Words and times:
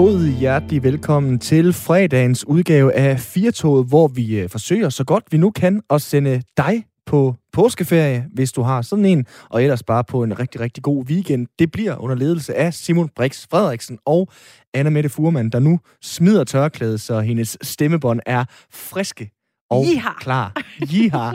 God 0.00 0.38
hjertelig 0.38 0.82
velkommen 0.82 1.38
til 1.38 1.72
fredagens 1.72 2.46
udgave 2.46 2.92
af 2.92 3.20
Firtoget, 3.20 3.88
hvor 3.88 4.08
vi 4.08 4.40
øh, 4.40 4.48
forsøger 4.48 4.88
så 4.88 5.04
godt 5.04 5.24
vi 5.30 5.36
nu 5.36 5.50
kan 5.50 5.82
at 5.90 6.02
sende 6.02 6.42
dig 6.56 6.84
på 7.06 7.34
påskeferie, 7.52 8.26
hvis 8.34 8.52
du 8.52 8.62
har 8.62 8.82
sådan 8.82 9.04
en, 9.04 9.26
og 9.50 9.62
ellers 9.62 9.82
bare 9.82 10.04
på 10.04 10.22
en 10.22 10.38
rigtig, 10.38 10.60
rigtig 10.60 10.82
god 10.82 11.04
weekend. 11.04 11.46
Det 11.58 11.72
bliver 11.72 11.96
under 11.96 12.16
ledelse 12.16 12.54
af 12.54 12.74
Simon 12.74 13.08
Brix 13.08 13.46
Frederiksen 13.50 13.98
og 14.04 14.28
Anna 14.74 14.90
Mette 14.90 15.08
Furman, 15.08 15.50
der 15.50 15.58
nu 15.58 15.80
smider 16.02 16.44
tørklædet, 16.44 17.00
så 17.00 17.20
hendes 17.20 17.58
stemmebånd 17.62 18.20
er 18.26 18.44
friske 18.70 19.30
og 19.70 19.84
Jiha. 19.84 20.12
klar. 20.20 20.62
Jiha. 20.92 21.30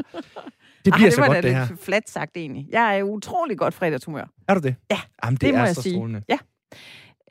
Det 0.86 0.94
bliver 0.94 1.06
Ej, 1.06 1.10
så 1.10 1.22
var 1.22 1.28
godt, 1.28 1.44
det 1.44 1.56
her. 1.56 1.68
lidt 1.70 1.84
fladt 1.84 2.10
sagt 2.10 2.38
egentlig. 2.38 2.68
Jeg 2.72 3.00
er 3.00 3.04
utrolig 3.04 3.58
godt 3.58 3.74
fredagshumør. 3.74 4.30
Er 4.48 4.54
du 4.54 4.60
det? 4.60 4.76
Ja, 4.92 5.00
Jamen, 5.24 5.34
det, 5.36 5.42
Det, 5.42 5.50
er 5.50 5.54
må 5.60 5.66
jeg 5.66 5.76
så 5.76 5.82
sige. 5.82 5.94
strålende. 5.96 6.22
Ja. 6.30 6.38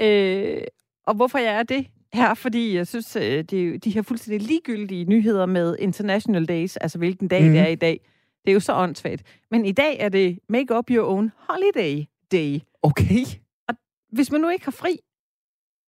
Øh, 0.06 0.62
og 1.06 1.14
hvorfor 1.14 1.38
jeg 1.38 1.54
er 1.54 1.62
det? 1.62 1.86
Her, 2.12 2.34
fordi 2.34 2.74
jeg 2.76 2.86
synes, 2.86 3.16
øh, 3.16 3.22
det 3.22 3.52
er 3.74 3.78
de 3.78 3.90
her 3.90 4.02
fuldstændig 4.02 4.46
ligegyldige 4.48 5.04
nyheder 5.04 5.46
med 5.46 5.76
International 5.78 6.44
Days, 6.46 6.76
altså 6.76 6.98
hvilken 6.98 7.28
dag 7.28 7.40
Mhm. 7.40 7.48
mm. 7.48 7.54
det 7.54 7.62
er 7.62 7.66
i 7.66 7.74
dag. 7.74 8.00
Det 8.44 8.50
er 8.50 8.54
jo 8.54 8.60
så 8.60 8.74
åndssvagt. 8.74 9.22
Men 9.50 9.66
i 9.66 9.72
dag 9.72 9.96
er 10.00 10.08
det 10.08 10.38
Make 10.48 10.76
Up 10.78 10.90
Your 10.90 11.06
Own 11.08 11.32
Holiday 11.48 12.04
Day. 12.32 12.58
Okay. 12.82 13.24
Hvis 14.12 14.30
man 14.32 14.40
nu 14.40 14.48
ikke 14.48 14.64
har 14.64 14.72
fri, 14.72 14.96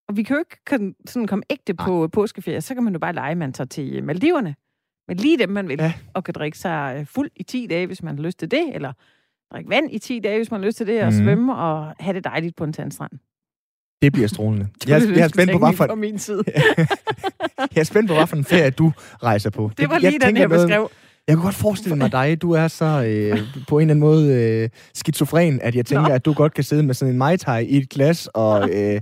og 0.09 0.17
vi 0.17 0.23
kan 0.23 0.35
jo 0.37 0.39
ikke 0.39 0.65
kan, 0.67 0.95
sådan 1.07 1.27
komme 1.27 1.45
ægte 1.51 1.75
på 1.75 2.09
påskeferie, 2.09 2.61
så 2.61 2.75
kan 2.75 2.85
man 2.85 2.93
jo 2.93 2.99
bare 2.99 3.13
lege, 3.13 3.35
man 3.35 3.53
tager 3.53 3.69
til 3.69 4.05
Maldiverne. 4.05 4.55
Men 5.09 5.17
lige 5.17 5.39
dem, 5.39 5.49
man 5.49 5.69
vil, 5.69 5.79
Ja. 5.81 5.93
og 6.15 6.25
kan 6.25 6.35
drikke 6.35 6.59
sig 6.59 6.97
øh, 7.01 7.07
fuld 7.07 7.31
i 7.37 7.43
10 7.43 7.67
dage, 7.67 7.87
hvis 7.87 8.03
man 8.03 8.17
har 8.19 8.25
lyst 8.25 8.39
til 8.39 8.51
det, 8.51 8.75
eller 8.75 8.93
drikke 9.53 9.71
vand 9.71 9.89
i 9.93 9.99
10 9.99 10.19
dage, 10.21 10.37
hvis 10.39 10.51
man 10.51 10.61
har 10.61 10.67
lyst 10.67 10.77
til 10.77 10.87
det, 10.87 11.01
og 11.03 11.13
Mhm. 11.13 11.25
svømme 11.25 11.55
og 11.57 11.95
have 12.01 12.15
det 12.15 12.25
dejligt 12.25 12.57
på 12.57 12.65
en 12.65 12.73
sandstrand. 12.73 13.13
Det 14.03 14.13
bliver 14.13 14.29
strålende. 14.29 14.67
Det 14.83 14.89
Jeg, 14.89 15.03
jeg 15.17 15.25
er 15.25 15.29
spændt 15.29 15.53
på, 15.53 15.59
hvad 15.59 15.73
for, 15.73 15.95
min 15.95 16.19
side. 16.19 16.43
jeg 17.75 17.81
er 17.81 17.85
spændt 17.85 18.09
på, 18.09 18.15
hvad 18.15 18.27
for 18.27 18.37
en 18.37 18.45
ferie 18.45 18.71
du 18.71 18.93
rejser 19.23 19.51
på. 19.51 19.71
Det 19.79 19.89
var 19.89 19.95
jeg 19.95 20.01
lige 20.03 20.13
den, 20.13 20.21
tænker 20.21 20.41
jeg 20.43 20.49
noget- 20.49 20.69
beskrev. 20.69 20.89
Jeg 21.29 21.37
kunne 21.37 21.45
godt 21.45 21.55
forestille 21.55 21.97
mig 21.97 22.13
dig, 22.13 22.43
du 22.43 22.53
er 22.53 22.69
så 22.69 22.85
øh, 22.85 23.39
på 23.69 23.79
en 23.79 23.83
eller 23.83 23.93
anden 23.93 24.01
måde 24.01 24.35
øh, 24.35 24.69
skizofren, 24.95 25.61
at 25.63 25.75
jeg 25.75 25.87
tænker, 25.87 26.09
Nå. 26.09 26.15
at 26.15 26.25
du 26.25 26.33
godt 26.33 26.55
kan 26.55 26.65
sidde 26.65 26.83
med 26.83 26.95
sådan 26.95 27.13
en 27.13 27.19
Mai 27.19 27.37
Tai 27.37 27.65
i 27.65 27.77
et 27.77 27.89
glas 27.89 28.29
og 28.35 28.71
øh, 28.77 29.01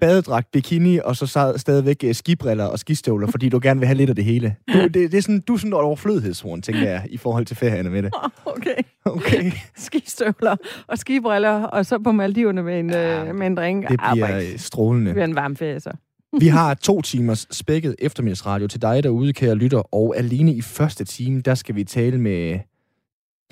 badedragt, 0.00 0.50
bikini, 0.52 0.98
og 0.98 1.16
så 1.16 1.52
stadigvæk 1.56 2.04
øh, 2.04 2.14
skibriller 2.14 2.64
og 2.64 2.78
skistøvler, 2.78 3.26
fordi 3.26 3.48
du 3.48 3.60
gerne 3.62 3.80
vil 3.80 3.86
have 3.86 3.96
lidt 3.96 4.10
af 4.10 4.16
det 4.16 4.24
hele. 4.24 4.56
Du, 4.72 4.78
det, 4.78 4.94
det 4.94 5.14
er 5.14 5.22
sådan, 5.22 5.40
du 5.40 5.54
er 5.54 5.58
sådan 5.58 5.72
et 5.72 5.74
overflødighedshorn, 5.74 6.62
tænker 6.62 6.90
jeg, 6.90 7.06
i 7.10 7.16
forhold 7.16 7.46
til 7.46 7.56
ferierne 7.56 7.90
med 7.90 8.02
det. 8.02 8.12
Okay. 8.44 8.82
Okay. 9.04 9.52
Skistøvler 9.76 10.56
og 10.86 10.98
skibriller, 10.98 11.62
og 11.62 11.86
så 11.86 11.98
på 11.98 12.12
Maldiverne 12.12 12.62
med 12.62 12.78
en, 12.78 12.90
Ja, 12.90 13.24
øh, 13.24 13.34
med 13.34 13.46
en 13.46 13.56
drink. 13.56 13.88
Det 13.88 14.00
bliver 14.12 14.26
hvor 14.26 14.36
øh, 14.36 14.58
strålende. 14.58 15.06
Det 15.06 15.14
bliver 15.14 15.24
en 15.24 15.34
varm 15.34 15.56
ferie, 15.56 15.80
så. 15.80 15.90
Vi 16.40 16.46
har 16.46 16.74
to 16.74 17.00
timers 17.02 17.46
spækket 17.50 17.96
eftermiddagsradio 17.98 18.66
til 18.66 18.82
dig 18.82 19.02
derude, 19.02 19.32
kære 19.32 19.54
lytter, 19.54 19.94
og 19.94 20.16
alene 20.16 20.54
i 20.54 20.60
første 20.60 21.04
time, 21.04 21.40
der 21.40 21.54
skal 21.54 21.74
vi 21.74 21.84
tale 21.84 22.18
med 22.18 22.58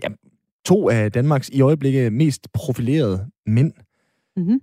ja, 0.03 0.09
to 0.65 0.89
af 0.91 1.13
Danmarks 1.13 1.49
i 1.49 1.61
øjeblikket 1.61 2.13
mest 2.13 2.53
profilerede 2.53 3.27
mænd 3.47 3.73
Mm-hmm. 4.37 4.61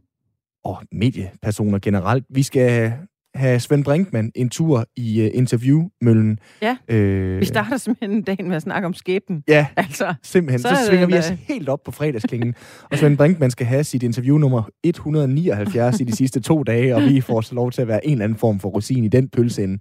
og 0.64 0.84
mediepersoner 0.92 1.80
generelt. 1.80 2.26
Vi 2.30 2.44
skal 2.44 2.94
have 3.36 3.60
Svend 3.60 3.84
Brinkmann 3.84 4.32
en 4.36 4.50
tur 4.50 4.86
i 4.96 5.22
uh, 5.26 5.38
interviewmøllen. 5.38 6.40
Ja. 6.62 6.78
Øh, 6.88 7.40
Vi 7.40 7.46
starter 7.46 7.78
simpelthen 7.78 8.22
dagen 8.22 8.48
med 8.48 8.56
at 8.56 8.62
snakke 8.62 8.86
om 8.86 8.94
skæbnen. 8.94 9.44
Ja, 9.48 9.68
Altså, 9.78 10.14
simpelthen. 10.24 10.60
Så, 10.60 10.68
Så 10.70 10.76
er 10.76 10.88
svinger 10.90 11.08
vi 11.08 11.14
os 11.18 11.26
da- 11.28 11.38
helt 11.48 11.70
op 11.70 11.80
på 11.86 11.92
fredagsklingen. 11.92 12.56
og 12.92 12.98
Svend 12.98 13.18
Brinkmann 13.18 13.52
skal 13.52 13.66
have 13.66 13.84
sit 13.84 14.04
interview 14.04 14.38
nummer 14.38 14.64
179 14.84 16.00
i 16.00 16.04
de 16.04 16.16
sidste 16.16 16.40
to 16.40 16.64
dage, 16.64 16.96
og 16.96 17.02
vi 17.04 17.22
får 17.22 17.42
så 17.42 17.56
lov 17.56 17.72
til 17.72 17.82
at 17.82 17.88
være 17.88 18.06
en 18.06 18.12
eller 18.12 18.24
anden 18.26 18.38
form 18.38 18.60
for 18.60 18.70
rosin 18.70 19.04
i 19.04 19.08
den 19.08 19.30
pølseende. 19.30 19.80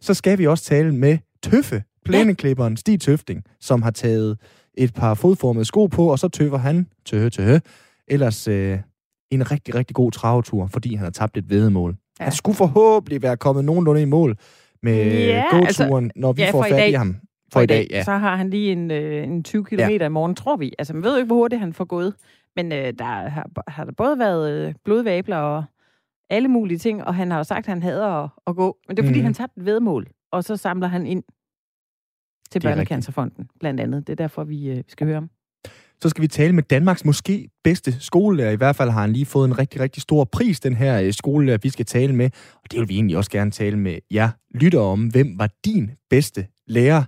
Så 0.00 0.14
skal 0.14 0.38
vi 0.38 0.46
også 0.46 0.64
tale 0.64 0.94
med 0.94 1.18
Tøffe, 1.42 1.82
plæneklipperen 2.04 2.76
Stig 2.76 3.00
Tøfting, 3.00 3.42
som 3.60 3.82
har 3.82 3.90
taget 3.90 4.38
et 4.74 4.94
par 4.94 5.14
fodformede 5.14 5.64
sko 5.64 5.86
på, 5.86 6.06
og 6.06 6.18
så 6.18 6.28
tøffer 6.28 6.58
han, 6.58 6.86
tøhe, 7.06 7.30
tøhe, 7.30 7.60
ellers 8.08 8.48
øh, 8.48 8.78
en 9.30 9.50
rigtig, 9.50 9.74
rigtig 9.74 9.94
god 9.96 10.12
travetur, 10.12 10.66
fordi 10.66 10.94
han 10.94 11.04
har 11.04 11.10
tabt 11.10 11.36
et 11.36 11.50
vedemål. 11.50 11.96
Ja. 12.20 12.24
Han 12.24 12.32
skulle 12.32 12.56
forhåbentlig 12.56 13.22
være 13.22 13.36
kommet 13.36 13.64
nogenlunde 13.64 14.02
i 14.02 14.04
mål 14.04 14.36
med 14.82 15.26
Ja, 15.26 15.44
gåturen, 15.50 16.04
altså, 16.04 16.10
når 16.20 16.32
vi 16.32 16.42
ja, 16.42 16.50
får 16.50 16.62
for 16.62 16.68
fat 16.68 16.88
i 16.90 16.92
ham. 16.92 17.16
For 17.52 17.60
i 17.60 17.66
dag, 17.66 17.86
ja. 17.90 18.02
Så 18.04 18.12
har 18.12 18.36
han 18.36 18.50
lige 18.50 18.72
en, 18.72 18.90
øh, 18.90 19.24
en 19.24 19.44
20 19.44 19.64
km 19.64 19.78
ja. 19.78 19.88
i 20.06 20.08
morgen, 20.08 20.34
tror 20.34 20.56
vi. 20.56 20.72
Altså, 20.78 20.94
man 20.94 21.02
ved 21.02 21.10
jo 21.10 21.16
ikke, 21.16 21.26
hvor 21.26 21.36
hurtigt 21.36 21.60
han 21.60 21.72
får 21.72 21.84
gået. 21.84 22.14
Men 22.56 22.72
øh, 22.72 22.92
der 22.98 23.04
har, 23.04 23.48
har 23.68 23.84
der 23.84 23.92
både 23.92 24.18
været 24.18 24.52
øh, 24.52 24.74
blodvabler 24.84 25.36
og 25.36 25.64
alle 26.30 26.48
mulige 26.48 26.78
ting, 26.78 27.04
og 27.04 27.14
han 27.14 27.30
har 27.30 27.38
jo 27.38 27.44
sagt, 27.44 27.58
at 27.58 27.66
han 27.66 27.82
hader 27.82 28.06
at, 28.24 28.30
at 28.46 28.56
gå. 28.56 28.76
Men 28.88 28.96
det 28.96 29.02
er, 29.02 29.06
fordi 29.06 29.18
Mhm. 29.18 29.24
han 29.24 29.34
tabte 29.34 29.60
et 29.60 29.64
vedmål, 29.66 30.06
og 30.32 30.44
så 30.44 30.56
samler 30.56 30.86
han 30.88 31.06
ind 31.06 31.22
til 32.50 32.66
er 32.66 32.70
Børnecancerfonden, 32.70 33.48
blandt 33.60 33.80
andet. 33.80 34.06
Det 34.06 34.12
er 34.12 34.16
derfor, 34.16 34.44
vi 34.44 34.68
øh, 34.70 34.82
skal 34.88 35.06
høre 35.06 35.14
ham. 35.14 35.30
Så 36.02 36.08
skal 36.08 36.22
vi 36.22 36.28
tale 36.28 36.52
med 36.52 36.62
Danmarks 36.62 37.04
måske 37.04 37.48
bedste 37.64 37.96
skolelærer. 38.00 38.50
I 38.50 38.56
hvert 38.56 38.76
fald 38.76 38.90
har 38.90 39.00
han 39.00 39.12
lige 39.12 39.26
fået 39.26 39.48
en 39.48 39.58
rigtig, 39.58 39.80
rigtig 39.80 40.02
stor 40.02 40.24
pris, 40.24 40.60
den 40.60 40.74
her 40.74 41.00
øh, 41.00 41.12
skolelærer, 41.12 41.58
vi 41.62 41.68
skal 41.68 41.86
tale 41.86 42.12
med. 42.12 42.30
Og 42.54 42.70
det 42.70 42.80
vil 42.80 42.88
vi 42.88 42.94
egentlig 42.94 43.16
også 43.16 43.30
gerne 43.30 43.50
tale 43.50 43.78
med 43.78 43.98
jer 44.10 44.28
lytter 44.54 44.80
om. 44.80 45.06
Hvem 45.06 45.38
var 45.38 45.48
din 45.64 45.90
bedste 46.10 46.46
lærer? 46.66 47.04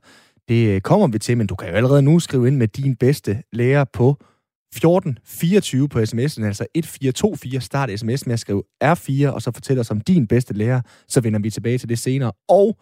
Det 0.49 0.69
øh, 0.69 0.81
kommer 0.81 1.07
vi 1.07 1.19
til, 1.19 1.39
men 1.39 1.47
du 1.47 1.55
kan 1.55 1.69
jo 1.69 1.75
allerede 1.75 2.03
nu 2.03 2.21
skrive 2.21 2.49
ind 2.49 2.57
med 2.57 2.69
din 2.69 2.97
bedste 2.97 3.43
lærer 3.53 3.85
på 3.93 4.11
1424 4.11 5.89
på 5.89 5.99
sms'en, 5.99 6.45
altså 6.45 6.67
1424. 6.75 7.61
Start 7.61 7.91
sms 7.97 8.27
med 8.27 8.33
at 8.33 8.41
skrive 8.41 8.63
R4, 8.85 9.27
og 9.27 9.43
så 9.43 9.51
fortæl 9.55 9.79
os 9.79 9.91
om 9.91 10.01
din 10.01 10.27
bedste 10.27 10.55
lærer. 10.55 10.81
Så 11.09 11.21
vender 11.21 11.41
vi 11.41 11.51
tilbage 11.51 11.79
til 11.79 11.89
det 11.89 11.99
senere. 11.99 12.33
Og 12.49 12.79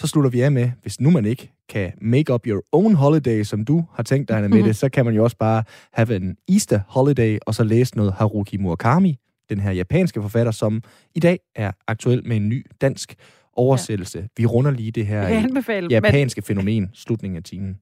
så 0.00 0.06
slutter 0.06 0.30
vi 0.30 0.40
af 0.40 0.52
med, 0.52 0.70
hvis 0.82 1.00
nu 1.00 1.10
man 1.10 1.24
ikke 1.24 1.52
kan 1.68 1.92
make 2.00 2.32
up 2.34 2.46
your 2.46 2.62
own 2.72 2.94
holiday, 2.94 3.42
som 3.42 3.64
du 3.64 3.84
har 3.94 4.02
tænkt 4.02 4.28
dig, 4.28 4.36
Anna 4.36 4.48
med 4.48 4.62
det, 4.62 4.76
så 4.76 4.88
kan 4.88 5.04
man 5.04 5.14
jo 5.14 5.24
også 5.24 5.36
bare 5.36 5.64
have 5.92 6.16
en 6.16 6.36
Easter 6.48 6.80
holiday, 6.88 7.38
og 7.46 7.54
så 7.54 7.64
læse 7.64 7.96
noget 7.96 8.12
Haruki 8.12 8.56
Murakami, 8.56 9.18
den 9.48 9.60
her 9.60 9.72
japanske 9.72 10.22
forfatter, 10.22 10.52
som 10.52 10.82
i 11.14 11.20
dag 11.20 11.38
er 11.54 11.72
aktuel 11.88 12.26
med 12.26 12.36
en 12.36 12.48
ny 12.48 12.66
dansk 12.80 13.14
oversættelse. 13.52 14.18
Ja. 14.18 14.26
Vi 14.36 14.46
runder 14.46 14.70
lige 14.70 14.90
det 14.90 15.06
her 15.06 15.22
anbefale, 15.22 15.88
japanske 15.90 16.42
fænomen, 16.42 16.90
slutningen 16.92 17.36
af 17.36 17.42
timen. 17.42 17.78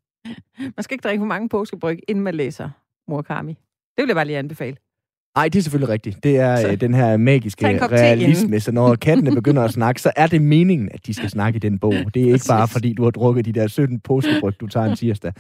men 0.59 0.73
man 0.77 0.83
skal 0.83 0.95
ikke 0.95 1.03
drikke 1.03 1.21
for 1.21 1.27
mange 1.27 1.49
påskebryg, 1.49 1.99
inden 2.09 2.25
man 2.25 2.35
læser 2.35 2.71
Murakami. 3.09 3.53
Det 3.97 4.03
vil 4.03 4.07
jeg 4.09 4.17
bare 4.17 4.25
lige 4.25 4.39
anbefale. 4.39 4.77
Nej, 5.37 5.49
det 5.49 5.59
er 5.59 5.63
selvfølgelig 5.63 5.89
rigtigt. 5.89 6.25
Det 6.25 6.37
er 6.37 6.57
Så- 6.57 6.69
øh, 6.69 6.81
den 6.81 6.95
her 6.95 7.17
magiske 7.17 7.67
realisme, 7.93 8.61
så 8.61 8.73
når 8.73 8.95
kattene 8.95 9.31
begynder 9.35 9.63
at 9.63 9.71
snakke, 9.73 10.03
så 10.03 10.13
er 10.17 10.27
det 10.27 10.43
meningen, 10.43 10.89
at 10.95 11.07
de 11.07 11.15
skal 11.15 11.31
snakke 11.31 11.57
i 11.57 11.61
den 11.61 11.79
bog. 11.79 11.95
Det 12.15 12.23
er 12.29 12.33
ikke 12.35 12.45
bare, 12.49 12.69
fordi 12.69 12.93
du 12.93 13.03
har 13.05 13.11
drukket 13.11 13.45
de 13.45 13.53
der 13.53 13.67
17 13.67 14.01
påskebryg, 14.01 14.61
du 14.61 14.67
tager 14.67 14.87
en 14.87 14.97
tirsdag. 14.97 15.33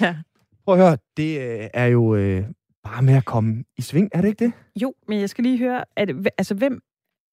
Ja. 0.00 0.16
Prøv 0.64 0.74
at 0.74 0.80
høre, 0.86 0.96
det 1.16 1.40
øh, 1.40 1.68
er 1.74 1.86
jo 1.86 2.14
øh, 2.14 2.44
bare 2.84 3.02
med 3.02 3.14
at 3.14 3.24
komme 3.24 3.64
i 3.78 3.82
sving, 3.82 4.08
er 4.12 4.20
det 4.20 4.28
ikke 4.28 4.44
det? 4.44 4.52
Jo, 4.82 4.94
men 5.08 5.20
jeg 5.20 5.30
skal 5.30 5.44
lige 5.44 5.58
høre, 5.58 5.84
at, 5.96 6.10
altså 6.38 6.54
hvem, 6.54 6.80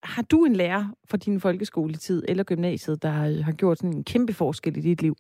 har 0.04 0.22
du 0.22 0.46
en 0.46 0.56
lærer 0.56 0.86
fra 1.10 1.18
din 1.18 1.40
folkeskoletid 1.40 2.24
eller 2.28 2.44
gymnasiet, 2.44 3.04
der 3.04 3.10
har, 3.10 3.42
har 3.44 3.52
gjort 3.52 3.78
sådan 3.78 3.94
en 3.94 4.04
kæmpe 4.04 4.34
forskel 4.34 4.78
i 4.78 4.82
dit 4.82 5.02
liv? 5.02 5.16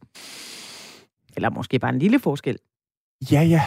Eller 1.35 1.49
måske 1.49 1.79
bare 1.79 1.93
en 1.93 1.99
lille 1.99 2.19
forskel. 2.19 2.57
Ja, 3.31 3.41
ja. 3.41 3.61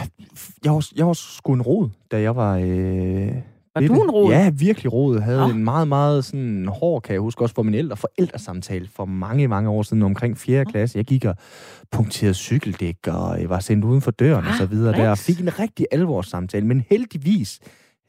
Jeg 0.64 0.72
var, 0.72 0.88
jeg 0.96 1.06
var 1.06 1.12
sgu 1.12 1.52
en 1.52 1.62
rod, 1.62 1.88
da 2.10 2.20
jeg 2.20 2.36
var... 2.36 2.56
Øh, 2.56 3.34
Var 3.74 3.80
du 3.86 4.02
en 4.02 4.10
rod? 4.10 4.32
Ja, 4.32 4.50
virkelig 4.50 4.92
rod. 4.92 5.20
Havde 5.20 5.40
Nå. 5.40 5.48
en 5.48 5.64
meget, 5.64 5.88
meget 5.88 6.24
sådan 6.24 6.66
hård, 6.68 7.02
kan 7.02 7.12
jeg 7.12 7.20
huske, 7.20 7.42
også 7.42 7.54
for 7.54 7.62
min 7.62 7.74
ældre 7.74 7.96
forældresamtale 7.96 8.88
for 8.88 9.04
mange, 9.04 9.48
mange 9.48 9.70
år 9.70 9.82
siden, 9.82 10.02
omkring 10.02 10.38
4. 10.38 10.64
klasse. 10.64 10.98
Jeg 10.98 11.04
gik 11.04 11.24
og 11.24 11.34
punkterede 11.90 12.34
cykeldæk, 12.34 12.96
og 13.06 13.40
jeg 13.40 13.48
var 13.48 13.60
sendt 13.60 13.84
uden 13.84 14.00
for 14.00 14.10
døren 14.10 14.44
og 14.44 14.50
Ah, 14.52 14.58
så 14.58 14.66
videre 14.66 14.92
der, 14.92 15.10
og 15.10 15.18
fik 15.18 15.40
en 15.40 15.58
rigtig 15.58 15.86
alvorssamtale. 15.92 16.66
Men 16.66 16.84
heldigvis 16.90 17.60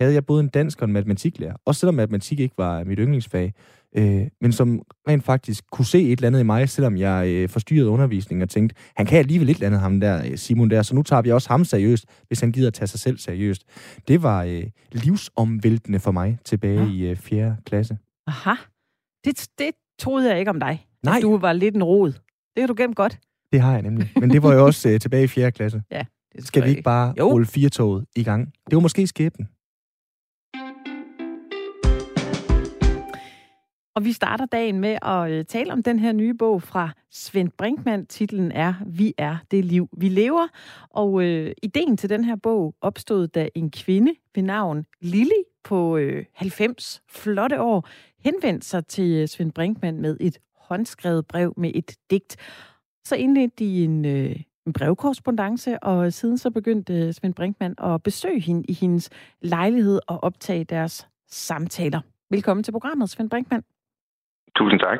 havde 0.01 0.13
jeg 0.13 0.25
både 0.25 0.43
en 0.43 0.49
dansk 0.49 0.81
og 0.81 0.85
en 0.87 0.93
matematiklærer. 0.93 1.53
Også 1.65 1.79
selvom 1.79 1.95
matematik 1.95 2.39
ikke 2.39 2.55
var 2.57 2.83
mit 2.83 2.97
yndlingsfag. 3.01 3.53
Øh, 3.97 4.27
men 4.41 4.51
som 4.51 4.81
rent 5.07 5.23
faktisk 5.23 5.63
kunne 5.71 5.85
se 5.85 6.01
et 6.03 6.11
eller 6.11 6.27
andet 6.27 6.39
i 6.39 6.43
mig, 6.43 6.69
selvom 6.69 6.97
jeg 6.97 7.27
øh, 7.27 7.49
forstyrrede 7.49 7.89
undervisningen 7.89 8.41
og 8.41 8.49
tænkte, 8.49 8.75
han 8.95 9.05
kan 9.05 9.17
alligevel 9.19 9.49
et 9.49 9.53
eller 9.55 9.67
andet, 9.67 9.81
ham 9.81 9.99
der, 9.99 10.25
øh, 10.25 10.37
Simon 10.37 10.69
der, 10.69 10.81
så 10.81 10.95
nu 10.95 11.03
tager 11.03 11.21
vi 11.21 11.31
også 11.31 11.49
ham 11.49 11.65
seriøst, 11.65 12.05
hvis 12.27 12.39
han 12.39 12.51
gider 12.51 12.67
at 12.67 12.73
tage 12.73 12.87
sig 12.87 12.99
selv 12.99 13.17
seriøst. 13.17 13.63
Det 14.07 14.23
var 14.23 14.43
øh, 14.43 14.63
livsomvæltende 14.91 15.99
for 15.99 16.11
mig 16.11 16.37
tilbage 16.45 16.83
Ja. 16.83 16.91
i 16.91 17.09
øh, 17.09 17.15
4. 17.17 17.55
klasse. 17.65 17.97
Aha. 18.27 18.53
Det, 19.25 19.47
det 19.59 19.71
troede 19.99 20.29
jeg 20.29 20.39
ikke 20.39 20.49
om 20.51 20.59
dig. 20.59 20.85
Nej. 21.03 21.15
At 21.17 21.21
du 21.21 21.37
var 21.37 21.53
lidt 21.53 21.75
en 21.75 21.83
rod. 21.83 22.11
Det 22.55 22.61
har 22.61 22.67
du 22.67 22.73
gemt 22.77 22.95
godt. 22.95 23.19
Det 23.51 23.61
har 23.61 23.73
jeg 23.73 23.81
nemlig. 23.81 24.11
Men 24.19 24.29
det 24.29 24.43
var 24.43 24.53
jo 24.53 24.65
også 24.67 24.89
øh, 24.89 24.99
tilbage 24.99 25.23
i 25.23 25.27
4. 25.27 25.51
klasse. 25.51 25.81
Det 26.35 26.47
Skal 26.47 26.63
vi 26.63 26.69
ikke 26.69 26.81
bare 26.81 27.13
Jo. 27.17 27.31
rulle 27.31 27.45
firetoget 27.47 28.05
i 28.15 28.23
gang? 28.23 28.53
Det 28.69 28.75
var 28.75 28.79
måske 28.81 29.07
skæbnen. 29.07 29.47
Og 33.95 34.05
vi 34.05 34.11
starter 34.11 34.45
dagen 34.45 34.79
med 34.79 34.97
at 35.01 35.31
øh, 35.31 35.45
tale 35.45 35.73
om 35.73 35.83
den 35.83 35.99
her 35.99 36.11
nye 36.11 36.33
bog 36.33 36.61
fra 36.61 36.89
Svend 37.09 37.49
Brinkmann. 37.57 38.05
Titlen 38.05 38.51
er 38.51 38.73
Vi 38.87 39.13
er 39.17 39.37
det 39.51 39.65
liv, 39.65 39.89
vi 39.97 40.09
lever. 40.09 40.47
Og 40.89 41.23
øh, 41.23 41.51
ideen 41.63 41.97
til 41.97 42.09
den 42.09 42.23
her 42.23 42.35
bog 42.35 42.75
opstod, 42.81 43.27
da 43.27 43.49
en 43.55 43.71
kvinde 43.71 44.15
ved 44.35 44.43
navn 44.43 44.85
Lili 45.01 45.43
på 45.63 45.97
øh, 45.97 46.25
90 46.33 47.01
flotte 47.09 47.61
år 47.61 47.87
henvendte 48.19 48.67
sig 48.67 48.87
til 48.87 49.11
øh, 49.21 49.27
Svend 49.27 49.51
Brinkmann 49.51 50.01
med 50.01 50.17
et 50.19 50.37
håndskrevet 50.55 51.27
brev 51.27 51.53
med 51.57 51.71
et 51.75 51.95
digt. 52.09 52.37
Så 53.05 53.15
indledte 53.15 53.55
de 53.59 53.83
en, 53.83 54.05
øh, 54.05 54.35
en 54.65 54.73
brevkorrespondence, 54.73 55.83
og 55.83 56.13
siden 56.13 56.37
så 56.37 56.51
begyndte 56.51 56.93
øh, 56.93 57.13
Svend 57.13 57.33
Brinkmann 57.33 57.75
at 57.77 58.03
besøge 58.03 58.39
hende 58.39 58.63
i 58.69 58.73
hendes 58.73 59.09
lejlighed 59.41 59.99
og 60.07 60.23
optage 60.23 60.63
deres 60.63 61.07
samtaler. 61.29 62.01
Velkommen 62.29 62.63
til 62.63 62.71
programmet, 62.71 63.09
Svend 63.09 63.29
Brinkmann. 63.29 63.63
Tusind 64.55 64.79
tak. 64.79 64.99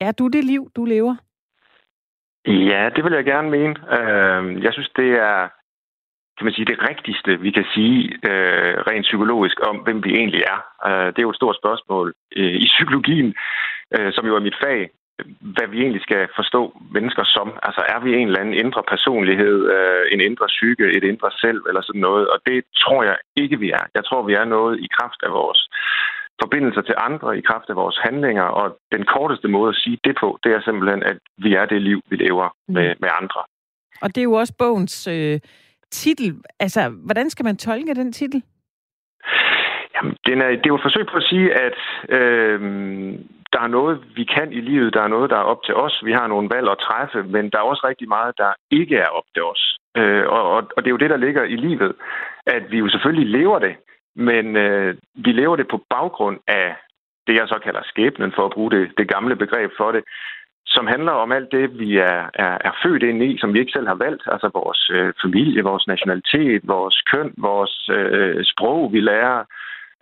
Er 0.00 0.12
du 0.12 0.28
det 0.28 0.44
liv, 0.44 0.70
du 0.76 0.84
lever? 0.84 1.16
Ja, 2.46 2.90
det 2.96 3.04
vil 3.04 3.12
jeg 3.12 3.24
gerne 3.24 3.50
mene. 3.50 3.74
Øh, 3.98 4.64
jeg 4.64 4.72
synes, 4.72 4.90
det 4.96 5.10
er 5.12 5.48
kan 6.38 6.44
man 6.44 6.54
sige, 6.54 6.70
det 6.72 6.82
rigtigste, 6.90 7.40
vi 7.46 7.50
kan 7.50 7.66
sige 7.74 8.00
øh, 8.30 8.74
rent 8.88 9.06
psykologisk 9.08 9.56
om, 9.70 9.76
hvem 9.76 10.04
vi 10.04 10.10
egentlig 10.20 10.42
er. 10.54 10.58
Øh, 10.88 11.06
det 11.12 11.18
er 11.18 11.26
jo 11.28 11.34
et 11.34 11.42
stort 11.42 11.56
spørgsmål 11.62 12.14
øh, 12.36 12.54
i 12.64 12.66
psykologien, 12.74 13.34
øh, 13.94 14.12
som 14.12 14.26
jo 14.26 14.36
er 14.36 14.46
mit 14.48 14.60
fag, 14.64 14.90
hvad 15.54 15.66
vi 15.72 15.78
egentlig 15.80 16.02
skal 16.02 16.28
forstå 16.36 16.62
mennesker 16.96 17.24
som. 17.24 17.48
Altså 17.62 17.82
er 17.94 18.00
vi 18.04 18.10
en 18.14 18.28
eller 18.28 18.40
anden 18.40 18.60
indre 18.64 18.82
personlighed, 18.94 19.56
øh, 19.76 20.04
en 20.12 20.20
indre 20.20 20.46
psyke, 20.46 20.84
et 20.96 21.04
indre 21.04 21.30
selv 21.44 21.60
eller 21.68 21.82
sådan 21.82 22.04
noget, 22.08 22.28
og 22.32 22.38
det 22.46 22.64
tror 22.82 23.02
jeg 23.02 23.16
ikke, 23.36 23.58
vi 23.58 23.70
er. 23.70 23.84
Jeg 23.94 24.04
tror, 24.04 24.22
vi 24.22 24.34
er 24.34 24.44
noget 24.44 24.74
i 24.84 24.88
kraft 24.96 25.20
af 25.26 25.32
vores 25.32 25.60
forbindelser 26.42 26.82
til 26.82 26.94
andre, 26.98 27.38
i 27.38 27.40
kraft 27.40 27.68
af 27.68 27.76
vores 27.76 27.98
handlinger, 28.06 28.42
og 28.42 28.78
den 28.92 29.04
korteste 29.04 29.48
måde 29.48 29.68
at 29.68 29.80
sige 29.82 29.98
det 30.04 30.16
på, 30.20 30.38
det 30.42 30.52
er 30.52 30.60
simpelthen, 30.60 31.02
at 31.02 31.18
vi 31.38 31.54
er 31.54 31.66
det 31.66 31.82
liv, 31.82 32.00
vi 32.10 32.16
lever 32.16 32.48
med, 32.68 32.88
mm. 32.88 33.00
med 33.00 33.10
andre. 33.20 33.40
Og 34.02 34.08
det 34.14 34.18
er 34.18 34.30
jo 34.30 34.32
også 34.32 34.54
bogens... 34.58 35.06
Øh 35.06 35.40
titel, 35.90 36.40
altså, 36.60 36.88
hvordan 37.04 37.30
skal 37.30 37.44
man 37.44 37.56
tolke 37.56 37.94
den 37.94 38.12
titel? 38.12 38.42
Jamen, 39.94 40.16
den 40.26 40.42
er, 40.42 40.48
det 40.48 40.66
er 40.66 40.74
jo 40.74 40.74
et 40.74 40.82
forsøg 40.82 41.06
på 41.06 41.16
at 41.16 41.22
sige, 41.22 41.54
at 41.66 41.78
øh, 42.08 42.60
der 43.52 43.60
er 43.60 43.66
noget, 43.66 44.04
vi 44.16 44.24
kan 44.24 44.52
i 44.52 44.60
livet, 44.60 44.94
der 44.94 45.02
er 45.02 45.08
noget, 45.08 45.30
der 45.30 45.36
er 45.36 45.50
op 45.52 45.62
til 45.64 45.74
os. 45.74 46.02
Vi 46.04 46.12
har 46.12 46.26
nogle 46.26 46.50
valg 46.54 46.68
at 46.68 46.78
træffe, 46.78 47.22
men 47.22 47.50
der 47.50 47.58
er 47.58 47.62
også 47.62 47.86
rigtig 47.88 48.08
meget, 48.08 48.38
der 48.38 48.52
ikke 48.70 48.96
er 48.96 49.08
op 49.08 49.28
til 49.34 49.42
os. 49.42 49.78
Øh, 49.96 50.24
og, 50.26 50.42
og, 50.54 50.62
og 50.76 50.78
det 50.82 50.86
er 50.86 50.96
jo 50.96 51.02
det, 51.04 51.10
der 51.10 51.24
ligger 51.26 51.42
i 51.44 51.56
livet, 51.56 51.92
at 52.46 52.62
vi 52.70 52.78
jo 52.78 52.88
selvfølgelig 52.88 53.28
lever 53.40 53.58
det, 53.58 53.74
men 54.18 54.56
øh, 54.56 54.96
vi 55.14 55.32
lever 55.32 55.56
det 55.56 55.68
på 55.68 55.78
baggrund 55.90 56.38
af 56.46 56.76
det, 57.26 57.34
jeg 57.34 57.48
så 57.48 57.58
kalder 57.64 57.82
skæbnen, 57.84 58.32
for 58.36 58.44
at 58.46 58.52
bruge 58.52 58.70
det, 58.70 58.92
det 58.98 59.08
gamle 59.08 59.36
begreb 59.36 59.70
for 59.76 59.92
det 59.92 60.04
som 60.74 60.86
handler 60.86 61.12
om 61.12 61.32
alt 61.32 61.52
det, 61.52 61.78
vi 61.78 61.96
er, 61.96 62.20
er, 62.34 62.54
er 62.68 62.72
født 62.82 63.02
ind 63.02 63.22
i, 63.22 63.38
som 63.38 63.54
vi 63.54 63.58
ikke 63.60 63.72
selv 63.72 63.88
har 63.88 63.94
valgt. 63.94 64.22
Altså 64.26 64.50
vores 64.54 64.90
øh, 64.94 65.12
familie, 65.22 65.62
vores 65.62 65.86
nationalitet, 65.86 66.60
vores 66.64 67.02
køn, 67.10 67.34
vores 67.38 67.90
øh, 67.92 68.44
sprog, 68.44 68.92
vi 68.92 69.00
lærer, 69.00 69.38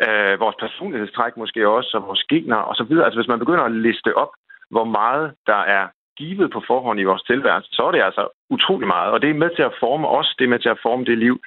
øh, 0.06 0.40
vores 0.40 0.56
personlighedstræk 0.60 1.36
måske 1.36 1.68
også, 1.68 1.90
og 1.96 2.06
vores 2.06 2.22
gener 2.30 2.60
osv. 2.70 2.92
Altså 3.06 3.18
hvis 3.18 3.32
man 3.32 3.38
begynder 3.38 3.64
at 3.64 3.72
liste 3.86 4.16
op, 4.16 4.32
hvor 4.70 4.84
meget 4.84 5.34
der 5.46 5.62
er 5.78 5.86
givet 6.18 6.50
på 6.52 6.62
forhånd 6.66 7.00
i 7.00 7.08
vores 7.10 7.22
tilværelse, 7.22 7.68
så 7.72 7.82
er 7.82 7.92
det 7.92 8.02
altså 8.02 8.28
utrolig 8.50 8.86
meget. 8.86 9.10
Og 9.12 9.22
det 9.22 9.30
er 9.30 9.42
med 9.44 9.50
til 9.56 9.62
at 9.62 9.76
forme 9.80 10.08
os, 10.08 10.34
det 10.38 10.44
er 10.44 10.54
med 10.54 10.58
til 10.58 10.68
at 10.68 10.82
forme 10.82 11.04
det 11.04 11.18
liv, 11.18 11.40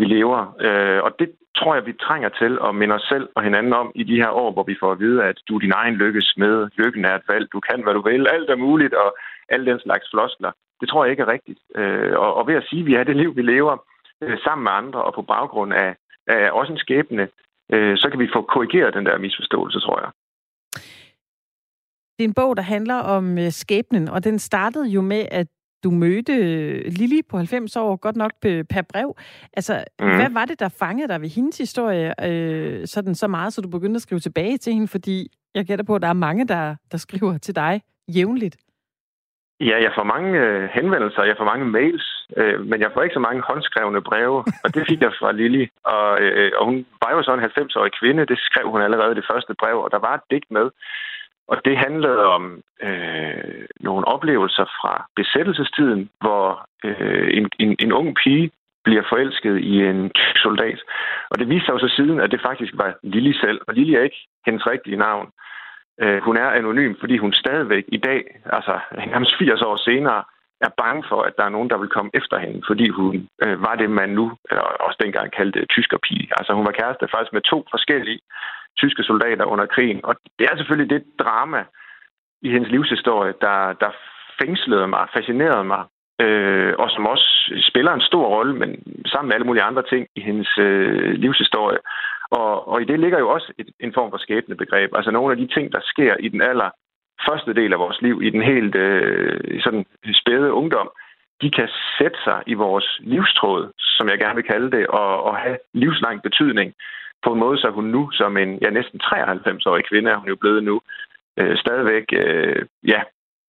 vi 0.00 0.04
lever. 0.04 0.40
Øh, 0.66 1.00
og 1.06 1.10
det 1.18 1.28
tror 1.58 1.74
jeg, 1.74 1.86
vi 1.86 1.92
trænger 2.06 2.28
til 2.28 2.52
at 2.66 2.74
minde 2.74 2.94
os 2.94 3.06
selv 3.12 3.28
og 3.36 3.42
hinanden 3.42 3.72
om 3.72 3.92
i 3.94 4.04
de 4.10 4.20
her 4.22 4.30
år, 4.42 4.50
hvor 4.52 4.62
vi 4.70 4.76
får 4.80 4.92
at 4.92 5.00
vide, 5.04 5.24
at 5.24 5.38
du 5.48 5.54
er 5.56 5.60
din 5.60 5.78
egen 5.80 5.94
lykkes 5.94 6.34
med, 6.36 6.68
lykken 6.76 7.04
er 7.04 7.14
et 7.14 7.28
valg, 7.28 7.46
du 7.52 7.60
kan, 7.60 7.82
hvad 7.82 7.94
du 7.94 8.02
vil, 8.02 8.26
alt 8.28 8.50
er 8.50 8.56
muligt, 8.56 8.94
og 8.94 9.16
alle 9.48 9.70
den 9.70 9.80
slags 9.80 10.06
floskler. 10.12 10.52
Det 10.80 10.88
tror 10.88 11.04
jeg 11.04 11.10
ikke 11.10 11.22
er 11.22 11.32
rigtigt. 11.36 11.60
Øh, 11.76 12.12
og, 12.18 12.34
og 12.34 12.46
ved 12.46 12.54
at 12.54 12.66
sige, 12.70 12.80
at 12.80 12.86
vi 12.86 12.94
er 12.94 13.04
det 13.04 13.16
liv, 13.16 13.36
vi 13.36 13.42
lever 13.42 13.76
øh, 14.22 14.38
sammen 14.44 14.64
med 14.64 14.72
andre, 14.72 15.04
og 15.04 15.14
på 15.14 15.22
baggrund 15.22 15.72
af, 15.74 15.96
af 16.26 16.50
også 16.50 16.72
en 16.72 16.78
skæbne, 16.78 17.28
øh, 17.72 17.96
så 17.98 18.10
kan 18.10 18.20
vi 18.20 18.28
få 18.34 18.42
korrigeret 18.42 18.94
den 18.94 19.06
der 19.06 19.18
misforståelse, 19.18 19.80
tror 19.80 20.00
jeg. 20.04 20.10
Det 22.16 22.24
er 22.24 22.28
en 22.28 22.40
bog, 22.42 22.56
der 22.56 22.62
handler 22.62 22.98
om 23.16 23.38
øh, 23.38 23.50
skæbnen, 23.50 24.08
og 24.08 24.24
den 24.24 24.38
startede 24.38 24.88
jo 24.88 25.00
med, 25.00 25.26
at 25.30 25.46
du 25.84 25.90
mødte 25.90 26.34
Lili 26.90 27.20
på 27.30 27.36
90 27.36 27.76
år, 27.76 27.96
godt 27.96 28.16
nok 28.16 28.32
per 28.42 28.82
brev. 28.92 29.16
Altså, 29.52 29.84
mm. 30.00 30.06
hvad 30.06 30.30
var 30.30 30.44
det, 30.44 30.60
der 30.60 30.68
fangede 30.78 31.08
dig 31.08 31.20
ved 31.20 31.28
hendes 31.28 31.58
historie 31.58 32.14
øh, 32.28 32.86
sådan 32.86 33.14
så 33.14 33.28
meget, 33.28 33.52
så 33.52 33.60
du 33.60 33.68
begyndte 33.68 33.98
at 33.98 34.02
skrive 34.02 34.20
tilbage 34.20 34.58
til 34.58 34.72
hende? 34.72 34.88
Fordi 34.88 35.28
jeg 35.54 35.64
gætter 35.64 35.84
på, 35.84 35.94
at 35.94 36.02
der 36.02 36.08
er 36.08 36.12
mange, 36.12 36.48
der, 36.48 36.76
der 36.92 36.98
skriver 36.98 37.38
til 37.38 37.54
dig 37.56 37.82
jævnligt. 38.16 38.56
Ja, 39.60 39.76
jeg 39.86 39.92
får 39.96 40.04
mange 40.14 40.30
øh, 40.38 40.68
henvendelser, 40.72 41.22
jeg 41.22 41.36
får 41.38 41.44
mange 41.52 41.66
mails, 41.66 42.06
øh, 42.36 42.60
men 42.70 42.80
jeg 42.80 42.90
får 42.94 43.02
ikke 43.02 43.18
så 43.18 43.24
mange 43.28 43.42
håndskrevne 43.48 44.02
breve, 44.02 44.38
og 44.64 44.68
det 44.74 44.82
fik 44.88 45.00
jeg 45.00 45.12
fra 45.20 45.32
Lili. 45.32 45.64
Og, 45.84 46.20
øh, 46.20 46.52
og 46.58 46.64
hun 46.66 46.86
var 47.02 47.10
jo 47.16 47.22
så 47.22 47.32
en 47.34 47.44
90-årig 47.44 47.92
kvinde, 48.00 48.26
det 48.26 48.38
skrev 48.38 48.70
hun 48.70 48.82
allerede 48.82 49.14
det 49.14 49.28
første 49.30 49.54
brev, 49.60 49.76
og 49.84 49.90
der 49.90 49.98
var 49.98 50.14
et 50.14 50.28
digt 50.30 50.50
med, 50.50 50.66
og 51.50 51.56
det 51.64 51.76
handlede 51.76 52.24
om 52.36 52.62
øh, 52.82 53.66
nogle 53.80 54.04
oplevelser 54.08 54.64
fra 54.64 55.06
besættelsestiden, 55.16 56.10
hvor 56.20 56.66
øh, 56.84 57.28
en, 57.38 57.48
en, 57.58 57.76
en 57.78 57.92
ung 57.92 58.16
pige 58.22 58.50
bliver 58.84 59.02
forelsket 59.08 59.58
i 59.58 59.74
en 59.90 60.10
soldat. 60.44 60.80
Og 61.30 61.38
det 61.38 61.48
viste 61.48 61.66
sig 61.66 61.72
jo 61.72 61.78
så 61.78 61.94
siden, 61.96 62.20
at 62.20 62.30
det 62.30 62.40
faktisk 62.48 62.72
var 62.74 62.98
Lili 63.02 63.32
selv. 63.32 63.60
Og 63.68 63.74
Lili 63.74 63.94
er 63.94 64.02
ikke 64.02 64.26
hendes 64.46 64.66
rigtige 64.66 64.96
navn. 64.96 65.28
Øh, 66.02 66.22
hun 66.22 66.36
er 66.36 66.48
anonym, 66.50 66.94
fordi 67.00 67.16
hun 67.16 67.32
stadigvæk 67.32 67.84
i 67.88 67.96
dag, 67.96 68.22
altså 68.44 68.78
nærmest 69.12 69.38
80 69.38 69.62
år 69.62 69.76
senere, 69.76 70.22
er 70.60 70.72
bange 70.82 71.04
for, 71.08 71.20
at 71.22 71.36
der 71.38 71.44
er 71.44 71.54
nogen, 71.56 71.70
der 71.70 71.78
vil 71.78 71.94
komme 71.96 72.10
efter 72.14 72.38
hende, 72.38 72.62
fordi 72.66 72.88
hun 72.88 73.28
øh, 73.44 73.62
var 73.62 73.74
det, 73.74 73.90
man 73.90 74.08
nu, 74.08 74.26
eller 74.50 74.62
også 74.62 74.98
dengang 75.04 75.32
kaldte 75.32 75.66
tyskerpige. 75.66 76.28
Altså 76.38 76.52
hun 76.52 76.66
var 76.66 76.78
kæreste 76.80 77.08
faktisk 77.14 77.32
med 77.32 77.42
to 77.42 77.58
forskellige 77.70 78.20
tyske 78.78 79.02
soldater 79.02 79.44
under 79.44 79.66
krigen. 79.66 80.00
Og 80.04 80.14
det 80.38 80.46
er 80.50 80.56
selvfølgelig 80.56 80.90
det 80.90 81.02
drama 81.18 81.64
i 82.42 82.48
hendes 82.50 82.70
livshistorie, 82.70 83.34
der, 83.40 83.72
der 83.72 83.90
fængslede 84.40 84.88
mig, 84.88 85.08
fascinerede 85.16 85.64
mig, 85.64 85.82
øh, 86.20 86.74
og 86.78 86.90
som 86.90 87.06
også 87.06 87.28
spiller 87.70 87.92
en 87.92 88.08
stor 88.10 88.26
rolle, 88.26 88.54
men 88.54 88.70
sammen 89.06 89.28
med 89.28 89.34
alle 89.34 89.46
mulige 89.46 89.62
andre 89.62 89.82
ting 89.82 90.06
i 90.16 90.20
hendes 90.20 90.58
øh, 90.58 91.12
livshistorie. 91.12 91.78
Og, 92.30 92.68
og 92.68 92.82
i 92.82 92.84
det 92.84 93.00
ligger 93.00 93.18
jo 93.18 93.28
også 93.30 93.52
et, 93.58 93.68
en 93.80 93.92
form 93.94 94.10
for 94.10 94.18
skæbnebegreb. 94.18 94.90
Altså 94.94 95.10
nogle 95.10 95.32
af 95.32 95.38
de 95.38 95.46
ting, 95.54 95.72
der 95.72 95.80
sker 95.82 96.14
i 96.20 96.28
den 96.28 96.42
aller 96.42 96.70
første 97.28 97.54
del 97.54 97.72
af 97.72 97.78
vores 97.78 98.02
liv, 98.02 98.22
i 98.22 98.30
den 98.30 98.42
helt 98.42 98.74
øh, 98.74 99.62
sådan 99.62 99.86
spæde 100.14 100.52
ungdom, 100.52 100.90
de 101.42 101.50
kan 101.50 101.68
sætte 101.98 102.18
sig 102.24 102.42
i 102.46 102.54
vores 102.54 103.00
livstråd, 103.00 103.72
som 103.78 104.08
jeg 104.08 104.18
gerne 104.18 104.34
vil 104.34 104.50
kalde 104.52 104.70
det, 104.76 104.86
og, 104.86 105.22
og 105.22 105.36
have 105.36 105.58
livslang 105.74 106.22
betydning 106.22 106.74
på 107.24 107.32
en 107.32 107.38
måde, 107.38 107.58
så 107.58 107.70
hun 107.70 107.84
nu, 107.84 108.10
som 108.10 108.36
en 108.36 108.58
ja, 108.62 108.70
næsten 108.70 109.00
93-årig 109.04 109.84
kvinde, 109.84 110.10
er 110.10 110.16
hun 110.16 110.28
jo 110.28 110.36
blevet 110.36 110.64
nu, 110.64 110.80
øh, 111.38 111.56
stadigvæk 111.56 112.04
øh, 112.12 112.66
ja, 112.86 113.00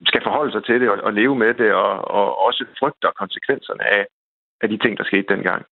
skal 0.05 0.23
forholde 0.23 0.51
sig 0.51 0.63
til 0.63 0.81
det 0.81 0.89
og, 0.89 0.97
og 1.03 1.13
leve 1.13 1.35
med 1.35 1.53
det, 1.53 1.73
og, 1.73 2.11
og 2.11 2.45
også 2.47 2.65
frygter 2.79 3.11
konsekvenserne 3.11 3.83
af, 3.97 4.05
af 4.61 4.69
de 4.69 4.77
ting, 4.77 4.97
der 4.97 5.03
skete 5.03 5.35
dengang. 5.35 5.65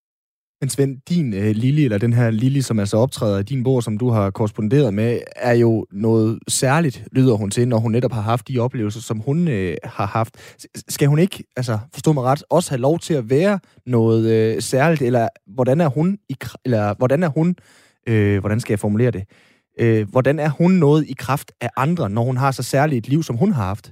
Men 0.62 0.70
Svend, 0.70 0.98
din 1.10 1.34
øh, 1.34 1.56
Lili, 1.56 1.84
eller 1.86 1.98
den 1.98 2.14
her 2.14 2.32
Lili, 2.32 2.62
som 2.62 2.80
altså 2.80 2.98
optræder 2.98 3.40
i 3.40 3.44
din 3.44 3.64
bog, 3.64 3.84
som 3.84 3.98
du 3.98 4.10
har 4.10 4.30
korresponderet 4.30 4.94
med, 4.94 5.20
er 5.36 5.54
jo 5.54 5.86
noget 5.92 6.40
særligt, 6.48 7.04
lyder 7.12 7.34
hun 7.34 7.52
til, 7.52 7.68
når 7.68 7.78
hun 7.78 7.92
netop 7.92 8.12
har 8.12 8.22
haft 8.22 8.48
de 8.48 8.60
oplevelser, 8.60 9.02
som 9.02 9.20
hun 9.20 9.48
øh, 9.48 9.78
har 9.84 10.06
haft. 10.06 10.56
Skal 10.90 11.08
hun 11.08 11.20
ikke, 11.20 11.44
altså 11.58 11.80
forstå 11.94 12.14
mig 12.14 12.24
ret, 12.24 12.44
også 12.50 12.72
have 12.72 12.82
lov 12.82 13.00
til 13.00 13.14
at 13.14 13.30
være 13.30 13.60
noget 13.86 14.32
øh, 14.32 14.62
særligt, 14.62 15.02
eller 15.02 15.28
hvordan 15.48 15.82
er 15.82 15.88
hun, 15.88 16.18
i, 16.30 16.36
eller 16.66 16.94
hvordan 16.98 17.24
er 17.24 17.28
hun 17.28 17.56
øh, 18.08 18.40
hvordan 18.40 18.60
skal 18.60 18.74
jeg 18.74 18.80
formulere 18.80 19.12
det? 19.12 19.24
Øh, 19.80 20.10
hvordan 20.10 20.40
er 20.40 20.50
hun 20.50 20.72
noget 20.72 21.06
i 21.08 21.14
kraft 21.14 21.52
af 21.62 21.70
andre, 21.78 22.10
når 22.10 22.24
hun 22.24 22.38
har 22.38 22.52
så 22.52 22.64
særligt 22.64 23.06
et 23.06 23.10
liv, 23.10 23.24
som 23.24 23.36
hun 23.36 23.52
har 23.52 23.64
haft? 23.64 23.92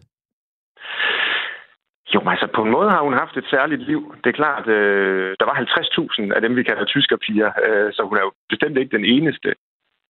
Jo, 2.16 2.20
altså 2.34 2.48
på 2.56 2.62
en 2.64 2.72
måde 2.72 2.90
har 2.90 3.02
hun 3.02 3.14
haft 3.14 3.38
et 3.38 3.48
særligt 3.50 3.82
liv. 3.82 4.16
Det 4.24 4.30
er 4.30 4.42
klart, 4.42 4.68
øh, 4.68 5.36
der 5.40 5.46
var 5.46 5.56
50.000 5.56 6.34
af 6.36 6.42
dem, 6.42 6.56
vi 6.56 6.64
kalder 6.64 6.86
tyskerpiger, 6.86 7.52
øh, 7.66 7.94
så 7.94 8.02
hun 8.10 8.18
er 8.18 8.22
jo 8.22 8.32
bestemt 8.50 8.78
ikke 8.78 8.98
den 8.98 9.06
eneste. 9.06 9.50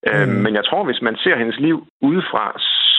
Øh, 0.07 0.27
mm. 0.27 0.35
Øh, 0.35 0.43
men 0.43 0.53
jeg 0.55 0.65
tror, 0.65 0.83
hvis 0.83 1.01
man 1.01 1.15
ser 1.23 1.35
hendes 1.37 1.59
liv 1.59 1.87
udefra, 2.01 2.45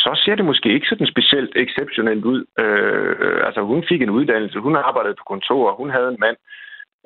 så 0.04 0.20
ser 0.24 0.34
det 0.34 0.44
måske 0.44 0.68
ikke 0.74 0.88
sådan 0.88 1.12
specielt 1.14 1.52
exceptionelt 1.56 2.24
ud. 2.24 2.40
Øh, 2.62 3.46
altså 3.46 3.60
hun 3.60 3.84
fik 3.88 4.02
en 4.02 4.10
uddannelse, 4.10 4.58
hun 4.58 4.76
arbejdede 4.76 5.18
på 5.18 5.24
kontor, 5.32 5.74
hun 5.74 5.90
havde 5.90 6.08
en 6.08 6.20
mand, 6.20 6.36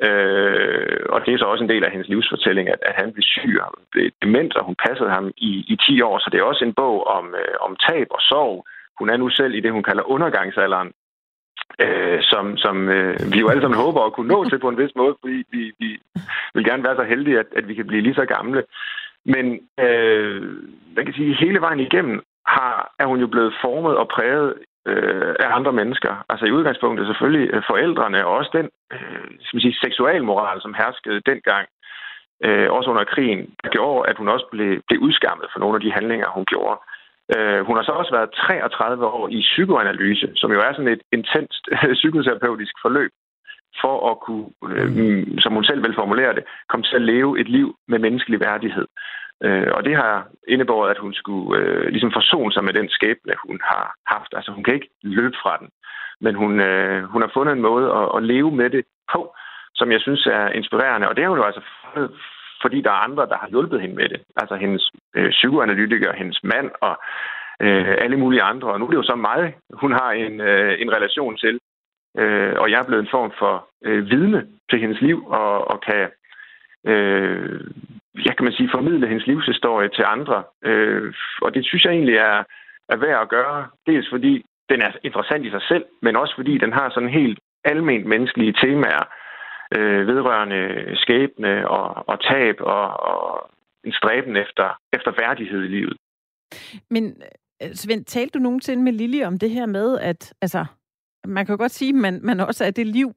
Øh, 0.09 1.03
og 1.15 1.19
det 1.25 1.35
er 1.35 1.39
så 1.39 1.45
også 1.45 1.65
en 1.65 1.71
del 1.75 1.85
af 1.85 1.91
hendes 1.91 2.09
livsfortælling, 2.09 2.69
at, 2.69 2.81
at 2.83 2.95
han 3.01 3.13
blev 3.13 3.23
syg 3.23 3.55
og 3.65 3.71
blev 3.93 4.11
dement, 4.23 4.57
og 4.57 4.65
hun 4.65 4.77
passede 4.87 5.11
ham 5.11 5.27
i, 5.37 5.53
i 5.73 5.77
10 5.87 6.03
år. 6.03 6.19
Så 6.19 6.29
det 6.33 6.39
er 6.39 6.51
også 6.51 6.65
en 6.65 6.75
bog 6.75 7.07
om, 7.07 7.35
øh, 7.43 7.55
om 7.67 7.77
tab 7.87 8.07
og 8.11 8.21
sorg. 8.21 8.67
Hun 8.99 9.11
er 9.11 9.17
nu 9.17 9.29
selv 9.29 9.55
i 9.55 9.61
det, 9.61 9.73
hun 9.73 9.83
kalder 9.83 10.11
undergangsalderen, 10.15 10.91
øh, 11.79 12.19
som, 12.23 12.57
som 12.57 12.89
øh, 12.89 13.17
vi 13.33 13.39
jo 13.41 13.49
alle 13.49 13.63
sammen 13.63 13.81
håber 13.81 14.01
at 14.01 14.13
kunne 14.13 14.29
nå 14.29 14.45
til 14.49 14.59
på 14.59 14.69
en 14.69 14.79
vis 14.79 14.95
måde, 14.97 15.15
fordi 15.21 15.45
vi, 15.51 15.73
vi 15.79 15.99
vil 16.55 16.65
gerne 16.65 16.85
være 16.85 16.97
så 16.97 17.03
heldige, 17.03 17.39
at, 17.39 17.47
at 17.57 17.69
vi 17.69 17.75
kan 17.75 17.87
blive 17.87 18.03
lige 18.03 18.15
så 18.15 18.25
gamle. 18.25 18.65
Men 19.25 19.61
øh, 19.81 20.43
man 20.97 21.05
kan 21.05 21.15
sige, 21.15 21.37
hele 21.45 21.61
vejen 21.61 21.81
igennem 21.81 22.23
har, 22.47 22.95
er 22.99 23.07
hun 23.07 23.21
jo 23.21 23.27
blevet 23.27 23.55
formet 23.63 23.97
og 23.97 24.09
præget 24.09 24.55
øh, 24.87 25.35
af 25.41 25.49
andre 25.59 25.73
mennesker. 25.73 26.25
Altså 26.29 26.47
i 26.47 26.53
udgangspunktet 26.53 27.07
selvfølgelig 27.07 27.55
øh, 27.55 27.63
forældrene, 27.71 28.27
og 28.27 28.37
også 28.37 28.51
den 28.53 28.69
øh, 28.93 29.27
skal 29.41 29.57
man 29.57 29.61
sige, 29.61 29.81
seksualmoral, 29.85 30.61
som 30.63 30.75
herskede 30.75 31.21
dengang. 31.27 31.69
øh, 32.45 32.73
også 32.73 32.91
under 32.91 33.05
krigen, 33.05 33.55
der 33.63 33.69
gjorde, 33.69 34.09
at 34.11 34.17
hun 34.17 34.29
også 34.29 34.47
blev, 34.53 34.81
blev 34.89 35.01
udskammet 35.01 35.47
for 35.53 35.61
nogle 35.61 35.75
af 35.77 35.81
de 35.81 35.93
handlinger, 35.93 36.29
hun 36.29 36.45
gjorde. 36.45 36.79
Øh, 37.37 37.61
hun 37.67 37.77
har 37.77 37.85
så 37.85 37.93
også 37.93 38.13
været 38.19 38.31
33 38.33 39.07
år 39.07 39.29
i 39.29 39.41
psykoanalyse, 39.41 40.29
som 40.37 40.53
jo 40.53 40.61
er 40.61 40.73
sådan 40.73 40.95
et 40.97 41.03
intenst 41.13 41.63
psykoterapeutisk 42.01 42.75
forløb, 42.83 43.11
for 43.81 44.11
at 44.11 44.21
kunne, 44.27 44.49
øh, 44.71 45.27
som 45.39 45.53
hun 45.53 45.65
selv 45.65 45.83
vil 45.83 45.95
formulere 45.95 46.35
det, 46.35 46.45
komme 46.69 46.85
til 46.85 46.97
at 46.97 47.09
leve 47.13 47.41
et 47.41 47.49
liv 47.49 47.77
med 47.89 47.99
menneskelig 47.99 48.41
værdighed. 48.41 48.87
Øh, 49.45 49.69
og 49.77 49.85
det 49.85 49.97
har 49.97 50.29
indebåret, 50.49 50.91
at 50.91 50.99
hun 50.99 51.15
skulle 51.15 51.59
øh, 51.59 51.87
ligesom 51.89 52.13
forsone 52.13 52.53
sig 52.53 52.65
med 52.65 52.73
den 52.73 52.89
skæbne, 52.89 53.35
hun 53.47 53.59
har 53.65 53.95
haft. 54.07 54.33
Altså 54.37 54.51
hun 54.53 54.65
kan 54.65 54.75
ikke 54.75 54.91
løbe 55.03 55.37
fra 55.43 55.57
den, 55.61 55.69
men 56.21 56.35
hun, 56.35 56.61
øh, 56.61 57.05
hun 57.05 57.23
har 57.23 57.31
fundet 57.35 57.53
en 57.53 57.67
måde 57.71 57.87
at, 58.01 58.09
at 58.17 58.23
leve 58.23 58.51
med 58.51 58.71
det 58.71 58.85
på, 59.13 59.35
som 59.75 59.93
jeg 59.93 60.01
synes 60.01 60.27
er 60.27 60.49
inspirerende. 60.49 61.09
Og 61.09 61.17
det 61.17 61.23
er 61.23 61.29
jo 61.29 61.43
altså 61.43 61.63
fordi 62.63 62.81
der 62.81 62.91
er 62.91 63.05
andre, 63.09 63.27
der 63.27 63.39
har 63.43 63.49
hjulpet 63.49 63.81
hende 63.81 63.95
med 63.95 64.09
det. 64.09 64.21
Altså 64.37 64.55
hendes 64.57 64.91
øh, 65.17 65.31
psykoanalytiker, 65.31 66.13
hendes 66.13 66.41
mand 66.45 66.71
og 66.81 66.95
øh, 67.61 67.95
alle 68.05 68.17
mulige 68.17 68.43
andre. 68.43 68.69
Og 68.73 68.79
nu 68.79 68.85
er 68.87 68.91
det 68.91 68.97
jo 68.97 69.11
så 69.11 69.17
mig, 69.17 69.55
hun 69.83 69.93
har 69.93 70.11
en, 70.13 70.41
øh, 70.41 70.81
en 70.83 70.91
relation 70.97 71.37
til. 71.37 71.59
Øh, 72.19 72.55
og 72.59 72.71
jeg 72.71 72.79
er 72.81 72.89
blevet 72.89 73.03
en 73.03 73.15
form 73.17 73.33
for 73.39 73.69
øh, 73.85 74.11
vidne 74.11 74.47
til 74.71 74.79
hendes 74.81 75.01
liv 75.01 75.27
og, 75.27 75.71
og 75.71 75.81
kan 75.81 76.09
øh, 76.87 77.61
jeg 78.27 78.37
kan 78.37 78.45
man 78.45 78.53
sige, 78.53 78.75
formidle 78.75 79.09
hendes 79.09 79.27
livshistorie 79.27 79.89
til 79.89 80.05
andre. 80.07 80.45
Øh, 80.65 81.15
og 81.43 81.55
det 81.55 81.67
synes 81.67 81.85
jeg 81.85 81.93
egentlig 81.93 82.17
er, 82.17 82.45
er 82.89 82.97
værd 82.97 83.23
at 83.23 83.29
gøre. 83.29 83.67
Dels 83.87 84.09
fordi 84.11 84.45
den 84.71 84.83
er 84.83 84.91
interessant 85.05 85.47
i 85.47 85.51
sig 85.51 85.63
selv, 85.63 85.85
men 86.03 86.17
også 86.17 86.35
fordi 86.37 86.59
den 86.59 86.73
har 86.73 86.91
sådan 86.91 87.09
helt 87.21 87.39
alment 87.65 88.07
menneskelige 88.07 88.57
temaer 88.63 89.05
øh, 89.77 90.07
vedrørende 90.07 90.63
skæbne 90.97 91.69
og, 91.69 92.09
og 92.09 92.21
tab 92.21 92.57
og, 92.61 92.87
og 93.01 93.51
en 93.85 93.93
stræben 93.93 94.37
efter, 94.37 94.79
efter 94.93 95.11
værdighed 95.19 95.63
i 95.65 95.69
livet. 95.69 95.97
Men 96.91 97.23
øh, 97.63 97.75
Svend, 97.75 98.05
talte 98.05 98.39
du 98.39 98.43
nogensinde 98.43 98.83
med 98.83 98.93
Lille 98.93 99.27
om 99.27 99.39
det 99.39 99.51
her 99.51 99.67
med, 99.67 99.99
at 99.99 100.35
altså, 100.41 100.65
man 101.27 101.47
kan 101.47 101.53
jo 101.53 101.57
godt 101.59 101.73
sige, 101.73 101.89
at 101.89 101.95
man, 101.95 102.21
man 102.23 102.41
også 102.41 102.65
er 102.65 102.71
det 102.71 102.87
liv, 102.87 103.13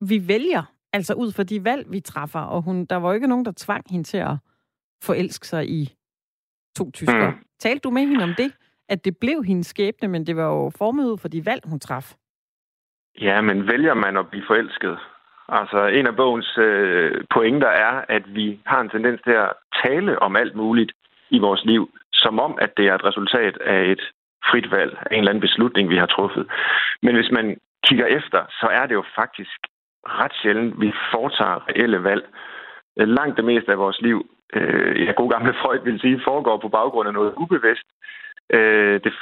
vi 0.00 0.28
vælger. 0.28 0.62
Altså 0.92 1.14
ud 1.14 1.32
fra 1.32 1.42
de 1.42 1.64
valg, 1.64 1.92
vi 1.92 2.00
træffer. 2.00 2.40
Og 2.40 2.62
hun, 2.62 2.84
der 2.84 2.96
var 2.96 3.08
jo 3.08 3.14
ikke 3.14 3.26
nogen, 3.26 3.44
der 3.44 3.52
tvang 3.56 3.84
hende 3.90 4.04
til 4.04 4.18
at 4.18 4.36
forelske 5.02 5.46
sig 5.46 5.68
i 5.68 5.94
to 6.76 6.90
tyskere. 6.90 7.30
Mm. 7.30 7.36
Talte 7.60 7.80
du 7.80 7.90
med 7.90 8.06
hende 8.06 8.24
om 8.24 8.34
det? 8.38 8.52
At 8.88 9.04
det 9.04 9.16
blev 9.16 9.44
hendes 9.44 9.66
skæbne, 9.66 10.08
men 10.08 10.26
det 10.26 10.36
var 10.36 10.46
jo 10.46 10.70
formet 10.70 11.04
ud 11.04 11.18
for 11.18 11.28
de 11.28 11.46
valg, 11.46 11.62
hun 11.64 11.80
traf. 11.80 12.14
Ja, 13.20 13.40
men 13.40 13.66
vælger 13.66 13.94
man 13.94 14.16
at 14.16 14.30
blive 14.30 14.44
forelsket? 14.46 14.98
Altså, 15.48 15.86
en 15.86 16.06
af 16.06 16.16
bogens 16.16 16.58
øh, 16.58 17.24
pointer 17.30 17.68
er, 17.68 18.04
at 18.08 18.34
vi 18.34 18.60
har 18.66 18.80
en 18.80 18.90
tendens 18.90 19.20
til 19.24 19.32
at 19.32 19.52
tale 19.84 20.22
om 20.22 20.36
alt 20.36 20.54
muligt 20.54 20.92
i 21.30 21.38
vores 21.38 21.64
liv, 21.64 21.90
som 22.12 22.40
om, 22.40 22.58
at 22.60 22.76
det 22.76 22.86
er 22.86 22.94
et 22.94 23.04
resultat 23.04 23.56
af 23.56 23.82
et 23.84 24.02
frit 24.50 24.70
valg, 24.70 24.96
af 25.00 25.14
en 25.14 25.18
eller 25.18 25.30
anden 25.30 25.48
beslutning, 25.48 25.90
vi 25.90 25.96
har 25.96 26.06
truffet. 26.06 26.46
Men 27.02 27.14
hvis 27.14 27.30
man 27.30 27.56
kigger 27.86 28.06
efter, 28.06 28.40
så 28.60 28.66
er 28.66 28.86
det 28.86 28.94
jo 28.94 29.04
faktisk 29.14 29.58
ret 30.06 30.34
sjældent, 30.42 30.80
vi 30.80 30.92
foretager 31.10 31.68
reelle 31.68 32.04
valg. 32.04 32.24
Øh, 32.98 33.08
langt 33.08 33.36
det 33.36 33.44
meste 33.44 33.72
af 33.72 33.78
vores 33.78 34.00
liv, 34.00 34.26
øh, 34.52 35.06
ja, 35.06 35.12
god 35.12 35.30
gamle 35.30 35.54
Freud 35.54 35.84
vil 35.84 36.00
sige, 36.00 36.20
foregår 36.24 36.56
på 36.56 36.68
baggrund 36.68 37.08
af 37.08 37.14
noget 37.14 37.34
ubevidst. 37.36 37.88
Øh, 38.50 39.00
det 39.04 39.14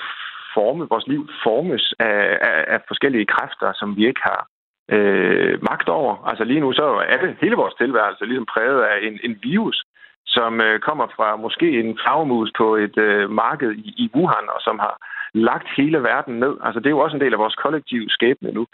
forme, 0.55 0.89
vores 0.89 1.07
liv 1.07 1.29
formes 1.43 1.95
af, 1.99 2.39
af, 2.41 2.65
af 2.75 2.81
forskellige 2.89 3.27
kræfter, 3.27 3.73
som 3.73 3.97
vi 3.97 4.07
ikke 4.07 4.21
har 4.25 4.47
øh, 4.95 5.63
magt 5.71 5.89
over. 5.89 6.13
Altså 6.31 6.45
lige 6.45 6.61
nu 6.61 6.73
så 6.73 6.87
er 7.09 7.17
det 7.21 7.37
hele 7.41 7.57
vores 7.57 7.75
tilværelse 7.75 8.25
ligesom 8.25 8.47
præget 8.47 8.83
af 8.83 8.97
en, 9.07 9.21
en 9.25 9.39
virus, 9.43 9.85
som 10.27 10.61
øh, 10.61 10.81
kommer 10.81 11.07
fra 11.17 11.37
måske 11.37 11.81
en 11.81 11.99
flagermus 12.03 12.51
på 12.57 12.77
et 12.77 12.99
øh, 12.99 13.31
marked 13.31 13.73
i, 13.73 13.89
i 14.05 14.11
Wuhan, 14.15 14.47
og 14.55 14.61
som 14.61 14.79
har 14.79 14.95
lagt 15.35 15.69
hele 15.77 16.03
verden 16.03 16.35
ned. 16.41 16.55
Altså 16.65 16.81
det 16.81 16.87
er 16.87 16.97
jo 16.97 17.05
også 17.05 17.17
en 17.17 17.21
del 17.21 17.33
af 17.33 17.39
vores 17.39 17.55
kollektive 17.55 18.11
skæbne 18.11 18.53
nu. 18.53 18.67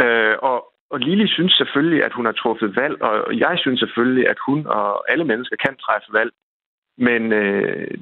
Øh, 0.00 0.36
og, 0.42 0.72
og 0.90 0.98
Lili 1.00 1.28
synes 1.28 1.52
selvfølgelig, 1.52 2.04
at 2.04 2.12
hun 2.12 2.24
har 2.24 2.32
truffet 2.32 2.76
valg, 2.76 3.02
og 3.02 3.38
jeg 3.38 3.54
synes 3.58 3.80
selvfølgelig, 3.80 4.28
at 4.28 4.38
hun 4.46 4.66
og 4.66 5.12
alle 5.12 5.24
mennesker 5.24 5.56
kan 5.64 5.76
træffe 5.76 6.12
valg. 6.12 6.32
Men 6.98 7.32
øh, 7.32 7.94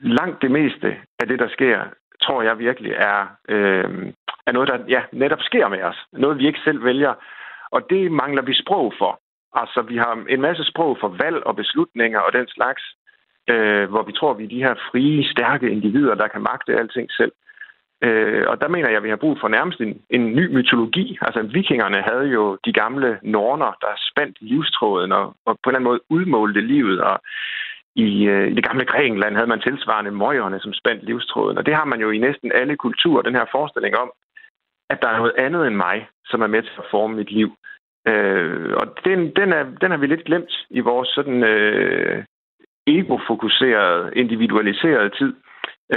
langt 0.00 0.42
det 0.42 0.50
meste 0.50 0.96
af 1.20 1.26
det, 1.28 1.38
der 1.38 1.48
sker, 1.48 1.80
tror 2.24 2.42
jeg 2.42 2.58
virkelig 2.58 2.92
er, 2.92 3.20
øh, 3.48 4.12
er 4.46 4.52
noget, 4.52 4.68
der 4.68 4.78
ja, 4.88 5.02
netop 5.12 5.42
sker 5.48 5.68
med 5.68 5.82
os. 5.82 5.96
Noget, 6.12 6.38
vi 6.38 6.46
ikke 6.46 6.64
selv 6.64 6.84
vælger. 6.84 7.14
Og 7.70 7.90
det 7.90 8.12
mangler 8.12 8.42
vi 8.42 8.54
sprog 8.62 8.92
for. 8.98 9.20
Altså, 9.54 9.82
vi 9.82 9.96
har 9.96 10.24
en 10.28 10.40
masse 10.40 10.64
sprog 10.64 10.96
for 11.00 11.08
valg 11.08 11.46
og 11.46 11.56
beslutninger 11.56 12.20
og 12.20 12.32
den 12.32 12.46
slags, 12.48 12.82
øh, 13.50 13.90
hvor 13.90 14.02
vi 14.02 14.12
tror, 14.12 14.32
vi 14.32 14.44
er 14.44 14.48
de 14.48 14.64
her 14.66 14.74
frie, 14.74 15.30
stærke 15.30 15.70
individer, 15.70 16.14
der 16.14 16.28
kan 16.28 16.42
magte 16.42 16.78
alting 16.78 17.10
selv. 17.12 17.32
Øh, 18.02 18.44
og 18.48 18.60
der 18.60 18.68
mener 18.68 18.88
jeg, 18.88 18.96
at 18.96 19.02
vi 19.02 19.08
har 19.08 19.24
brug 19.24 19.36
for 19.40 19.48
nærmest 19.48 19.80
en, 19.80 20.02
en 20.10 20.24
ny 20.38 20.46
mytologi. 20.56 21.18
Altså 21.20 21.42
vikingerne 21.42 22.02
havde 22.02 22.26
jo 22.36 22.58
de 22.64 22.72
gamle 22.72 23.18
norner, 23.22 23.72
der 23.80 24.02
spændt 24.10 24.36
livstråden 24.40 25.12
og, 25.12 25.24
og 25.46 25.58
på 25.62 25.70
en 25.70 25.76
eller 25.76 25.78
anden 25.78 25.90
måde 25.90 26.00
udmålte 26.10 26.60
livet. 26.60 27.00
Og 27.00 27.20
i, 27.96 28.24
øh, 28.24 28.48
i 28.50 28.54
det 28.54 28.64
gamle 28.68 28.84
Grækenland 28.84 29.34
havde 29.34 29.46
man 29.46 29.60
tilsvarende 29.60 30.10
møgerne, 30.10 30.60
som 30.60 30.72
spændt 30.72 31.04
livstråden. 31.04 31.58
Og 31.58 31.66
det 31.66 31.74
har 31.74 31.84
man 31.84 32.00
jo 32.00 32.10
i 32.10 32.18
næsten 32.18 32.52
alle 32.52 32.76
kulturer, 32.76 33.22
den 33.22 33.34
her 33.34 33.44
forestilling 33.52 33.96
om, 33.96 34.12
at 34.90 35.02
der 35.02 35.08
er 35.08 35.16
noget 35.16 35.34
andet 35.38 35.66
end 35.66 35.76
mig, 35.76 36.08
som 36.26 36.42
er 36.42 36.46
med 36.46 36.62
til 36.62 36.72
at 36.78 36.90
forme 36.90 37.16
mit 37.16 37.30
liv. 37.30 37.56
Øh, 38.08 38.74
og 38.80 38.86
den, 39.04 39.18
den, 39.36 39.52
er, 39.52 39.64
den 39.80 39.90
har 39.90 39.98
vi 39.98 40.06
lidt 40.06 40.24
glemt 40.24 40.66
i 40.70 40.80
vores 40.80 41.08
sådan 41.08 41.44
øh, 41.44 42.24
ego-fokuserede, 42.86 44.10
individualiserede 44.16 45.10
tid. 45.10 45.34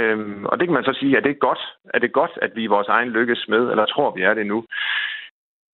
Øhm, 0.00 0.44
og 0.46 0.58
det 0.58 0.66
kan 0.66 0.74
man 0.74 0.84
så 0.84 0.96
sige, 1.00 1.16
at 1.16 1.24
det 1.24 1.30
er 1.30 1.46
godt, 1.48 1.62
er 1.94 1.98
det 1.98 2.12
godt, 2.12 2.30
at 2.42 2.50
vi 2.56 2.62
i 2.62 2.72
vores 2.74 2.88
egen 2.88 3.08
lykkes 3.08 3.48
med, 3.48 3.70
eller 3.70 3.86
tror 3.86 4.14
vi 4.14 4.22
er 4.22 4.34
det 4.34 4.46
nu? 4.46 4.64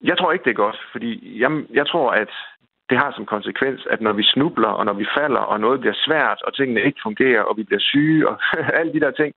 Jeg 0.04 0.18
tror 0.18 0.32
ikke, 0.32 0.44
det 0.44 0.50
er 0.50 0.64
godt, 0.66 0.80
fordi 0.92 1.40
jeg, 1.40 1.50
jeg 1.70 1.86
tror, 1.86 2.10
at 2.10 2.30
det 2.90 2.98
har 2.98 3.12
som 3.12 3.26
konsekvens, 3.26 3.86
at 3.90 4.00
når 4.00 4.12
vi 4.12 4.24
snubler, 4.24 4.68
og 4.68 4.84
når 4.84 4.92
vi 4.92 5.06
falder, 5.18 5.40
og 5.40 5.60
noget 5.60 5.80
bliver 5.80 5.94
svært, 6.06 6.42
og 6.42 6.54
tingene 6.54 6.82
ikke 6.82 7.00
fungerer, 7.02 7.42
og 7.42 7.56
vi 7.56 7.62
bliver 7.62 7.80
syge, 7.80 8.28
og 8.28 8.38
alle 8.78 8.92
de 8.92 9.00
der 9.00 9.10
ting, 9.10 9.34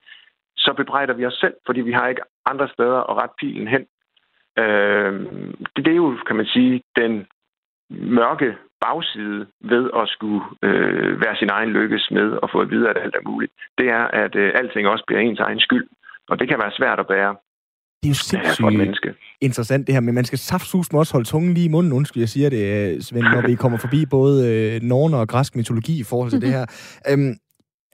så 0.58 0.74
bebrejder 0.74 1.14
vi 1.14 1.26
os 1.26 1.34
selv, 1.34 1.54
fordi 1.66 1.82
vi 1.82 1.92
har 1.92 2.08
ikke 2.08 2.22
andre 2.46 2.68
steder 2.68 3.00
at 3.10 3.18
rette 3.18 3.36
pilen 3.40 3.68
hen. 3.68 3.86
Øh, 4.64 5.14
det, 5.76 5.86
det 5.86 5.92
er 5.92 6.02
jo, 6.04 6.18
kan 6.28 6.36
man 6.36 6.46
sige, 6.46 6.82
den 6.96 7.28
mørke 7.90 8.58
bagside 8.82 9.48
ved 9.62 9.90
at 9.96 10.10
skulle 10.10 10.42
øh, 10.64 11.22
være 11.22 11.36
sin 11.36 11.50
egen 11.50 11.70
lykkes 11.70 12.12
med 12.12 12.32
og 12.32 12.50
få 12.50 12.60
at 12.62 12.72
vide, 12.72 12.90
at 12.90 12.98
alt 12.98 13.16
er 13.16 13.30
muligt, 13.30 13.54
det 13.78 13.90
er, 13.90 14.04
at 14.24 14.36
øh, 14.36 14.52
alting 14.56 14.88
også 14.88 15.04
bliver 15.08 15.22
ens 15.22 15.40
egen 15.40 15.60
skyld. 15.60 15.88
Og 16.30 16.40
det 16.40 16.48
kan 16.48 16.60
være 16.60 16.78
svært 16.78 17.00
at 17.00 17.08
bære. 17.08 17.36
Det 18.10 18.32
er 18.32 18.38
jo 18.38 18.44
sindssygt 18.44 18.78
menneske. 18.78 19.14
interessant 19.42 19.88
det 19.88 19.96
her, 19.96 20.00
men 20.00 20.16
man 20.16 20.26
skal 20.26 20.40
saftsus 20.40 20.88
også 20.94 21.14
holde 21.14 21.28
tungen 21.30 21.54
lige 21.54 21.66
i 21.66 21.68
munden, 21.70 21.94
undskyld, 21.94 22.22
jeg 22.22 22.30
siger 22.30 22.50
det, 22.50 22.58
øh, 22.58 23.02
Svend, 23.02 23.24
når 23.24 23.48
vi 23.48 23.56
kommer 23.56 23.78
forbi 23.78 24.06
både 24.06 24.48
øh, 24.48 24.82
norner 24.82 25.18
og 25.18 25.28
græsk 25.28 25.56
mytologi 25.56 26.00
i 26.00 26.04
forhold 26.04 26.32
til 26.32 26.42
det 26.42 26.50
her. 26.50 26.66
Øhm, 27.10 27.36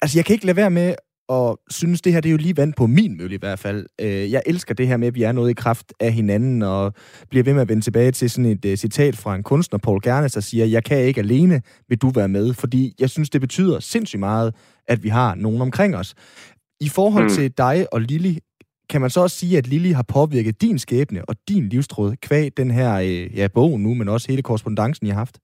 altså, 0.02 0.18
jeg 0.18 0.26
kan 0.26 0.34
ikke 0.34 0.46
lade 0.46 0.58
være 0.58 0.70
med 0.70 0.96
og 1.28 1.60
synes, 1.70 2.02
det 2.02 2.14
her 2.14 2.22
det 2.22 2.30
er 2.30 2.32
jo 2.32 2.38
lige 2.38 2.58
vand 2.58 2.74
på 2.74 2.88
min 2.88 3.18
mølle 3.18 3.36
i 3.36 3.40
hvert 3.40 3.60
fald. 3.60 3.86
Øh, 4.02 4.32
jeg 4.32 4.42
elsker 4.46 4.74
det 4.74 4.88
her 4.88 4.98
med, 4.98 5.08
at 5.08 5.16
vi 5.16 5.24
er 5.24 5.32
noget 5.32 5.50
i 5.50 5.54
kraft 5.54 5.94
af 6.00 6.14
hinanden, 6.14 6.62
og 6.62 6.94
bliver 7.30 7.44
ved 7.44 7.54
med 7.54 7.62
at 7.62 7.70
vende 7.70 7.84
tilbage 7.84 8.12
til 8.12 8.30
sådan 8.30 8.46
et 8.46 8.66
uh, 8.66 8.76
citat 8.76 9.18
fra 9.18 9.36
en 9.36 9.44
kunstner, 9.44 9.80
Paul 9.80 10.02
Gernes, 10.04 10.34
der 10.34 10.42
siger, 10.42 10.66
jeg 10.66 10.84
kan 10.84 11.00
ikke 11.00 11.22
alene, 11.22 11.62
vil 11.90 11.98
du 11.98 12.10
være 12.10 12.28
med, 12.28 12.54
fordi 12.54 12.96
jeg 13.00 13.10
synes, 13.10 13.30
det 13.30 13.42
betyder 13.42 13.80
sindssygt 13.80 14.20
meget, 14.20 14.56
at 14.88 15.04
vi 15.04 15.10
har 15.10 15.36
nogen 15.36 15.62
omkring 15.62 15.96
os. 15.96 16.16
I 16.82 16.90
forhold 16.90 17.24
mm. 17.24 17.30
til 17.30 17.52
dig 17.58 17.88
og 17.92 18.02
Lili, 18.02 18.40
kan 18.94 19.02
man 19.02 19.10
så 19.10 19.20
også 19.26 19.38
sige, 19.40 19.58
at 19.58 19.68
Lili 19.68 19.92
har 20.00 20.06
påvirket 20.18 20.62
din 20.62 20.80
skæbne 20.86 21.22
og 21.30 21.36
din 21.50 21.66
livstråd 21.74 22.12
kvæg 22.28 22.48
den 22.62 22.70
her 22.80 22.92
øh, 23.08 23.38
ja, 23.40 23.48
bog 23.58 23.72
nu, 23.86 23.92
men 24.00 24.10
også 24.10 24.28
hele 24.32 24.44
korrespondancen, 24.48 25.08
I 25.08 25.10
har 25.10 25.22
haft? 25.24 25.38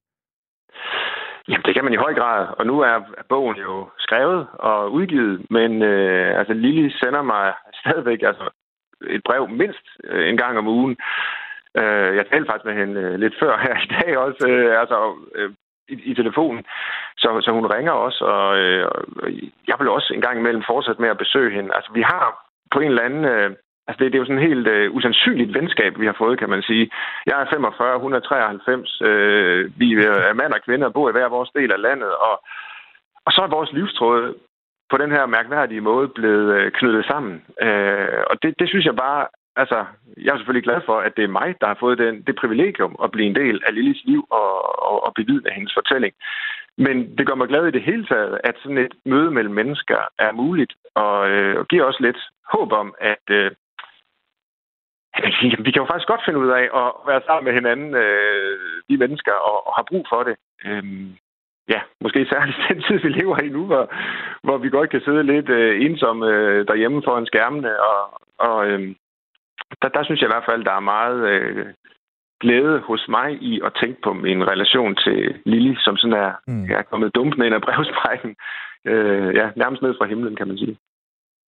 Jamen, 1.50 1.66
det 1.68 1.74
kan 1.76 1.84
man 1.84 1.94
i 1.94 2.04
høj 2.06 2.14
grad. 2.14 2.42
Og 2.60 2.66
nu 2.66 2.76
er 2.80 2.96
bogen 3.30 3.58
jo 3.58 3.90
skrevet 4.06 4.48
og 4.54 4.92
udgivet, 4.92 5.46
men 5.50 5.82
øh, 5.82 6.40
altså 6.40 6.54
Lili 6.54 6.92
sender 7.02 7.22
mig 7.22 7.54
stadigvæk 7.82 8.22
altså, 8.30 8.46
et 9.16 9.22
brev 9.26 9.50
mindst 9.62 9.86
øh, 10.04 10.30
en 10.30 10.38
gang 10.38 10.58
om 10.58 10.68
ugen. 10.68 10.98
Øh, 11.80 12.10
jeg 12.18 12.26
talte 12.26 12.50
faktisk 12.50 12.66
med 12.70 12.76
hende 12.82 13.02
øh, 13.02 13.20
lidt 13.20 13.36
før 13.42 13.54
her 13.66 13.76
i 13.86 13.90
dag 13.96 14.18
også, 14.18 14.48
øh, 14.48 14.80
altså 14.82 14.98
øh, 15.36 15.52
i, 15.94 15.96
i 16.12 16.14
telefonen. 16.14 16.64
Så, 17.18 17.30
så 17.42 17.52
hun 17.52 17.66
ringer 17.66 17.92
også, 17.92 18.26
og 18.26 18.58
øh, 18.58 18.86
jeg 19.68 19.76
vil 19.80 19.90
også 19.90 20.14
en 20.14 20.22
gang 20.22 20.40
imellem 20.40 20.64
fortsætte 20.68 21.02
med 21.02 21.10
at 21.10 21.22
besøge 21.24 21.56
hende. 21.56 21.76
Altså, 21.76 21.92
vi 21.94 22.02
har 22.02 22.49
på 22.72 22.80
en 22.80 22.88
eller 22.88 23.04
anden 23.04 23.26
øh, 23.26 23.52
Altså, 23.90 24.04
det, 24.04 24.12
det 24.12 24.18
er 24.18 24.24
jo 24.24 24.30
sådan 24.30 24.42
et 24.42 24.50
helt 24.50 24.68
øh, 24.68 24.96
usandsynligt 24.96 25.54
venskab, 25.54 26.00
vi 26.00 26.06
har 26.06 26.16
fået, 26.18 26.40
kan 26.40 26.50
man 26.50 26.62
sige. 26.62 26.90
Jeg 27.26 27.42
er 27.42 27.46
45, 27.50 28.00
hun 28.00 28.14
er 28.14 28.20
93. 28.20 29.02
Øh, 29.02 29.80
vi 29.80 29.92
øh, 29.94 30.20
er 30.30 30.34
mand 30.34 30.54
og 30.54 30.62
kvinde 30.66 30.86
og 30.86 30.94
bor 30.94 31.10
i 31.10 31.12
hver 31.12 31.30
vores 31.30 31.50
del 31.56 31.72
af 31.72 31.82
landet. 31.82 32.12
Og, 32.28 32.36
og 33.26 33.32
så 33.32 33.42
er 33.42 33.56
vores 33.58 33.72
livstråd 33.74 34.36
på 34.92 34.98
den 34.98 35.12
her 35.12 35.26
mærkværdige 35.26 35.82
måde 35.82 36.08
blevet 36.08 36.54
øh, 36.58 36.72
knyttet 36.72 37.06
sammen. 37.06 37.44
Øh, 37.62 38.22
og 38.30 38.36
det, 38.42 38.60
det 38.60 38.70
synes 38.70 38.86
jeg 38.86 38.96
bare... 38.96 39.28
Altså, 39.56 39.86
jeg 40.24 40.32
er 40.32 40.38
selvfølgelig 40.38 40.68
glad 40.70 40.82
for, 40.86 40.98
at 41.00 41.14
det 41.18 41.24
er 41.24 41.38
mig, 41.40 41.56
der 41.62 41.68
har 41.68 41.78
fået 41.80 41.98
den, 41.98 42.22
det 42.28 42.36
privilegium 42.36 42.96
at 43.04 43.12
blive 43.12 43.28
en 43.28 43.36
del 43.36 43.62
af 43.68 43.74
Lillis 43.76 44.02
liv 44.06 44.22
og, 44.30 44.52
og, 44.90 45.06
og 45.06 45.12
bevidne 45.16 45.52
hendes 45.52 45.74
fortælling. 45.74 46.14
Men 46.86 47.18
det 47.18 47.28
gør 47.28 47.36
mig 47.36 47.48
glad 47.48 47.68
i 47.68 47.72
det 47.72 47.84
hele 47.84 48.06
taget, 48.06 48.40
at 48.44 48.56
sådan 48.64 48.78
et 48.78 48.94
møde 49.06 49.32
mellem 49.32 49.54
mennesker 49.54 50.00
er 50.20 50.32
muligt, 50.32 50.74
og, 50.96 51.30
øh, 51.30 51.60
og 51.60 51.68
giver 51.68 51.84
også 51.84 52.02
lidt 52.04 52.20
håb 52.54 52.72
om, 52.72 52.96
at 53.00 53.26
øh, 53.30 53.52
vi 55.66 55.72
kan 55.72 55.82
jo 55.84 55.90
faktisk 55.92 56.08
godt 56.08 56.26
finde 56.26 56.40
ud 56.40 56.50
af 56.50 56.66
at 56.82 56.90
være 57.10 57.22
sammen 57.26 57.46
med 57.46 57.54
hinanden, 57.54 57.96
øh, 57.96 58.60
de 58.90 58.98
mennesker, 58.98 59.34
og, 59.34 59.68
og 59.68 59.74
har 59.76 59.86
brug 59.90 60.06
for 60.10 60.24
det. 60.24 60.36
Øh, 60.66 60.84
ja, 61.74 61.82
måske 62.02 62.28
særligt 62.30 62.58
den 62.70 62.82
tid, 62.88 62.98
vi 63.00 63.10
lever 63.10 63.40
i 63.40 63.50
nu, 63.50 63.66
hvor, 63.66 63.94
hvor 64.44 64.58
vi 64.58 64.70
godt 64.70 64.90
kan 64.90 65.02
sidde 65.02 65.24
lidt 65.24 65.50
øh, 65.50 65.86
ensomme 65.86 66.28
øh, 66.28 66.68
derhjemme 66.68 67.02
foran 67.06 67.26
skærmene. 67.26 67.82
Og, 67.82 68.22
og 68.38 68.68
øh, 68.68 68.96
der, 69.82 69.90
der 69.90 70.04
synes 70.04 70.22
jeg 70.22 70.28
i 70.30 70.34
hvert 70.36 70.50
fald, 70.50 70.64
der 70.64 70.74
er 70.74 70.90
meget 70.96 71.20
øh, 71.30 71.66
glæde 72.44 72.76
hos 72.90 73.06
mig 73.10 73.30
i 73.42 73.62
at 73.66 73.72
tænke 73.82 74.00
på 74.04 74.14
min 74.14 74.48
relation 74.52 74.96
til 74.96 75.20
Lili, 75.46 75.76
som 75.86 75.98
sådan 75.98 76.18
er, 76.26 76.32
mm. 76.48 76.64
er 76.64 76.82
kommet 76.92 77.16
dumpende 77.16 77.46
ind 77.46 77.56
af 77.56 77.62
brevsprækken. 77.62 78.32
Øh, 78.92 79.30
ja, 79.40 79.46
nærmest 79.56 79.82
ned 79.82 79.94
fra 79.98 80.06
himlen, 80.12 80.36
kan 80.36 80.48
man 80.48 80.58
sige. 80.58 80.78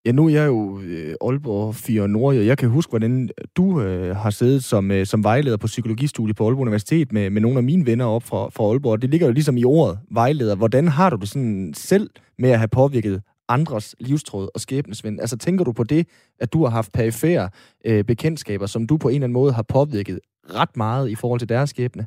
Ja, 0.05 0.11
nu 0.11 0.25
er 0.25 0.29
jeg 0.29 0.47
jo 0.47 0.79
øh, 0.79 1.13
Aalborg 1.27 1.75
4 1.75 2.07
Nord, 2.07 2.35
og 2.35 2.45
jeg 2.45 2.57
kan 2.57 2.69
huske, 2.69 2.89
hvordan 2.89 3.29
du 3.57 3.81
øh, 3.81 4.15
har 4.15 4.29
siddet 4.29 4.63
som, 4.63 4.91
øh, 4.91 5.05
som 5.05 5.23
vejleder 5.23 5.57
på 5.57 5.67
psykologistudiet 5.67 6.37
på 6.37 6.43
Aalborg 6.43 6.61
Universitet 6.61 7.11
med, 7.11 7.29
med 7.29 7.41
nogle 7.41 7.57
af 7.57 7.63
mine 7.63 7.85
venner 7.85 8.05
op 8.05 8.23
fra, 8.23 8.49
fra 8.55 8.63
Aalborg. 8.63 9.01
Det 9.01 9.09
ligger 9.09 9.27
jo 9.27 9.33
ligesom 9.33 9.57
i 9.57 9.65
ordet 9.65 9.99
vejleder. 10.11 10.55
Hvordan 10.55 10.87
har 10.87 11.09
du 11.09 11.17
det 11.17 11.29
sådan 11.29 11.73
selv 11.73 12.09
med 12.39 12.49
at 12.49 12.57
have 12.57 12.67
påvirket 12.67 13.21
andres 13.57 13.95
livstråd 13.99 14.47
og 14.55 14.59
skæbnesvind? 14.59 15.19
Altså 15.19 15.37
tænker 15.37 15.63
du 15.65 15.73
på 15.73 15.83
det, 15.83 16.03
at 16.39 16.53
du 16.53 16.63
har 16.63 16.71
haft 16.79 16.91
perifære 16.93 17.49
øh, 17.87 18.03
bekendtskaber, 18.11 18.65
som 18.65 18.87
du 18.87 18.97
på 18.97 19.07
en 19.07 19.15
eller 19.15 19.27
anden 19.27 19.39
måde 19.41 19.53
har 19.53 19.65
påvirket 19.77 20.19
ret 20.59 20.77
meget 20.77 21.09
i 21.09 21.15
forhold 21.21 21.39
til 21.39 21.49
deres 21.49 21.69
skæbne? 21.69 22.03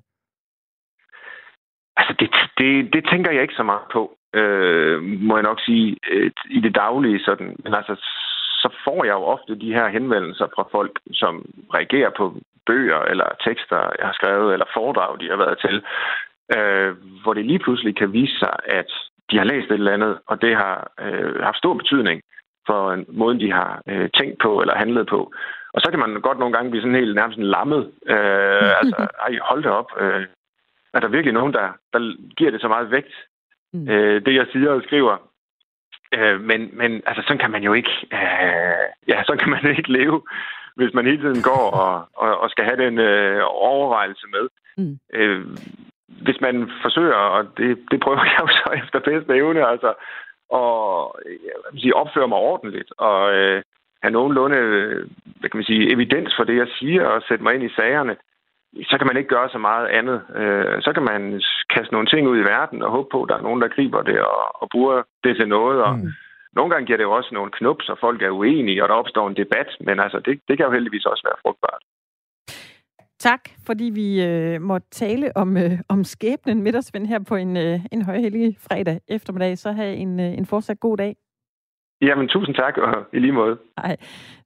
Altså, 1.96 2.14
det, 2.20 2.28
det, 2.58 2.92
det 2.94 3.02
tænker 3.12 3.30
jeg 3.30 3.42
ikke 3.42 3.60
så 3.60 3.62
meget 3.62 3.86
på 3.92 4.02
øh, 4.34 5.02
må 5.02 5.36
jeg 5.36 5.42
nok 5.50 5.60
sige, 5.60 5.96
øh, 6.10 6.30
i 6.50 6.60
det 6.60 6.74
daglige. 6.74 7.24
Sådan. 7.24 7.56
Men 7.64 7.74
altså, 7.74 7.94
så 8.62 8.68
får 8.84 9.04
jeg 9.04 9.12
jo 9.12 9.24
ofte 9.34 9.60
de 9.60 9.74
her 9.74 9.88
henvendelser 9.88 10.46
fra 10.54 10.64
folk, 10.72 11.00
som 11.12 11.34
reagerer 11.74 12.10
på 12.16 12.24
bøger 12.66 13.00
eller 13.02 13.28
tekster, 13.46 13.76
jeg 13.98 14.06
har 14.06 14.16
skrevet, 14.20 14.52
eller 14.52 14.74
foredrag, 14.74 15.20
de 15.20 15.28
har 15.28 15.36
været 15.36 15.58
til, 15.64 15.76
øh, 16.56 16.90
hvor 17.22 17.34
det 17.34 17.44
lige 17.46 17.64
pludselig 17.64 17.96
kan 17.96 18.12
vise 18.12 18.38
sig, 18.38 18.56
at 18.64 18.90
de 19.30 19.38
har 19.38 19.44
læst 19.44 19.70
et 19.70 19.72
eller 19.72 19.92
andet, 19.92 20.18
og 20.26 20.42
det 20.42 20.56
har 20.56 20.92
øh, 21.00 21.42
haft 21.42 21.58
stor 21.58 21.74
betydning 21.74 22.22
for 22.66 22.92
en 22.92 23.04
måde, 23.08 23.40
de 23.40 23.52
har 23.52 23.82
øh, 23.88 24.08
tænkt 24.18 24.38
på 24.42 24.60
eller 24.60 24.76
handlet 24.76 25.06
på. 25.06 25.32
Og 25.74 25.80
så 25.80 25.90
kan 25.90 25.98
man 25.98 26.20
godt 26.20 26.38
nogle 26.38 26.54
gange 26.54 26.70
blive 26.70 26.82
sådan 26.82 27.00
helt 27.02 27.14
nærmest 27.14 27.38
lammet. 27.38 27.92
Øh, 28.06 28.70
altså, 28.80 29.06
ej, 29.26 29.38
hold 29.42 29.62
det 29.62 29.70
op. 29.70 29.90
Øh, 30.00 30.26
er 30.94 31.00
der 31.00 31.08
virkelig 31.08 31.34
nogen, 31.34 31.52
der, 31.52 31.68
der 31.92 32.00
giver 32.36 32.50
det 32.50 32.60
så 32.60 32.68
meget 32.68 32.90
vægt, 32.90 33.14
mm. 33.72 33.88
øh, 33.88 34.26
det 34.26 34.34
jeg 34.34 34.46
siger 34.52 34.70
og 34.70 34.82
skriver. 34.82 35.16
Øh, 36.14 36.40
men, 36.40 36.70
men 36.72 37.02
altså, 37.06 37.22
sådan 37.22 37.38
kan 37.38 37.50
man 37.50 37.62
jo 37.62 37.72
ikke, 37.72 37.94
øh, 38.12 38.86
ja, 39.08 39.22
sådan 39.26 39.38
kan 39.38 39.50
man 39.50 39.66
ikke 39.78 39.92
leve, 39.92 40.22
hvis 40.76 40.94
man 40.94 41.06
hele 41.06 41.22
tiden 41.22 41.42
går 41.42 41.70
og, 41.70 42.08
og, 42.16 42.40
og 42.40 42.50
skal 42.50 42.64
have 42.64 42.84
den 42.84 42.98
øh, 42.98 43.42
overvejelse 43.44 44.26
med. 44.34 44.44
Mm. 44.78 44.98
Øh, 45.12 45.46
hvis 46.08 46.40
man 46.40 46.70
forsøger, 46.82 47.14
og 47.14 47.46
det, 47.56 47.78
det 47.90 48.00
prøver 48.00 48.24
jeg 48.32 48.40
jo 48.40 48.48
så 48.48 48.70
efter 48.82 48.98
bedste 49.10 49.34
evne, 49.34 49.66
altså, 49.66 49.94
og 50.50 50.74
jeg 51.26 51.80
sige, 51.80 51.96
opføre 51.96 52.28
mig 52.28 52.38
ordentligt, 52.38 52.92
og 52.98 53.34
øh, 53.34 53.62
have 54.02 54.12
nogenlunde 54.12 54.58
hvad 55.40 55.50
kan 55.50 55.58
man 55.58 55.64
sige, 55.64 55.92
evidens 55.92 56.32
for 56.36 56.44
det, 56.44 56.56
jeg 56.56 56.68
siger, 56.78 57.06
og 57.06 57.22
sætte 57.28 57.44
mig 57.44 57.54
ind 57.54 57.64
i 57.64 57.74
sagerne, 57.78 58.16
så 58.90 58.98
kan 58.98 59.06
man 59.06 59.16
ikke 59.16 59.28
gøre 59.28 59.48
så 59.48 59.58
meget 59.58 59.86
andet. 59.86 60.22
Øh, 60.34 60.82
så 60.82 60.92
kan 60.92 61.02
man 61.02 61.42
kaste 61.74 61.92
nogle 61.92 62.06
ting 62.06 62.28
ud 62.28 62.38
i 62.38 62.48
verden 62.54 62.82
og 62.82 62.90
håbe 62.90 63.08
på, 63.12 63.22
at 63.22 63.28
der 63.28 63.36
er 63.36 63.42
nogen, 63.48 63.60
der 63.62 63.68
griber 63.68 64.02
det 64.02 64.20
og, 64.20 64.62
og 64.62 64.68
bruger 64.72 65.02
det 65.24 65.36
til 65.36 65.48
noget. 65.48 65.82
Og 65.82 65.98
mm. 65.98 66.12
Nogle 66.56 66.70
gange 66.70 66.86
giver 66.86 66.96
det 66.96 67.04
jo 67.04 67.12
også 67.12 67.30
nogle 67.32 67.50
knop, 67.50 67.82
så 67.82 67.94
folk 68.00 68.22
er 68.22 68.30
uenige, 68.30 68.82
og 68.82 68.88
der 68.88 68.94
opstår 68.94 69.28
en 69.28 69.36
debat. 69.36 69.70
Men 69.80 70.00
altså, 70.00 70.18
det, 70.18 70.40
det 70.48 70.56
kan 70.56 70.66
jo 70.66 70.72
heldigvis 70.72 71.06
også 71.06 71.22
være 71.28 71.40
frugtbart. 71.42 71.82
Tak, 73.30 73.40
fordi 73.66 73.84
vi 73.84 74.24
øh, 74.24 74.62
måtte 74.62 74.86
tale 74.90 75.36
om, 75.36 75.56
øh, 75.56 75.78
om 75.88 76.04
skæbnen 76.04 76.62
med 76.62 76.72
dig, 76.72 76.84
Svend, 76.84 77.06
her 77.06 77.18
på 77.18 77.36
en, 77.36 77.56
øh, 77.56 77.80
en 77.92 78.02
højhellig 78.02 78.56
fredag 78.58 79.00
eftermiddag. 79.08 79.58
Så 79.58 79.72
have 79.72 79.94
en, 79.94 80.20
øh, 80.20 80.38
en 80.38 80.46
fortsat 80.46 80.80
god 80.80 80.96
dag. 80.96 81.16
Jamen, 82.00 82.28
tusind 82.28 82.54
tak, 82.54 82.76
og 82.76 83.06
i 83.12 83.18
lige 83.18 83.32
måde. 83.32 83.58
Nej, 83.76 83.96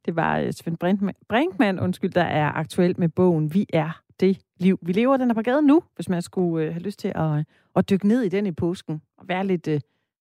det 0.06 0.16
var 0.16 0.38
øh, 0.38 0.52
Svend 0.52 0.76
Brinkmann, 0.76 1.16
Brinkmann, 1.28 1.80
undskyld, 1.80 2.10
der 2.10 2.22
er 2.22 2.52
aktuel 2.52 2.94
med 2.98 3.08
bogen 3.08 3.54
Vi 3.54 3.66
er 3.72 4.00
det 4.20 4.38
liv, 4.60 4.78
vi 4.82 4.92
lever. 4.92 5.16
Den 5.16 5.30
er 5.30 5.34
på 5.34 5.42
gaden 5.42 5.66
nu, 5.66 5.82
hvis 5.94 6.08
man 6.08 6.22
skulle 6.22 6.66
øh, 6.66 6.72
have 6.72 6.82
lyst 6.82 6.98
til 6.98 7.12
at, 7.14 7.44
at 7.76 7.90
dykke 7.90 8.08
ned 8.08 8.22
i 8.22 8.28
den 8.28 8.46
i 8.46 8.52
påsken 8.52 9.02
og 9.18 9.28
være 9.28 9.46
lidt 9.46 9.68
øh, 9.68 9.80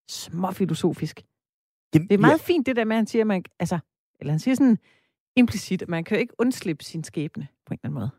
småfilosofisk. 0.10 1.22
Jamen, 1.93 2.08
det 2.08 2.13
er 2.13 2.22
meget 2.22 2.48
ja. 2.50 2.54
fint, 2.54 2.65
det 2.65 2.76
der 2.76 2.86
med, 2.86 2.96
at 2.96 3.00
han 3.00 3.08
siger, 3.08 3.26
man, 3.26 3.43
altså, 3.60 3.80
eller 4.20 4.34
han 4.34 4.39
siger 4.39 4.56
sådan 4.56 4.78
implicit, 5.36 5.82
at 5.82 5.89
man 5.89 6.04
kan 6.04 6.17
jo 6.17 6.22
ikke 6.22 6.34
undslippe 6.39 6.84
sin 6.84 7.04
skæbne 7.04 7.48
på 7.65 7.74
en 7.74 7.80
eller 7.84 7.89
anden 7.89 8.00
måde. 8.00 8.10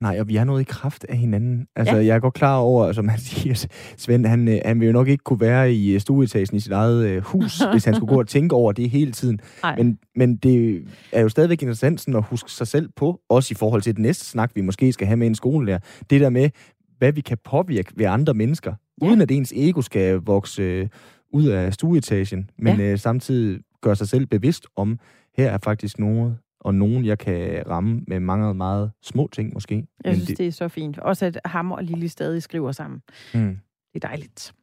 Nej, 0.00 0.20
og 0.20 0.28
vi 0.28 0.36
er 0.36 0.44
noget 0.44 0.60
i 0.60 0.64
kraft 0.64 1.04
af 1.08 1.16
hinanden. 1.16 1.66
Altså, 1.76 1.96
ja. 1.96 2.04
jeg 2.04 2.14
er 2.16 2.20
godt 2.20 2.34
klar 2.34 2.56
over, 2.56 2.92
som 2.92 3.08
han 3.08 3.18
siger, 3.28 3.66
Svend, 3.96 4.26
han, 4.26 4.48
øh, 4.48 4.60
han 4.64 4.80
vil 4.80 4.86
jo 4.86 4.92
nok 4.92 5.08
ikke 5.08 5.24
kunne 5.24 5.40
være 5.40 5.72
i 5.72 5.94
øh, 5.94 6.00
stueetagen 6.00 6.56
i 6.56 6.60
sit 6.60 6.72
eget 6.72 7.06
øh, 7.06 7.22
hus, 7.22 7.62
hvis 7.72 7.84
han 7.84 7.94
skulle 7.94 8.14
gå 8.14 8.20
og 8.20 8.28
tænke 8.28 8.54
over 8.54 8.72
det 8.72 8.90
hele 8.90 9.12
tiden. 9.12 9.40
Men, 9.76 9.98
men 10.16 10.36
det 10.36 10.84
er 11.12 11.20
jo 11.20 11.28
stadigvæk 11.28 11.62
interessant 11.62 12.00
sådan 12.00 12.16
at 12.16 12.24
huske 12.24 12.50
sig 12.50 12.66
selv 12.66 12.88
på, 12.96 13.20
også 13.28 13.52
i 13.52 13.54
forhold 13.54 13.82
til 13.82 13.96
det 13.96 14.02
næste 14.02 14.24
snak, 14.24 14.50
vi 14.54 14.60
måske 14.60 14.92
skal 14.92 15.06
have 15.06 15.16
med 15.16 15.26
en 15.26 15.34
skolelærer. 15.34 15.78
Det 16.10 16.20
der 16.20 16.30
med, 16.30 16.50
hvad 16.98 17.12
vi 17.12 17.20
kan 17.20 17.38
påvirke 17.44 17.92
ved 17.96 18.06
andre 18.06 18.34
mennesker, 18.34 18.74
ja. 19.02 19.06
uden 19.06 19.20
at 19.20 19.30
ens 19.30 19.52
ego 19.56 19.82
skal 19.82 20.14
vokse 20.14 20.62
øh, 20.62 20.88
ud 21.32 21.46
af 21.46 21.74
stueetagen, 21.74 22.50
men 22.58 22.76
ja. 22.76 22.92
øh, 22.92 22.98
samtidig 22.98 23.60
gøre 23.82 23.96
sig 23.96 24.08
selv 24.08 24.26
bevidst 24.26 24.66
om, 24.76 24.98
her 25.36 25.50
er 25.50 25.58
faktisk 25.64 25.98
noget, 25.98 26.36
og 26.66 26.74
nogen, 26.74 27.04
jeg 27.04 27.18
kan 27.18 27.62
ramme 27.70 28.02
med 28.08 28.20
mange 28.20 28.54
meget 28.54 28.90
små 29.02 29.28
ting 29.32 29.54
måske. 29.54 29.86
Jeg 30.04 30.14
synes, 30.14 30.28
det... 30.28 30.38
det 30.38 30.46
er 30.46 30.52
så 30.52 30.68
fint. 30.68 30.98
Også 30.98 31.26
at 31.26 31.40
ham 31.44 31.72
og 31.72 31.84
Lille 31.84 32.08
stadig 32.08 32.42
skriver 32.42 32.72
sammen. 32.72 33.02
Mm. 33.34 33.58
Det 33.94 34.04
er 34.04 34.08
dejligt. 34.08 34.54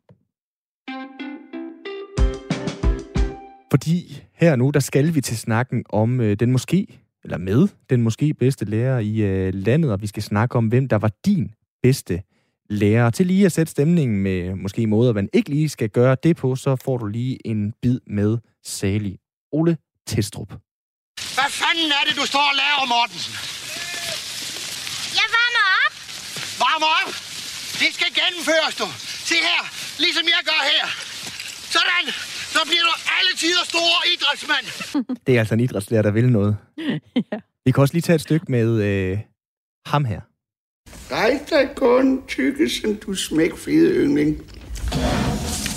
Fordi 3.72 4.24
her 4.34 4.56
nu, 4.56 4.70
der 4.70 4.80
skal 4.80 5.16
vi 5.16 5.22
til 5.22 5.38
snakken 5.38 5.84
om 5.90 6.22
øh, 6.22 6.36
den 6.40 6.52
måske, 6.52 7.00
eller 7.24 7.38
med 7.38 7.68
den 7.90 8.02
måske 8.02 8.34
bedste 8.34 8.66
lærer 8.66 9.00
i 9.00 9.22
øh, 9.22 9.54
landet, 9.54 9.92
og 9.92 10.02
vi 10.02 10.08
skal 10.08 10.24
snakke 10.24 10.56
om, 10.56 10.68
hvem 10.68 10.88
der 10.88 10.98
var 10.98 11.12
din 11.26 11.52
bedste 11.84 12.22
lærer. 12.70 13.10
Til 13.10 13.28
lige 13.28 13.46
at 13.46 13.52
sætte 13.52 13.72
stemningen 13.72 14.24
med 14.24 14.56
måske 14.56 14.88
måder, 14.88 15.14
man 15.14 15.30
ikke 15.34 15.50
lige 15.50 15.70
skal 15.70 15.90
gøre 15.90 16.16
det 16.24 16.36
på, 16.36 16.56
så 16.56 16.76
får 16.76 16.98
du 16.98 17.06
lige 17.06 17.48
en 17.48 17.74
bid 17.82 18.00
med 18.08 18.38
Sali 18.64 19.20
Ole 19.52 19.78
Testrup. 20.08 20.54
Hvad 21.54 21.68
fanden 21.68 21.92
er 22.00 22.04
det, 22.08 22.16
du 22.22 22.26
står 22.34 22.46
og 22.52 22.56
laver, 22.62 22.86
Mortensen? 22.94 23.34
Jeg 25.20 25.28
varmer 25.38 25.66
op. 25.84 25.94
Varmer 26.64 26.92
op? 27.00 27.10
Det 27.82 27.90
skal 27.98 28.10
gennemføres, 28.20 28.74
du. 28.82 28.88
Se 29.30 29.36
her, 29.50 29.62
ligesom 30.04 30.26
jeg 30.36 30.42
gør 30.52 30.62
her. 30.74 30.86
Sådan, 31.76 32.06
så 32.56 32.60
bliver 32.70 32.86
du 32.90 32.94
alle 33.18 33.32
tider 33.42 33.64
store 33.74 33.98
idrætsmand. 34.14 34.66
det 35.26 35.36
er 35.36 35.40
altså 35.40 35.54
en 35.54 35.60
idrætslærer, 35.60 36.02
der 36.02 36.12
vil 36.12 36.30
noget. 36.30 36.58
ja. 37.32 37.38
Vi 37.66 37.72
kan 37.72 37.82
også 37.82 37.94
lige 37.94 38.02
tage 38.08 38.16
et 38.16 38.22
stykke 38.22 38.46
med 38.50 38.68
øh, 38.90 39.18
ham 39.86 40.06
her. 40.06 40.22
Rej 41.12 41.40
dig 41.50 41.70
kun, 41.76 42.28
tykkelsen, 42.28 42.96
du 42.96 43.14
smækfede 43.14 43.90
yndling. 44.04 44.38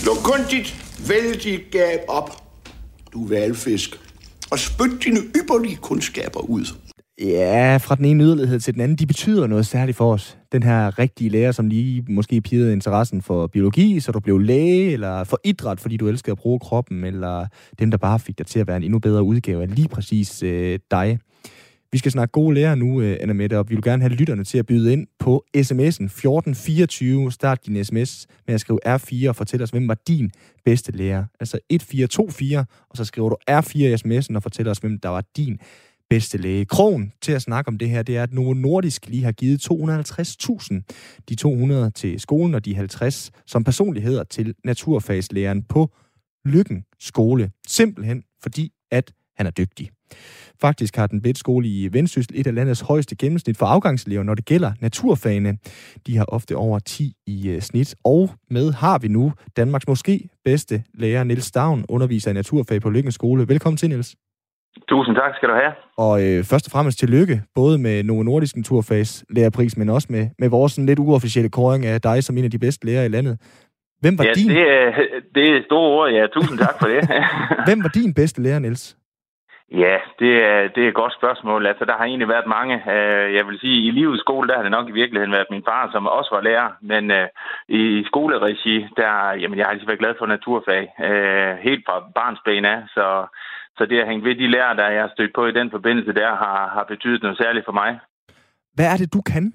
Luk 0.07 0.19
kun 0.25 0.41
dit 0.51 0.69
vældige 1.09 1.59
gab 1.71 2.01
op, 2.09 2.31
du 3.13 3.29
valfisk 3.29 4.06
og 4.51 4.59
spyt 4.59 5.05
dine 5.05 5.21
ypperlige 5.37 5.77
kundskaber 5.77 6.41
ud. 6.41 6.67
Ja, 7.21 7.77
fra 7.77 7.95
den 7.95 8.05
ene 8.05 8.25
yderlighed 8.25 8.61
til 8.61 8.75
den 8.75 8.83
anden, 8.83 8.99
de 8.99 9.07
betyder 9.07 9.47
noget 9.47 9.67
særligt 9.67 9.97
for 9.97 10.13
os. 10.13 10.39
Den 10.53 10.63
her 10.63 10.99
rigtige 10.99 11.31
lærer, 11.31 11.53
som 11.53 11.69
lige 11.69 12.05
måske 12.09 12.41
pigede 12.41 12.73
interessen 12.73 13.23
for 13.23 13.47
biologi, 13.47 14.01
så 14.01 14.13
du 14.13 14.21
blev 14.21 14.39
læge, 14.39 14.93
eller 14.93 15.25
for 15.25 15.41
idræt, 15.45 15.81
fordi 15.81 15.97
du 15.97 16.09
elsker 16.09 16.33
at 16.33 16.39
bruge 16.39 16.61
kroppen, 16.61 17.05
eller 17.05 17.47
dem, 17.79 17.91
der 17.91 17.99
bare 17.99 18.19
fik 18.19 18.39
dig 18.39 18.47
til 18.47 18.59
at 18.59 18.67
være 18.67 18.77
en 18.77 18.83
endnu 18.83 18.99
bedre 18.99 19.23
udgave 19.23 19.63
af 19.63 19.75
lige 19.75 19.89
præcis 19.89 20.43
øh, 20.43 20.79
dig. 20.91 21.19
Vi 21.93 21.99
skal 21.99 22.13
snakke 22.13 22.33
gode 22.33 22.55
lærer 22.55 22.75
nu, 22.75 23.01
øh, 23.01 23.17
Anna 23.21 23.33
Mette, 23.33 23.59
og 23.59 23.71
vi 23.71 23.75
vil 23.75 23.85
gerne 23.85 24.03
have 24.03 24.13
lytterne 24.13 24.45
til 24.45 24.59
at 24.59 24.67
byde 24.67 24.93
ind 24.93 25.07
på 25.19 25.45
sms'en 25.57 26.09
1424. 26.09 27.33
Start 27.33 27.67
din 27.67 27.85
sms 27.85 28.27
med 28.47 28.55
at 28.55 28.61
skrive 28.61 28.79
R4 28.87 29.29
og 29.29 29.37
fortæl 29.37 29.63
os, 29.63 29.71
hvem 29.71 29.89
var 29.89 29.97
din 30.09 30.31
bedste 30.65 30.93
lærer. 30.93 31.25
Altså 31.41 31.59
1424, 31.71 32.67
og 32.91 32.97
så 32.97 33.05
skriver 33.05 33.29
du 33.29 33.37
R4 33.51 33.79
i 33.79 33.95
sms'en 33.95 34.37
og 34.37 34.43
fortæl 34.43 34.69
os, 34.69 34.79
hvem 34.79 34.99
der 34.99 35.09
var 35.09 35.25
din 35.37 35.59
bedste 36.11 36.39
læge. 36.39 36.65
Krogen 36.65 37.13
til 37.23 37.33
at 37.33 37.43
snakke 37.43 37.69
om 37.69 37.79
det 37.79 37.89
her, 37.89 38.03
det 38.03 38.17
er, 38.17 38.23
at 38.23 38.33
Novo 38.33 38.55
Nordisk 38.55 39.09
lige 39.09 39.25
har 39.25 39.33
givet 39.33 39.71
250.000. 39.71 41.23
De 41.29 41.35
200 41.35 41.91
til 41.91 42.21
skolen, 42.21 42.55
og 42.55 42.65
de 42.65 42.75
50 42.75 43.31
som 43.47 43.65
personligheder 43.65 44.25
til 44.25 44.55
naturfagslæreren 44.65 45.63
på 45.63 45.91
Lykken 46.45 46.85
Skole. 47.01 47.51
Simpelthen 47.67 48.23
fordi, 48.43 48.73
at 48.91 49.13
han 49.37 49.47
er 49.47 49.51
dygtig. 49.51 49.91
Faktisk 50.61 50.97
har 50.97 51.07
den 51.07 51.23
Blit 51.23 51.39
skole 51.39 51.67
i 51.69 51.89
Vendsyssel 51.93 52.41
et 52.41 52.47
af 52.47 52.55
landets 52.55 52.81
højeste 52.81 53.17
gennemsnit 53.17 53.59
for 53.59 53.67
afgangselever, 53.67 54.23
når 54.23 54.35
det 54.35 54.45
gælder 54.45 54.73
naturfagene. 54.81 55.59
De 56.07 56.17
har 56.17 56.25
ofte 56.25 56.57
over 56.57 56.79
10 56.79 57.13
i 57.27 57.49
øh, 57.49 57.61
snit. 57.61 57.95
Og 58.05 58.31
med 58.51 58.73
har 58.73 58.99
vi 58.99 59.09
nu 59.09 59.33
Danmarks 59.57 59.89
måske 59.89 60.29
bedste 60.45 60.83
lærer, 60.95 61.25
Niels 61.25 61.45
Stavn, 61.45 61.85
underviser 61.89 62.31
i 62.31 62.35
naturfag 62.35 62.81
på 62.81 62.91
Lykkens 62.91 63.15
Skole. 63.15 63.49
Velkommen 63.49 63.77
til, 63.77 63.89
Niels. 63.89 64.17
Tusind 64.89 65.17
tak 65.17 65.33
skal 65.37 65.49
du 65.49 65.55
have. 65.55 65.73
Og 65.97 66.15
øh, 66.25 66.45
først 66.45 66.67
og 66.67 66.73
fremmest 66.73 66.99
tillykke, 66.99 67.43
både 67.55 67.79
med 67.79 68.03
Novo 68.03 68.23
Nordisk 68.23 68.57
Naturfags 68.57 69.25
lærerpris, 69.31 69.77
men 69.77 69.89
også 69.89 70.09
med, 70.11 70.29
med 70.39 70.49
vores 70.49 70.73
sådan 70.73 70.87
lidt 70.87 70.99
uofficielle 70.99 71.51
kåring 71.51 71.87
af 71.87 72.01
dig 72.01 72.25
som 72.25 72.39
en 72.39 72.45
af 72.45 72.51
de 72.51 72.59
bedste 72.59 72.87
lærere 72.87 73.07
i 73.07 73.09
landet. 73.09 73.39
Hvem 74.01 74.19
var 74.19 74.25
ja, 74.25 74.33
din... 74.33 74.49
det 74.49 74.61
er, 74.61 74.93
det 75.35 75.45
er 75.57 75.63
store 75.65 75.89
ord, 75.99 76.11
ja. 76.11 76.27
Tusind 76.27 76.59
tak 76.59 76.75
for 76.81 76.87
det. 76.87 77.01
Hvem 77.69 77.83
var 77.83 77.89
din 77.89 78.15
bedste 78.15 78.43
lærer, 78.43 78.59
Niels? 78.59 78.97
Ja, 79.73 79.97
det 80.19 80.33
er, 80.45 80.69
det 80.75 80.85
er 80.85 80.89
et 80.89 81.01
godt 81.03 81.15
spørgsmål. 81.15 81.67
Altså, 81.67 81.85
der 81.85 81.97
har 81.97 82.05
egentlig 82.05 82.29
været 82.29 82.47
mange. 82.47 82.75
Øh, 82.95 83.35
jeg 83.35 83.47
vil 83.47 83.59
sige, 83.61 83.87
i 83.87 83.91
livets 83.91 84.21
skole, 84.21 84.49
der 84.49 84.57
har 84.57 84.63
det 84.63 84.71
nok 84.71 84.89
i 84.89 84.99
virkeligheden 85.01 85.33
været 85.33 85.51
min 85.51 85.65
far, 85.69 85.91
som 85.93 86.07
også 86.07 86.31
var 86.35 86.41
lærer. 86.41 86.69
Men 86.81 87.11
uh, 87.11 87.27
i 87.69 88.05
skoleregi, 88.07 88.87
der, 88.97 89.13
jamen, 89.41 89.59
jeg 89.59 89.67
har 89.67 89.73
altid 89.73 89.87
været 89.87 89.99
glad 89.99 90.15
for 90.19 90.27
naturfag. 90.27 90.83
Uh, 91.09 91.53
helt 91.69 91.85
fra 91.87 91.97
barnsben 92.15 92.65
af. 92.65 92.79
Så, 92.95 93.27
så 93.79 93.87
det 93.87 94.01
at 94.01 94.09
hænge 94.09 94.25
ved 94.25 94.35
de 94.35 94.51
lærer, 94.51 94.75
der 94.75 94.89
jeg 94.89 95.03
har 95.03 95.13
stødt 95.15 95.35
på 95.35 95.47
i 95.47 95.53
den 95.53 95.71
forbindelse, 95.71 96.13
der 96.13 96.29
har, 96.29 96.59
har 96.77 96.85
betydet 96.89 97.23
noget 97.23 97.39
særligt 97.39 97.65
for 97.65 97.73
mig. 97.73 98.01
Hvad 98.75 98.87
er 98.93 98.97
det, 98.97 99.13
du 99.13 99.23
kan? 99.33 99.53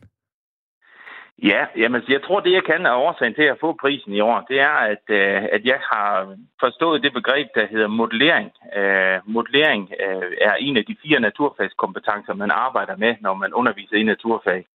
Ja, 1.44 1.66
jamen, 1.78 1.96
altså, 1.96 2.12
jeg 2.12 2.22
tror, 2.24 2.40
det 2.40 2.52
jeg 2.52 2.64
kan 2.64 2.86
er 2.86 2.94
årsagen 2.94 3.34
til 3.34 3.44
at 3.44 3.58
få 3.62 3.78
prisen 3.82 4.14
i 4.14 4.20
år, 4.20 4.46
det 4.50 4.60
er, 4.60 4.78
at, 4.94 5.06
øh, 5.10 5.44
at 5.56 5.66
jeg 5.66 5.80
har 5.92 6.36
forstået 6.60 7.04
det 7.04 7.14
begreb, 7.14 7.48
der 7.56 7.66
hedder 7.66 7.88
modellering. 7.88 8.52
Øh, 8.78 9.20
modellering 9.26 9.92
øh, 10.06 10.32
er 10.42 10.54
en 10.54 10.78
af 10.78 10.86
de 10.86 10.96
fire 11.04 11.20
naturfagskompetencer, 11.20 12.34
man 12.34 12.52
arbejder 12.52 12.96
med, 12.98 13.16
når 13.22 13.34
man 13.34 13.54
underviser 13.54 13.96
i 13.98 14.04
naturfag. 14.04 14.66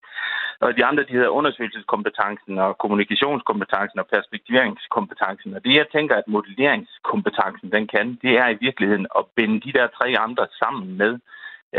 Og 0.60 0.76
de 0.76 0.84
andre, 0.84 1.02
de 1.02 1.12
hedder 1.12 1.28
undersøgelseskompetencen 1.28 2.58
og 2.58 2.78
kommunikationskompetencen 2.78 3.98
og 3.98 4.06
perspektiveringskompetencen. 4.14 5.54
Og 5.54 5.64
det, 5.64 5.74
jeg 5.74 5.86
tænker, 5.92 6.14
at 6.16 6.28
modelleringskompetencen 6.28 7.72
den 7.72 7.86
kan, 7.86 8.18
det 8.22 8.32
er 8.38 8.48
i 8.48 8.58
virkeligheden 8.60 9.06
at 9.18 9.24
binde 9.36 9.60
de 9.60 9.72
der 9.78 9.86
tre 9.86 10.08
andre 10.18 10.46
sammen 10.62 10.96
med, 10.98 11.18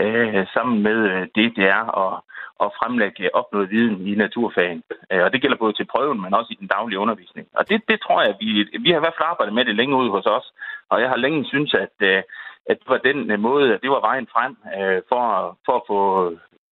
øh, 0.01 0.47
sammen 0.55 0.77
med 0.87 0.99
DDR 1.03 1.27
det, 1.37 1.55
det 1.57 1.65
er 1.77 1.83
at, 2.03 2.13
at 2.63 2.75
fremlægge 2.79 3.35
opnået 3.39 3.71
viden 3.75 4.07
i 4.07 4.15
naturfagen. 4.15 4.81
Øh, 5.11 5.23
og 5.25 5.29
det 5.31 5.41
gælder 5.41 5.63
både 5.63 5.73
til 5.73 5.91
prøven, 5.93 6.21
men 6.21 6.33
også 6.33 6.49
i 6.53 6.59
den 6.61 6.67
daglige 6.75 6.99
undervisning. 6.99 7.47
Og 7.59 7.69
det, 7.69 7.81
det 7.89 7.97
tror 8.05 8.19
jeg, 8.25 8.33
vi, 8.41 8.49
vi 8.83 8.89
har 8.89 8.99
i 8.99 9.05
hvert 9.05 9.17
fald 9.17 9.31
arbejdet 9.31 9.53
med 9.55 9.65
det 9.65 9.75
længe 9.75 9.95
ude 10.01 10.11
hos 10.15 10.25
os. 10.37 10.47
Og 10.91 11.01
jeg 11.01 11.09
har 11.09 11.23
længe 11.25 11.45
synes, 11.45 11.73
at, 11.73 11.95
øh, 12.09 12.21
at 12.69 12.75
det 12.79 12.89
var 12.93 13.01
den 13.09 13.31
øh, 13.31 13.39
måde, 13.39 13.73
at 13.73 13.81
det 13.83 13.89
var 13.89 14.07
vejen 14.09 14.27
frem 14.35 14.53
for, 15.09 15.23
for 15.65 15.75
at 15.79 15.83
få 15.87 15.99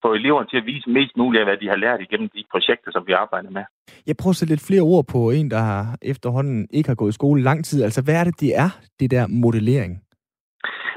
få 0.06 0.14
eleverne 0.20 0.48
til 0.52 0.58
at 0.62 0.66
vise 0.72 0.88
mest 0.98 1.14
muligt 1.22 1.42
af, 1.42 1.46
hvad 1.48 1.58
de 1.62 1.68
har 1.74 1.80
lært 1.86 2.00
igennem 2.06 2.30
de 2.36 2.42
projekter, 2.54 2.90
som 2.96 3.04
vi 3.08 3.14
arbejder 3.24 3.50
med. 3.58 3.64
Jeg 4.08 4.16
prøver 4.20 4.34
at 4.36 4.40
sætte 4.40 4.54
lidt 4.54 4.68
flere 4.70 4.86
ord 4.94 5.06
på 5.16 5.20
en, 5.38 5.48
der 5.56 5.68
efterhånden 6.14 6.68
ikke 6.78 6.90
har 6.90 7.00
gået 7.02 7.12
i 7.14 7.20
skole 7.20 7.40
lang 7.50 7.60
tid. 7.66 7.84
Altså, 7.88 8.02
hvad 8.06 8.16
er 8.22 8.24
det, 8.24 8.36
det 8.40 8.52
er, 8.66 8.70
det 9.00 9.12
der 9.12 9.24
modellering? 9.28 9.94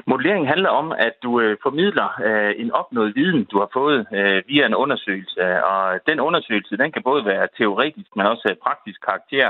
Modellering 0.09 0.47
handler 0.47 0.69
om, 0.69 0.87
at 1.07 1.15
du 1.23 1.41
øh, 1.41 1.57
formidler 1.63 2.09
øh, 2.27 2.53
en 2.57 2.71
opnået 2.71 3.15
viden, 3.15 3.43
du 3.51 3.59
har 3.59 3.69
fået 3.73 3.99
øh, 4.13 4.43
via 4.47 4.65
en 4.65 4.75
undersøgelse. 4.83 5.63
Og 5.71 5.99
den 6.09 6.19
undersøgelse, 6.19 6.77
den 6.77 6.91
kan 6.91 7.03
både 7.03 7.25
være 7.25 7.47
teoretisk, 7.57 8.15
men 8.15 8.25
også 8.25 8.55
praktisk 8.63 8.99
karakter. 9.07 9.49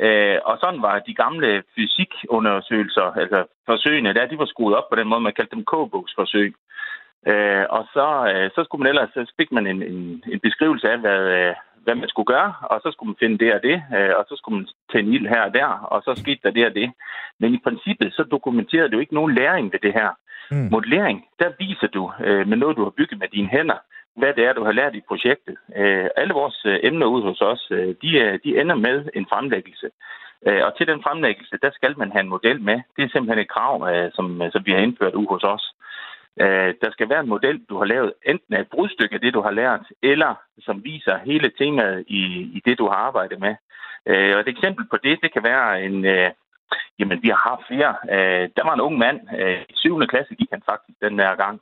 Øh, 0.00 0.38
og 0.44 0.58
sådan 0.60 0.82
var 0.82 0.98
de 0.98 1.14
gamle 1.14 1.62
fysikundersøgelser, 1.74 3.06
altså 3.22 3.44
forsøgene, 3.66 4.14
der 4.14 4.26
de 4.26 4.38
var 4.38 4.46
skruet 4.46 4.76
op 4.76 4.88
på 4.88 4.96
den 4.96 5.08
måde, 5.08 5.20
man 5.20 5.36
kaldte 5.36 5.56
dem 5.56 5.64
k-bogsforsøg. 5.70 6.54
Øh, 7.30 7.64
og 7.76 7.82
så, 7.94 8.08
øh, 8.32 8.50
så 8.54 8.60
skulle 8.64 8.82
man 8.82 8.90
ellers, 8.90 9.10
så 9.14 9.32
fik 9.38 9.52
man 9.52 9.66
en, 9.66 9.82
en, 9.82 10.22
en 10.32 10.40
beskrivelse 10.40 10.90
af, 10.92 10.98
hvad, 10.98 11.20
øh, 11.38 11.54
hvad 11.86 11.96
man 12.02 12.08
skulle 12.08 12.30
gøre, 12.34 12.52
og 12.72 12.78
så 12.82 12.88
skulle 12.92 13.10
man 13.10 13.22
finde 13.22 13.38
det 13.42 13.50
og 13.56 13.60
det, 13.68 13.76
øh, 13.96 14.12
og 14.18 14.24
så 14.28 14.34
skulle 14.36 14.56
man 14.58 14.66
tænde 14.92 15.14
ild 15.14 15.28
her 15.34 15.42
og 15.48 15.52
der, 15.58 15.70
og 15.92 15.98
så 16.06 16.10
skete 16.22 16.40
der 16.44 16.50
det 16.58 16.64
og 16.66 16.74
det. 16.80 16.88
Men 17.40 17.54
i 17.54 17.60
princippet, 17.66 18.08
så 18.16 18.22
dokumenterede 18.34 18.90
du 18.92 18.98
ikke 18.98 19.18
nogen 19.18 19.34
læring 19.34 19.66
ved 19.72 19.80
det 19.86 19.92
her. 20.00 20.10
Mm. 20.50 20.68
Modellering, 20.74 21.18
der 21.40 21.50
viser 21.58 21.88
du 21.96 22.02
øh, 22.26 22.48
med 22.48 22.56
noget, 22.56 22.76
du 22.76 22.84
har 22.84 22.98
bygget 22.98 23.18
med 23.18 23.28
dine 23.28 23.48
hænder, 23.48 23.78
hvad 24.16 24.32
det 24.36 24.44
er, 24.44 24.52
du 24.52 24.64
har 24.64 24.72
lært 24.72 24.94
i 24.94 25.08
projektet. 25.08 25.56
Øh, 25.76 26.06
alle 26.16 26.34
vores 26.34 26.58
øh, 26.66 26.78
emner 26.82 27.06
ude 27.06 27.22
hos 27.22 27.40
os, 27.40 27.62
øh, 27.70 27.94
de, 28.02 28.38
de 28.44 28.60
ender 28.60 28.74
med 28.86 28.96
en 29.14 29.26
fremlæggelse. 29.32 29.88
Øh, 30.46 30.62
og 30.66 30.76
til 30.76 30.86
den 30.86 31.02
fremlæggelse, 31.02 31.56
der 31.62 31.70
skal 31.78 31.94
man 31.98 32.12
have 32.12 32.24
en 32.26 32.34
model 32.36 32.60
med. 32.60 32.78
Det 32.96 33.02
er 33.04 33.08
simpelthen 33.08 33.44
et 33.44 33.52
krav, 33.54 33.74
øh, 33.90 34.10
som, 34.14 34.26
som 34.52 34.62
vi 34.66 34.72
har 34.72 34.78
indført 34.78 35.14
ude 35.14 35.28
hos 35.34 35.44
os. 35.44 35.64
Øh, 36.40 36.74
der 36.82 36.90
skal 36.90 37.08
være 37.08 37.20
en 37.20 37.28
model, 37.28 37.64
du 37.68 37.78
har 37.78 37.84
lavet, 37.84 38.12
enten 38.26 38.54
af 38.54 38.60
et 38.60 38.68
brudstykke 38.68 39.14
af 39.14 39.20
det, 39.20 39.34
du 39.34 39.40
har 39.40 39.50
lært, 39.50 39.84
eller 40.02 40.34
som 40.58 40.84
viser 40.84 41.18
hele 41.18 41.50
temaet 41.58 42.04
i, 42.08 42.22
i 42.56 42.62
det, 42.66 42.78
du 42.78 42.86
har 42.88 42.96
arbejdet 42.96 43.40
med. 43.40 43.54
Øh, 44.06 44.34
og 44.34 44.40
et 44.40 44.48
eksempel 44.48 44.84
på 44.90 44.96
det, 44.96 45.18
det 45.22 45.32
kan 45.32 45.44
være 45.44 45.82
en... 45.82 46.04
Øh, 46.04 46.30
jamen, 46.98 47.22
vi 47.22 47.28
har 47.28 47.42
haft 47.50 47.66
flere. 47.66 47.94
Øh, 48.14 48.48
der 48.56 48.64
var 48.64 48.74
en 48.74 48.80
ung 48.80 48.98
mand, 48.98 49.20
øh, 49.38 49.60
i 49.68 49.74
7. 49.74 50.00
klasse 50.06 50.34
gik 50.34 50.50
han 50.52 50.62
faktisk 50.70 50.98
den 51.00 51.18
der 51.18 51.34
gang, 51.34 51.60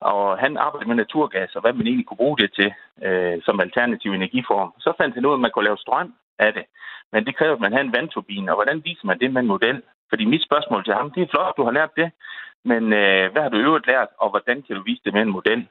og 0.00 0.38
han 0.38 0.56
arbejdede 0.56 0.88
med 0.88 0.96
naturgas, 0.96 1.54
og 1.56 1.60
hvad 1.60 1.72
man 1.72 1.86
egentlig 1.86 2.06
kunne 2.06 2.22
bruge 2.24 2.38
det 2.38 2.50
til 2.58 2.72
øh, 3.02 3.42
som 3.42 3.60
alternativ 3.60 4.10
energiform. 4.12 4.72
Så 4.78 4.92
fandt 4.98 5.14
han 5.14 5.26
ud 5.26 5.32
af, 5.32 5.36
at 5.36 5.40
man 5.40 5.50
kunne 5.50 5.64
lave 5.64 5.78
strøm 5.78 6.14
af 6.38 6.52
det. 6.52 6.64
Men 7.12 7.26
det 7.26 7.36
kræver, 7.36 7.54
at 7.54 7.60
man 7.60 7.72
har 7.72 7.80
en 7.80 7.92
vandturbine, 7.92 8.50
og 8.50 8.56
hvordan 8.56 8.82
viser 8.84 9.06
man 9.06 9.18
det 9.18 9.32
med 9.32 9.40
en 9.42 9.52
model? 9.54 9.82
Fordi 10.08 10.24
mit 10.24 10.44
spørgsmål 10.48 10.84
til 10.84 10.94
ham, 10.94 11.10
det 11.10 11.22
er 11.22 11.26
flot, 11.30 11.56
du 11.56 11.64
har 11.64 11.70
lært 11.78 11.96
det, 11.96 12.10
men 12.70 12.82
øh, 12.92 13.32
hvad 13.32 13.42
har 13.42 13.48
du 13.48 13.58
øvrigt 13.58 13.86
lært, 13.86 14.08
og 14.22 14.30
hvordan 14.30 14.62
kan 14.62 14.76
du 14.76 14.82
vise 14.82 15.02
det 15.04 15.12
med 15.12 15.22
en 15.22 15.36
model? 15.38 15.68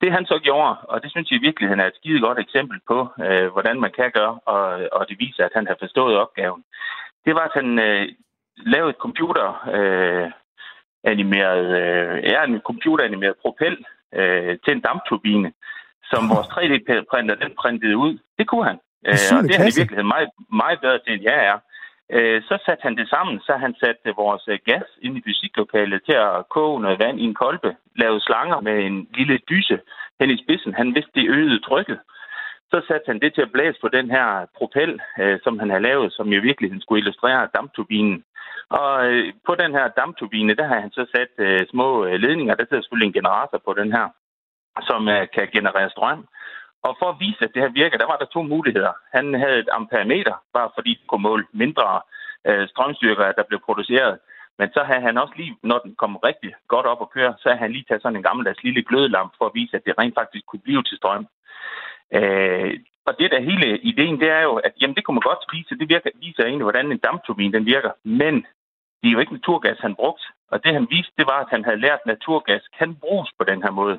Det 0.00 0.12
han 0.12 0.26
så 0.26 0.38
gjorde, 0.38 0.76
og 0.90 1.02
det 1.02 1.10
synes 1.10 1.30
jeg 1.30 1.38
i 1.38 1.46
virkeligheden 1.48 1.80
er 1.80 1.86
et 1.86 1.98
skide 2.00 2.20
godt 2.20 2.38
eksempel 2.38 2.78
på, 2.90 2.98
øh, 3.26 3.46
hvordan 3.52 3.80
man 3.80 3.92
kan 3.98 4.10
gøre, 4.14 4.34
og, 4.46 4.64
og 4.92 5.08
det 5.08 5.16
viser, 5.18 5.44
at 5.44 5.54
han 5.54 5.66
har 5.66 5.76
forstået 5.80 6.16
opgaven. 6.16 6.62
Det 7.24 7.34
var, 7.34 7.44
at 7.48 7.54
han 7.54 7.78
øh, 7.78 8.08
lavede 8.56 8.90
et 8.90 9.02
computer 9.04 9.46
øh, 9.76 10.30
animeret, 11.04 11.66
øh, 11.82 12.24
ja, 12.32 12.44
en 12.44 12.60
computeranimeret 12.60 13.36
propel 13.42 13.74
øh, 14.14 14.58
til 14.64 14.72
en 14.72 14.80
dampturbine, 14.80 15.52
som 16.10 16.22
vores 16.32 16.48
3D-printer 16.54 17.34
den 17.34 17.52
printede 17.60 17.96
ud. 17.96 18.18
Det 18.38 18.46
kunne 18.48 18.66
han. 18.70 18.78
Øh, 19.08 19.18
og 19.36 19.42
det 19.42 19.54
er 19.54 19.62
han 19.62 19.72
i 19.74 19.78
virkeligheden 19.80 20.12
meget, 20.14 20.30
meget 20.62 20.80
bedre 20.80 20.98
til, 20.98 21.12
end 21.12 21.22
jeg 21.22 21.38
er. 21.50 21.58
Øh, 22.12 22.42
så 22.42 22.58
satte 22.66 22.82
han 22.82 22.96
det 22.96 23.08
sammen, 23.08 23.40
så 23.40 23.52
han 23.56 23.74
satte 23.82 24.16
vores 24.16 24.44
øh, 24.48 24.58
gas 24.66 24.88
ind 25.02 25.16
i 25.18 25.22
fysiklokalet 25.26 26.02
til 26.04 26.12
at 26.12 26.48
koge 26.48 26.80
noget 26.80 26.98
vand 26.98 27.20
i 27.20 27.24
en 27.24 27.34
kolbe, 27.34 27.76
lavede 27.96 28.20
slanger 28.20 28.60
med 28.60 28.76
en 28.84 29.08
lille 29.14 29.38
dyse 29.50 29.80
hen 30.20 30.30
i 30.30 30.42
spidsen. 30.44 30.74
Han 30.74 30.94
vidste, 30.94 31.10
det 31.14 31.28
øgede 31.28 31.60
trykket. 31.60 31.98
Så 32.70 32.82
satte 32.88 33.06
han 33.06 33.20
det 33.20 33.34
til 33.34 33.42
at 33.42 33.52
blæse 33.52 33.78
på 33.80 33.88
den 33.88 34.10
her 34.10 34.46
propel, 34.58 35.00
øh, 35.20 35.38
som 35.44 35.58
han 35.58 35.70
havde 35.70 35.82
lavet, 35.82 36.12
som 36.12 36.32
i 36.32 36.38
virkeligheden 36.38 36.82
skulle 36.82 37.00
illustrere 37.00 37.48
dampturbinen. 37.54 38.24
Og 38.68 39.12
øh, 39.12 39.32
på 39.46 39.54
den 39.54 39.72
her 39.72 39.88
dampturbine, 39.88 40.54
der 40.54 40.66
har 40.66 40.80
han 40.80 40.90
så 40.90 41.06
sat 41.14 41.68
små 41.70 42.04
ledninger. 42.04 42.54
Der 42.54 42.64
sidder 42.64 42.82
selvfølgelig 42.82 43.06
en 43.06 43.18
generator 43.20 43.58
på 43.64 43.72
den 43.80 43.92
her, 43.92 44.06
som 44.88 45.00
kan 45.34 45.48
generere 45.52 45.90
strøm. 45.90 46.26
Og 46.86 46.96
for 47.00 47.08
at 47.10 47.20
vise, 47.24 47.44
at 47.44 47.54
det 47.54 47.62
her 47.62 47.78
virker, 47.82 47.98
der 47.98 48.06
var 48.12 48.16
der 48.16 48.34
to 48.34 48.42
muligheder. 48.42 48.92
Han 49.16 49.34
havde 49.42 49.58
et 49.58 49.68
amperemeter, 49.72 50.34
bare 50.56 50.70
fordi 50.76 50.90
det 51.00 51.06
kunne 51.06 51.26
måle 51.28 51.46
mindre 51.52 52.00
øh, 52.48 52.68
strømstyrker, 52.68 53.32
der 53.32 53.44
blev 53.48 53.60
produceret. 53.66 54.18
Men 54.58 54.68
så 54.74 54.80
havde 54.88 55.02
han 55.08 55.18
også 55.18 55.34
lige, 55.36 55.56
når 55.62 55.78
den 55.78 55.94
kom 55.94 56.16
rigtig 56.16 56.54
godt 56.68 56.86
op 56.86 57.02
at 57.02 57.10
køre, 57.10 57.34
så 57.38 57.48
havde 57.48 57.62
han 57.64 57.72
lige 57.72 57.84
taget 57.88 58.02
sådan 58.02 58.16
en 58.16 58.28
gammeldags 58.28 58.62
lille 58.62 58.82
glødelamp 58.82 59.32
for 59.38 59.46
at 59.46 59.54
vise, 59.54 59.76
at 59.76 59.84
det 59.86 59.98
rent 59.98 60.14
faktisk 60.14 60.46
kunne 60.46 60.66
blive 60.66 60.82
til 60.82 60.96
strøm. 60.96 61.26
Øh, 62.16 62.74
og 63.06 63.12
det 63.18 63.30
der 63.30 63.40
hele 63.50 63.78
ideen, 63.78 64.20
det 64.20 64.30
er 64.30 64.42
jo, 64.42 64.54
at 64.54 64.72
jamen, 64.80 64.96
det 64.96 65.04
kunne 65.04 65.14
man 65.14 65.28
godt 65.30 65.44
vise, 65.52 65.78
det 65.80 65.88
virker, 65.88 66.10
viser 66.14 66.44
egentlig, 66.44 66.68
hvordan 66.68 66.92
en 66.92 67.04
dampturbin 67.08 67.52
den 67.52 67.66
virker. 67.66 67.92
Men 68.04 68.34
det 69.00 69.08
er 69.08 69.12
jo 69.12 69.18
ikke 69.18 69.38
naturgas, 69.38 69.78
han 69.78 69.94
brugte. 69.94 70.24
Og 70.52 70.64
det 70.64 70.72
han 70.72 70.86
viste, 70.90 71.12
det 71.18 71.26
var, 71.26 71.40
at 71.40 71.50
han 71.50 71.64
havde 71.64 71.80
lært, 71.80 72.00
at 72.02 72.06
naturgas 72.06 72.64
kan 72.78 72.96
bruges 72.96 73.30
på 73.38 73.44
den 73.44 73.62
her 73.62 73.70
måde. 73.70 73.98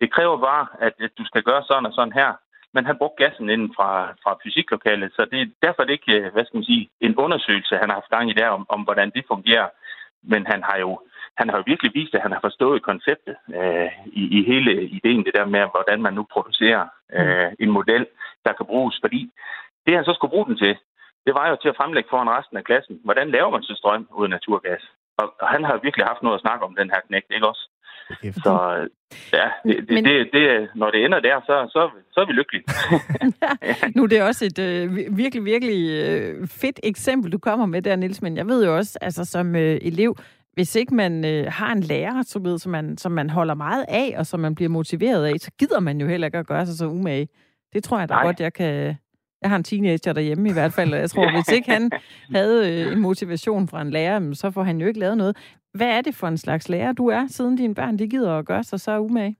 Det 0.00 0.12
kræver 0.12 0.36
bare, 0.50 0.66
at, 0.80 0.92
at 1.00 1.10
du 1.18 1.24
skal 1.26 1.42
gøre 1.42 1.62
sådan 1.64 1.86
og 1.86 1.92
sådan 1.92 2.12
her. 2.12 2.32
Men 2.74 2.86
han 2.86 2.98
brugte 2.98 3.24
gassen 3.24 3.50
inden 3.50 3.72
fra, 3.76 3.90
fra 4.22 4.38
fysiklokalet, 4.42 5.12
så 5.12 5.24
det, 5.32 5.54
derfor 5.62 5.82
er 5.82 5.86
det 5.86 5.92
ikke, 5.92 6.12
øh, 6.12 6.32
hvad 6.32 6.44
skal 6.44 6.56
man 6.56 6.64
sige, 6.64 6.90
en 7.00 7.16
undersøgelse, 7.16 7.76
han 7.76 7.88
har 7.88 7.96
haft 8.00 8.14
gang 8.14 8.30
i 8.30 8.38
der, 8.40 8.48
om, 8.48 8.66
om 8.68 8.80
hvordan 8.82 9.10
det 9.10 9.24
fungerer. 9.28 9.68
Men 10.22 10.46
han 10.46 10.62
har 10.62 10.78
jo 10.78 11.00
han 11.36 11.48
har 11.48 11.56
jo 11.56 11.62
virkelig 11.66 11.92
vist, 11.94 12.14
at 12.14 12.22
han 12.22 12.32
har 12.32 12.40
forstået 12.40 12.82
konceptet 12.82 13.36
øh, 13.54 13.90
i, 14.06 14.22
i 14.38 14.44
hele 14.52 14.72
ideen, 14.98 15.24
det 15.24 15.34
der 15.34 15.44
med, 15.44 15.60
hvordan 15.74 16.02
man 16.02 16.14
nu 16.14 16.22
producerer 16.32 16.86
øh, 17.12 17.52
en 17.60 17.70
model, 17.70 18.06
der 18.44 18.52
kan 18.52 18.66
bruges. 18.66 18.98
Fordi 19.00 19.32
det, 19.86 19.94
han 19.94 20.04
så 20.04 20.12
skulle 20.14 20.30
bruge 20.30 20.46
den 20.46 20.56
til, 20.56 20.76
det 21.26 21.34
var 21.34 21.48
jo 21.48 21.56
til 21.56 21.68
at 21.68 21.76
fremlægge 21.76 22.08
foran 22.10 22.30
resten 22.30 22.56
af 22.56 22.64
klassen, 22.64 23.00
hvordan 23.04 23.30
laver 23.30 23.50
man 23.50 23.62
så 23.62 23.74
strøm 23.74 24.08
uden 24.18 24.30
naturgas? 24.30 24.82
Og, 25.20 25.26
og 25.40 25.48
han 25.48 25.64
har 25.64 25.80
virkelig 25.82 26.06
haft 26.06 26.22
noget 26.22 26.38
at 26.38 26.40
snakke 26.40 26.64
om, 26.64 26.74
den 26.80 26.90
her 26.90 27.00
knægt, 27.08 27.30
ikke 27.34 27.48
også? 27.48 27.64
Så 28.44 28.52
ja, 29.32 29.48
det, 29.64 29.88
det, 29.88 29.94
Men... 29.94 30.04
det, 30.04 30.28
det, 30.32 30.68
når 30.74 30.90
det 30.90 31.04
ender 31.04 31.20
der, 31.20 31.40
så, 31.40 31.68
så, 31.72 31.90
så 32.12 32.20
er 32.20 32.26
vi 32.26 32.32
lykkelige. 32.32 32.64
ja, 33.62 33.74
nu 33.96 34.02
er 34.02 34.06
det 34.06 34.22
også 34.22 34.44
et 34.44 34.58
øh, 34.58 35.16
virkelig, 35.16 35.44
virkelig 35.44 35.90
øh, 35.90 36.48
fedt 36.48 36.80
eksempel, 36.82 37.32
du 37.32 37.38
kommer 37.38 37.66
med 37.66 37.82
der, 37.82 37.96
Nils. 37.96 38.22
Men 38.22 38.36
jeg 38.36 38.46
ved 38.46 38.66
jo 38.66 38.76
også, 38.76 38.98
altså 39.00 39.24
som 39.24 39.56
øh, 39.56 39.78
elev, 39.82 40.16
hvis 40.52 40.76
ikke 40.76 40.94
man 40.94 41.24
øh, 41.24 41.52
har 41.52 41.72
en 41.72 41.80
lærer, 41.80 42.22
som, 42.22 42.44
ved, 42.44 42.58
som, 42.58 42.72
man, 42.72 42.98
som 42.98 43.12
man 43.12 43.30
holder 43.30 43.54
meget 43.54 43.84
af, 43.88 44.14
og 44.18 44.26
som 44.26 44.40
man 44.40 44.54
bliver 44.54 44.68
motiveret 44.68 45.24
af, 45.26 45.34
så 45.38 45.50
gider 45.58 45.80
man 45.80 46.00
jo 46.00 46.06
heller 46.06 46.26
ikke 46.26 46.38
at 46.38 46.46
gøre 46.46 46.66
sig 46.66 46.78
så 46.78 46.86
umage. 46.86 47.28
Det 47.72 47.84
tror 47.84 47.98
jeg 47.98 48.08
da 48.08 48.14
Nej. 48.14 48.24
godt, 48.24 48.40
jeg 48.40 48.52
kan... 48.52 48.96
Jeg 49.42 49.50
har 49.50 49.56
en 49.56 49.64
teenager 49.64 50.12
derhjemme 50.12 50.48
i 50.48 50.52
hvert 50.52 50.72
fald, 50.72 50.92
og 50.92 50.98
jeg 51.00 51.10
tror, 51.10 51.30
hvis 51.36 51.52
ikke 51.52 51.70
han 51.70 51.90
havde 52.30 52.58
øh, 52.72 52.92
en 52.92 53.00
motivation 53.00 53.68
fra 53.68 53.80
en 53.82 53.90
lærer, 53.90 54.18
men 54.18 54.34
så 54.34 54.50
får 54.50 54.62
han 54.62 54.80
jo 54.80 54.86
ikke 54.86 55.00
lavet 55.00 55.16
noget. 55.16 55.36
Hvad 55.74 55.90
er 55.98 56.00
det 56.00 56.14
for 56.14 56.26
en 56.26 56.38
slags 56.38 56.68
lærer, 56.68 56.92
du 56.92 57.06
er, 57.08 57.26
siden 57.28 57.56
dine 57.56 57.74
børn 57.74 57.98
de 57.98 58.08
gider 58.08 58.38
at 58.38 58.46
gøre 58.46 58.62
sig 58.64 58.80
så 58.80 58.98
umage? 58.98 59.36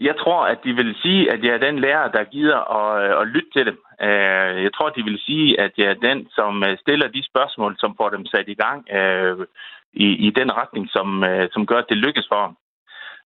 Jeg 0.00 0.14
tror, 0.18 0.46
at 0.46 0.58
de 0.64 0.72
vil 0.72 0.94
sige, 1.02 1.32
at 1.32 1.44
jeg 1.44 1.54
er 1.54 1.58
den 1.58 1.78
lærer, 1.78 2.10
der 2.10 2.24
gider 2.24 2.60
at, 2.78 3.10
øh, 3.10 3.20
at 3.20 3.28
lytte 3.28 3.50
til 3.56 3.66
dem. 3.66 3.78
Øh, 4.02 4.62
Jeg 4.66 4.72
tror, 4.74 4.88
de 4.88 5.02
vil 5.04 5.18
sige, 5.18 5.60
at 5.60 5.72
jeg 5.78 5.86
er 5.86 5.98
den, 6.08 6.28
som 6.30 6.64
stiller 6.80 7.08
de 7.08 7.22
spørgsmål, 7.30 7.74
som 7.78 7.94
får 7.96 8.08
dem 8.08 8.26
sat 8.26 8.48
i 8.48 8.54
gang 8.54 8.80
i, 9.92 10.06
i 10.26 10.30
den 10.30 10.52
retning, 10.60 10.88
som, 10.88 11.24
som 11.52 11.66
gør, 11.66 11.78
at 11.78 11.88
det 11.88 11.96
lykkes 11.96 12.26
for 12.32 12.46
dem. 12.46 12.56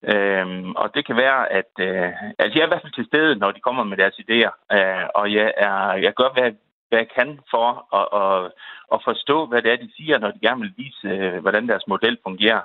Øhm, 0.05 0.71
og 0.77 0.95
det 0.95 1.07
kan 1.07 1.17
være, 1.17 1.53
at 1.53 1.73
øh, 1.81 2.13
altså 2.39 2.55
jeg 2.55 2.63
er 2.63 2.67
i 2.67 2.73
hvert 2.73 2.83
fald 2.83 2.93
til 2.93 3.07
stede, 3.07 3.37
når 3.37 3.51
de 3.51 3.61
kommer 3.61 3.85
med 3.85 3.97
deres 3.97 4.21
idéer, 4.25 4.53
øh, 4.77 5.07
og 5.15 5.33
jeg, 5.33 5.53
er, 5.57 5.93
jeg 5.93 6.15
gør, 6.15 6.31
hvad, 6.33 6.53
hvad 6.89 6.99
jeg 6.99 7.09
kan 7.19 7.41
for 7.51 7.69
at, 8.01 8.07
at, 8.23 8.53
at 8.95 9.01
forstå, 9.05 9.47
hvad 9.47 9.63
det 9.63 9.73
er, 9.73 9.77
de 9.77 9.91
siger, 9.97 10.19
når 10.19 10.31
de 10.31 10.41
gerne 10.47 10.61
vil 10.61 10.75
vise, 10.77 11.09
øh, 11.09 11.39
hvordan 11.43 11.69
deres 11.69 11.87
model 11.87 12.19
fungerer. 12.23 12.61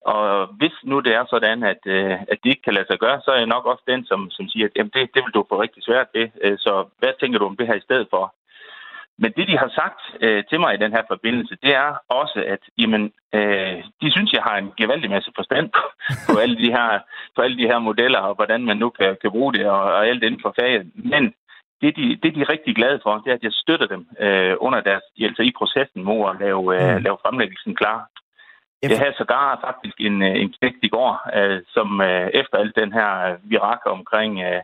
Og 0.00 0.46
hvis 0.46 0.76
nu 0.82 1.00
det 1.00 1.14
er 1.14 1.24
sådan, 1.30 1.62
at, 1.62 1.82
øh, 1.86 2.12
at 2.12 2.38
det 2.42 2.50
ikke 2.50 2.62
kan 2.62 2.74
lade 2.74 2.86
sig 2.90 2.98
gøre, 2.98 3.20
så 3.24 3.30
er 3.30 3.36
jeg 3.36 3.46
nok 3.46 3.66
også 3.66 3.82
den, 3.86 4.04
som, 4.04 4.30
som 4.30 4.48
siger, 4.48 4.66
at 4.66 4.72
jamen 4.76 4.90
det, 4.94 5.10
det 5.14 5.22
vil 5.24 5.34
du 5.34 5.46
få 5.48 5.62
rigtig 5.62 5.82
svært 5.84 6.06
ved. 6.14 6.28
Øh, 6.44 6.58
Så 6.58 6.84
hvad 6.98 7.12
tænker 7.20 7.38
du 7.38 7.46
om 7.46 7.56
det 7.56 7.66
her 7.66 7.74
i 7.74 7.86
stedet 7.88 8.06
for? 8.10 8.34
Men 9.22 9.32
det, 9.36 9.48
de 9.48 9.58
har 9.58 9.70
sagt 9.80 10.00
øh, 10.20 10.44
til 10.50 10.60
mig 10.60 10.74
i 10.74 10.82
den 10.84 10.92
her 10.92 11.02
forbindelse, 11.08 11.56
det 11.62 11.74
er 11.74 11.90
også, 12.08 12.44
at 12.46 12.62
jamen, 12.78 13.12
øh, 13.34 13.76
de 14.02 14.10
synes, 14.12 14.32
jeg 14.32 14.42
har 14.42 14.56
en 14.56 14.72
gevaldig 14.76 15.10
masse 15.10 15.30
forstand 15.36 15.70
på, 15.76 15.82
på, 16.32 16.38
alle 16.38 16.56
de 16.56 16.70
her, 16.76 16.98
på 17.36 17.42
alle 17.42 17.56
de 17.58 17.66
her 17.72 17.78
modeller, 17.78 18.18
og 18.18 18.34
hvordan 18.34 18.64
man 18.64 18.76
nu 18.76 18.88
kan, 18.90 19.16
kan 19.22 19.30
bruge 19.30 19.52
det, 19.54 19.66
og, 19.66 19.80
og 19.82 20.06
alt 20.08 20.22
inden 20.22 20.40
for 20.42 20.54
faget. 20.60 20.90
Men 20.94 21.34
det 21.80 21.96
de, 21.96 22.16
det, 22.22 22.34
de 22.34 22.40
er 22.40 22.50
rigtig 22.52 22.74
glade 22.76 23.00
for, 23.02 23.14
det 23.24 23.30
er, 23.30 23.34
at 23.34 23.42
jeg 23.42 23.52
støtter 23.52 23.86
dem 23.86 24.06
øh, 24.20 24.54
under 24.60 24.80
deres, 24.80 25.02
altså 25.20 25.42
i 25.42 25.52
processen 25.58 26.04
mod 26.04 26.30
at 26.30 26.36
lave, 26.40 26.62
øh, 26.76 26.96
Mm. 26.96 27.02
lave 27.02 27.18
fremlæggelsen 27.24 27.74
klar. 27.74 28.08
Ja, 28.82 28.88
Jeg 28.88 28.98
havde 28.98 29.14
sågar 29.18 29.60
faktisk 29.66 29.96
en, 30.00 30.22
øh, 30.22 30.34
en 30.42 30.52
knægt 30.52 30.82
i 30.82 30.88
går, 30.88 31.12
øh, 31.38 31.60
som 31.74 32.00
øh, 32.00 32.28
efter 32.40 32.56
alt 32.58 32.76
den 32.76 32.92
her 32.92 33.10
øh, 33.28 33.50
virakker 33.50 33.90
omkring 33.90 34.32
øh, 34.48 34.62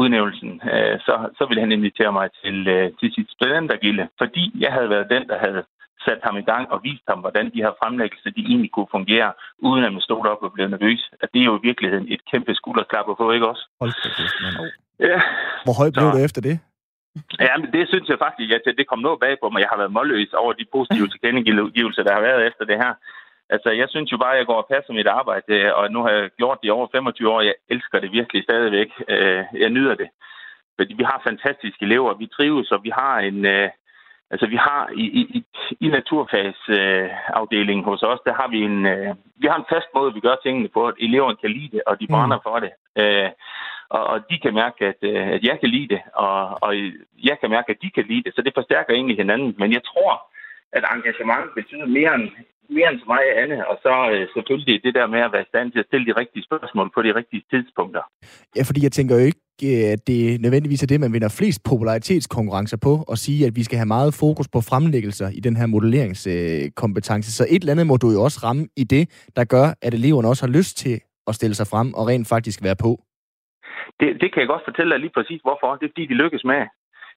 udnævnelsen, 0.00 0.52
øh, 0.72 0.94
så, 1.06 1.14
så 1.38 1.42
ville 1.48 1.60
han 1.64 1.72
invitere 1.72 2.12
mig 2.12 2.28
til, 2.44 2.68
øh, 2.68 2.86
til 3.00 3.08
sit 3.16 3.28
studentergilde, 3.30 4.08
fordi 4.18 4.44
jeg 4.64 4.72
havde 4.72 4.90
været 4.90 5.10
den, 5.14 5.28
der 5.28 5.38
havde 5.46 5.62
sat 6.06 6.20
ham 6.26 6.36
i 6.42 6.46
gang 6.52 6.64
og 6.72 6.80
vist 6.82 7.02
ham, 7.08 7.18
hvordan 7.24 7.46
de 7.54 7.62
her 7.64 7.72
fremlæggelser 7.82 8.30
de 8.30 8.42
egentlig 8.50 8.70
kunne 8.72 8.94
fungere, 8.96 9.32
uden 9.58 9.84
at 9.84 9.92
man 9.92 10.02
stod 10.08 10.26
op 10.32 10.42
og 10.42 10.52
blev 10.52 10.68
nervøs. 10.68 11.10
At 11.22 11.28
det 11.34 11.40
er 11.40 11.44
jo 11.50 11.56
i 11.58 11.66
virkeligheden 11.68 12.06
et 12.14 12.20
kæmpe 12.30 12.54
skulderklap 12.54 13.06
at 13.10 13.16
få, 13.20 13.26
ikke 13.32 13.48
også? 13.52 13.64
Hold 13.80 13.92
da 14.04 14.08
kæft, 14.18 14.36
mand. 14.42 14.70
Ja. 15.10 15.18
Hvor 15.64 15.74
høj 15.80 15.88
blev 15.94 16.04
Så- 16.06 16.12
du 16.18 16.24
efter 16.28 16.40
det? 16.48 16.56
Ja, 17.46 17.52
men 17.60 17.68
det 17.76 17.88
synes 17.88 18.08
jeg 18.08 18.18
faktisk, 18.26 18.50
at 18.52 18.74
det 18.78 18.86
kom 18.90 18.98
noget 19.06 19.20
bag 19.24 19.34
på 19.42 19.46
mig. 19.50 19.60
Jeg 19.60 19.70
har 19.72 19.78
været 19.82 19.92
målløs 19.98 20.32
over 20.42 20.52
de 20.52 20.64
positive 20.76 21.08
tilkendegivelser, 21.12 22.02
der 22.06 22.12
har 22.14 22.20
været 22.28 22.46
efter 22.48 22.64
det 22.70 22.76
her. 22.82 22.92
Altså, 23.50 23.70
jeg 23.70 23.88
synes 23.88 24.12
jo 24.12 24.16
bare, 24.16 24.32
at 24.32 24.38
jeg 24.38 24.46
går 24.46 24.60
og 24.62 24.68
passer 24.70 24.92
mit 24.92 25.06
arbejde, 25.06 25.44
øh, 25.48 25.70
og 25.74 25.90
nu 25.90 26.02
har 26.02 26.10
jeg 26.10 26.30
gjort 26.38 26.58
det 26.62 26.68
i 26.68 26.70
over 26.70 26.86
25 26.92 27.30
år. 27.30 27.40
Jeg 27.40 27.54
elsker 27.68 28.00
det 28.00 28.12
virkelig 28.12 28.42
stadigvæk. 28.42 28.90
Øh, 29.08 29.44
Jeg 29.54 29.70
nyder 29.70 29.94
det. 29.94 30.08
Fordi 30.78 30.94
vi 30.94 31.02
har 31.02 31.20
fantastiske 31.24 31.82
elever, 31.84 32.14
vi 32.14 32.26
trives, 32.26 32.72
og 32.72 32.80
vi 32.84 32.90
har 32.90 33.18
en... 33.18 33.44
øh, 33.46 33.68
Altså, 34.34 34.46
vi 34.46 34.56
har 34.56 34.90
i, 34.96 35.04
i, 35.04 35.44
i, 35.80 35.88
naturfagsafdelingen 35.88 37.84
hos 37.84 38.02
os, 38.02 38.18
der 38.26 38.34
har 38.34 38.48
vi 38.48 38.58
en, 38.70 38.82
vi 39.36 39.46
har 39.46 39.56
en 39.58 39.70
fast 39.72 39.86
måde, 39.94 40.14
vi 40.14 40.20
gør 40.20 40.36
tingene 40.42 40.68
på, 40.68 40.86
at 40.88 40.94
eleverne 40.98 41.36
kan 41.36 41.50
lide 41.50 41.68
det, 41.76 41.82
og 41.86 42.00
de 42.00 42.06
brænder 42.06 42.38
for 42.42 42.58
det. 42.64 42.72
Og, 43.96 44.04
og 44.06 44.30
de 44.30 44.38
kan 44.38 44.54
mærke, 44.54 44.86
at, 44.86 45.00
at 45.36 45.42
jeg 45.44 45.60
kan 45.60 45.68
lide 45.68 45.88
det, 45.94 46.00
og, 46.14 46.62
og 46.62 46.72
jeg 47.30 47.36
kan 47.40 47.50
mærke, 47.50 47.70
at 47.70 47.82
de 47.82 47.90
kan 47.90 48.04
lide 48.04 48.22
det. 48.22 48.34
Så 48.34 48.42
det 48.42 48.52
forstærker 48.54 48.94
egentlig 48.94 49.16
hinanden. 49.16 49.54
Men 49.58 49.72
jeg 49.72 49.84
tror, 49.84 50.12
at 50.72 50.84
engagement 50.94 51.54
betyder 51.54 51.86
mere 51.86 52.14
end, 52.14 52.28
mere 52.78 52.88
end 52.90 53.00
så 53.04 53.08
meget 53.14 53.32
andet. 53.42 53.60
Og 53.70 53.76
så 53.84 53.94
øh, 54.12 54.22
selvfølgelig 54.34 54.76
det 54.86 54.94
der 54.98 55.06
med 55.14 55.20
at 55.26 55.32
være 55.34 55.44
i 55.46 55.50
stand 55.52 55.66
til 55.72 55.78
at 55.82 55.88
stille 55.88 56.06
de 56.06 56.18
rigtige 56.20 56.44
spørgsmål 56.48 56.90
på 56.94 57.00
de 57.06 57.14
rigtige 57.18 57.42
tidspunkter. 57.52 58.02
Ja, 58.56 58.62
fordi 58.68 58.80
jeg 58.86 58.92
tænker 58.92 59.14
jo 59.18 59.24
ikke, 59.30 59.42
øh, 59.70 59.92
at 59.94 60.00
det 60.10 60.40
nødvendigvis 60.44 60.82
er 60.82 60.90
det, 60.92 61.00
man 61.00 61.12
vinder 61.12 61.36
flest 61.38 61.60
popularitetskonkurrencer 61.70 62.78
på, 62.86 62.92
og 63.08 63.16
sige, 63.24 63.46
at 63.46 63.56
vi 63.58 63.62
skal 63.62 63.78
have 63.78 63.92
meget 63.96 64.12
fokus 64.24 64.48
på 64.54 64.60
fremlæggelser 64.70 65.28
i 65.38 65.40
den 65.46 65.54
her 65.56 65.66
modelleringskompetence. 65.66 67.28
Så 67.38 67.44
et 67.54 67.60
eller 67.60 67.72
andet 67.72 67.86
må 67.86 67.96
du 67.96 68.08
jo 68.16 68.20
også 68.26 68.38
ramme 68.46 68.64
i 68.82 68.84
det, 68.94 69.04
der 69.36 69.44
gør, 69.44 69.66
at 69.86 69.94
eleverne 69.94 70.28
også 70.28 70.46
har 70.46 70.52
lyst 70.58 70.74
til 70.84 70.96
at 71.28 71.34
stille 71.34 71.54
sig 71.54 71.66
frem 71.72 71.88
og 71.94 72.06
rent 72.08 72.28
faktisk 72.28 72.58
være 72.68 72.76
på. 72.86 72.92
Det, 74.00 74.08
det 74.20 74.28
kan 74.32 74.40
jeg 74.42 74.48
godt 74.52 74.66
fortælle 74.68 74.90
dig 74.92 75.00
lige 75.00 75.16
præcis, 75.16 75.40
hvorfor. 75.46 75.68
Det 75.76 75.84
er 75.86 75.92
fordi, 75.92 76.06
de 76.06 76.20
lykkes 76.22 76.44
med. 76.44 76.62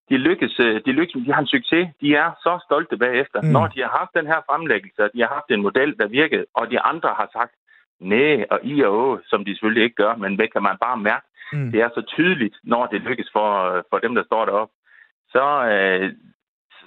De 0.10 0.18
lykkes, 0.18 0.60
øh, 0.60 0.82
de 0.86 0.92
lykkes, 0.92 1.16
de 1.26 1.34
har 1.34 1.42
en 1.42 1.54
succes. 1.56 1.86
De 2.02 2.16
er 2.16 2.30
så 2.46 2.54
stolte 2.68 2.98
bagefter. 2.98 3.42
Mm. 3.42 3.48
Når 3.48 3.68
de 3.68 3.80
har 3.86 3.92
haft 4.00 4.14
den 4.20 4.28
her 4.32 4.40
fremlæggelse, 4.50 5.04
og 5.04 5.10
de 5.14 5.22
har 5.22 5.32
haft 5.38 5.50
en 5.52 5.62
model, 5.62 5.98
der 6.00 6.08
virkede, 6.08 6.46
og 6.54 6.72
de 6.72 6.80
andre 6.80 7.10
har 7.20 7.30
sagt, 7.38 7.54
nej 8.00 8.46
og 8.52 8.60
i 8.64 8.82
og 8.84 8.94
å, 9.06 9.20
som 9.30 9.46
de 9.46 9.52
selvfølgelig 9.54 9.84
ikke 9.84 10.02
gør, 10.04 10.16
men 10.16 10.38
det 10.40 10.48
kan 10.54 10.64
man 10.64 10.78
bare 10.86 10.98
mærke. 10.98 11.28
Mm. 11.54 11.72
Det 11.72 11.80
er 11.82 11.90
så 11.94 12.02
tydeligt, 12.02 12.56
når 12.64 12.86
det 12.86 13.02
lykkes 13.02 13.30
for, 13.34 13.50
for 13.90 13.98
dem, 14.00 14.16
der 14.16 14.24
står 14.24 14.46
deroppe. 14.46 14.74
Så, 15.36 15.46
øh, 15.72 16.14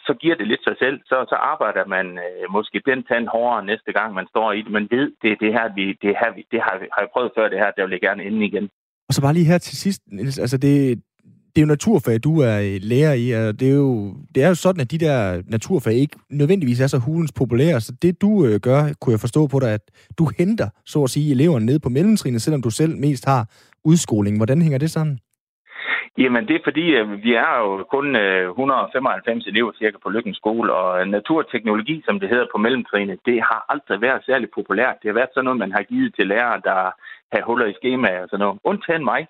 så 0.07 0.13
giver 0.21 0.37
det 0.37 0.47
lidt 0.49 0.65
sig 0.65 0.77
selv. 0.79 1.01
Så, 1.11 1.17
så 1.29 1.37
arbejder 1.53 1.85
man 1.87 2.07
øh, 2.27 2.45
måske 2.51 2.83
den 2.91 3.01
tand 3.09 3.27
hårdere 3.35 3.65
næste 3.65 3.93
gang, 3.93 4.15
man 4.15 4.27
står 4.33 4.53
i 4.53 4.63
det. 4.63 4.71
Man 4.79 4.89
ved, 4.91 5.07
det 5.23 5.33
er 5.33 5.37
det 5.45 5.53
her, 5.53 5.67
vi, 5.75 5.85
det, 6.03 6.13
her, 6.21 6.31
vi, 6.35 6.47
det 6.53 6.61
har, 6.63 6.75
har 6.95 7.01
jeg 7.05 7.11
prøvet 7.13 7.33
før, 7.37 7.49
det 7.49 7.59
her, 7.59 7.71
der 7.77 7.83
vil 7.85 7.97
jeg 7.97 8.01
gerne 8.09 8.25
ende 8.25 8.47
igen. 8.47 8.69
Og 9.09 9.15
så 9.15 9.23
bare 9.23 9.35
lige 9.35 9.51
her 9.53 9.59
til 9.59 9.77
sidst, 9.77 10.03
Niels, 10.07 10.39
altså 10.39 10.59
det, 10.59 11.03
det 11.59 11.63
er 11.63 11.67
jo 11.69 11.77
naturfag, 11.79 12.17
du 12.25 12.33
er 12.51 12.57
øh, 12.67 12.77
lærer 12.91 13.15
i, 13.25 13.27
og 13.39 13.61
det 13.61 13.69
er, 13.73 13.79
jo, 13.85 13.93
det 14.35 14.41
er 14.45 14.49
jo 14.49 14.55
sådan, 14.55 14.81
at 14.81 14.91
de 14.91 14.99
der 15.07 15.43
naturfag 15.57 15.95
ikke 15.95 16.17
nødvendigvis 16.41 16.81
er 16.81 16.87
så 16.87 16.99
hulens 17.07 17.33
populære, 17.41 17.81
så 17.81 17.93
det 18.03 18.23
du 18.23 18.31
øh, 18.47 18.61
gør, 18.69 18.81
kunne 19.01 19.13
jeg 19.15 19.25
forstå 19.27 19.47
på 19.47 19.59
dig, 19.61 19.71
at 19.79 19.85
du 20.19 20.25
henter, 20.39 20.69
så 20.93 20.99
at 21.03 21.11
sige, 21.11 21.33
eleverne 21.35 21.67
ned 21.67 21.79
på 21.79 21.89
mellemtrinnet, 21.89 22.43
selvom 22.43 22.63
du 22.63 22.71
selv 22.71 22.95
mest 23.07 23.25
har 23.33 23.43
udskoling. 23.91 24.37
Hvordan 24.37 24.63
hænger 24.63 24.79
det 24.79 24.91
sammen? 24.91 25.19
Jamen, 26.19 26.43
det 26.49 26.55
er 26.57 26.65
fordi, 26.69 26.87
øh, 26.99 27.23
vi 27.25 27.33
er 27.45 27.53
jo 27.63 27.69
kun 27.95 28.17
øh, 28.17 28.49
195 28.51 29.47
elever 29.47 29.73
cirka 29.79 29.97
på 30.03 30.11
Lykken 30.11 30.35
skole, 30.35 30.73
og 30.73 31.09
naturteknologi, 31.09 32.03
som 32.07 32.21
det 32.21 32.29
hedder 32.29 32.47
på 32.53 32.59
mellemtrinnet, 32.59 33.19
det 33.27 33.39
har 33.49 33.61
aldrig 33.73 34.01
været 34.01 34.23
særlig 34.27 34.49
populært. 34.55 34.97
Det 35.01 35.09
har 35.09 35.19
været 35.21 35.33
sådan 35.35 35.45
noget, 35.45 35.59
man 35.65 35.73
har 35.73 35.83
givet 35.83 36.15
til 36.15 36.27
lærere, 36.27 36.61
der 36.69 36.79
har 37.33 37.43
huller 37.47 37.67
i 37.67 37.79
skemaer 37.81 38.23
og 38.23 38.29
sådan 38.29 38.43
noget. 38.45 38.59
Undtagen 38.65 39.05
mig. 39.05 39.23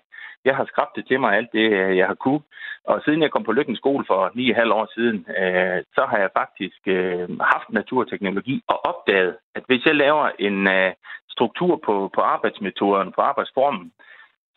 Jeg 0.45 0.55
har 0.55 0.65
skrabt 0.65 0.95
det 0.95 1.07
til 1.07 1.19
mig, 1.19 1.35
alt 1.37 1.51
det, 1.51 1.71
øh, 1.79 1.97
jeg 1.97 2.07
har 2.07 2.13
kunne. 2.13 2.41
Og 2.83 3.01
siden 3.05 3.21
jeg 3.21 3.31
kom 3.31 3.43
på 3.43 3.51
Lykken 3.51 3.75
skole 3.75 4.05
for 4.07 4.31
9,5 4.35 4.73
år 4.73 4.87
siden, 4.95 5.17
øh, 5.39 5.83
så 5.95 6.01
har 6.09 6.17
jeg 6.17 6.29
faktisk 6.37 6.81
øh, 6.85 7.39
haft 7.53 7.69
naturteknologi 7.69 8.63
og 8.67 8.85
opdaget, 8.85 9.37
at 9.55 9.63
hvis 9.67 9.85
jeg 9.85 9.95
laver 9.95 10.29
en 10.39 10.67
øh, 10.67 10.91
struktur 11.29 11.81
på, 11.85 12.11
på 12.15 12.21
arbejdsmetoden, 12.21 13.11
på 13.11 13.21
arbejdsformen, 13.21 13.91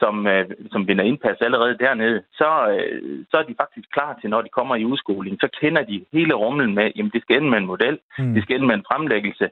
som, 0.03 0.15
øh, 0.33 0.45
som 0.73 0.81
vinder 0.89 1.05
indpas 1.11 1.41
allerede 1.47 1.79
dernede, 1.85 2.19
så, 2.41 2.51
øh, 2.75 3.25
så 3.31 3.35
er 3.41 3.43
de 3.49 3.55
faktisk 3.63 3.89
klar 3.97 4.13
til, 4.21 4.31
når 4.31 4.43
de 4.43 4.57
kommer 4.59 4.75
i 4.77 4.85
udskoling, 4.93 5.35
så 5.41 5.49
kender 5.61 5.83
de 5.91 6.05
hele 6.17 6.35
rumlen 6.43 6.75
med, 6.79 6.87
jamen 6.97 7.13
det 7.15 7.23
skal 7.23 7.37
ende 7.37 7.51
med 7.51 7.59
en 7.59 7.71
model, 7.73 7.97
Mm. 8.19 8.35
det 8.35 8.43
skal 8.43 8.55
ende 8.57 8.67
med 8.71 8.77
en 8.79 8.89
fremlæggelse, 8.91 9.47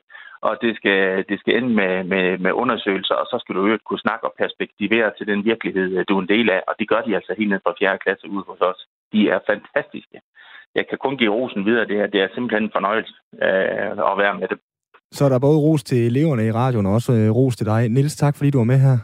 og 0.47 0.53
det 0.63 0.73
skal, 0.79 1.01
det 1.31 1.37
skal 1.41 1.53
ende 1.59 1.73
med, 1.81 1.93
med, 2.13 2.25
med 2.45 2.53
undersøgelser, 2.63 3.15
og 3.23 3.27
så 3.31 3.37
skal 3.41 3.55
du 3.55 3.63
jo 3.67 3.79
kunne 3.89 4.05
snakke 4.07 4.25
og 4.29 4.35
perspektivere 4.43 5.09
til 5.19 5.27
den 5.33 5.41
virkelighed, 5.51 5.89
øh, 5.99 6.05
du 6.09 6.13
er 6.17 6.23
en 6.23 6.33
del 6.35 6.47
af, 6.57 6.61
og 6.69 6.75
det 6.79 6.89
gør 6.89 7.01
de 7.07 7.15
altså 7.19 7.33
helt 7.39 7.51
ned 7.51 7.61
fra 7.65 7.75
4. 7.79 7.99
klasse 8.05 8.25
ude 8.35 8.45
hos 8.49 8.61
os. 8.71 8.81
De 9.13 9.21
er 9.35 9.39
fantastiske. 9.51 10.19
Jeg 10.79 10.85
kan 10.89 10.99
kun 11.05 11.17
give 11.21 11.33
rosen 11.39 11.65
videre, 11.69 11.87
det 11.91 11.97
her. 12.01 12.07
Det 12.07 12.21
er 12.23 12.29
simpelthen 12.35 12.63
en 12.65 12.75
fornøjelse 12.77 13.15
øh, 13.47 13.91
at 14.13 14.17
være 14.23 14.35
med 14.41 14.49
det. 14.49 14.59
Så 15.13 15.25
er 15.25 15.29
der 15.29 15.39
både 15.39 15.59
ros 15.59 15.83
til 15.83 16.07
eleverne 16.07 16.47
i 16.47 16.53
radioen, 16.53 16.87
og 16.87 16.93
også 16.93 17.13
øh, 17.13 17.31
ros 17.31 17.57
til 17.57 17.67
dig. 17.67 17.89
Niels, 17.89 18.17
tak 18.17 18.37
fordi 18.37 18.51
du 18.51 18.59
var 18.59 18.65
med 18.65 18.81
her. 18.87 18.97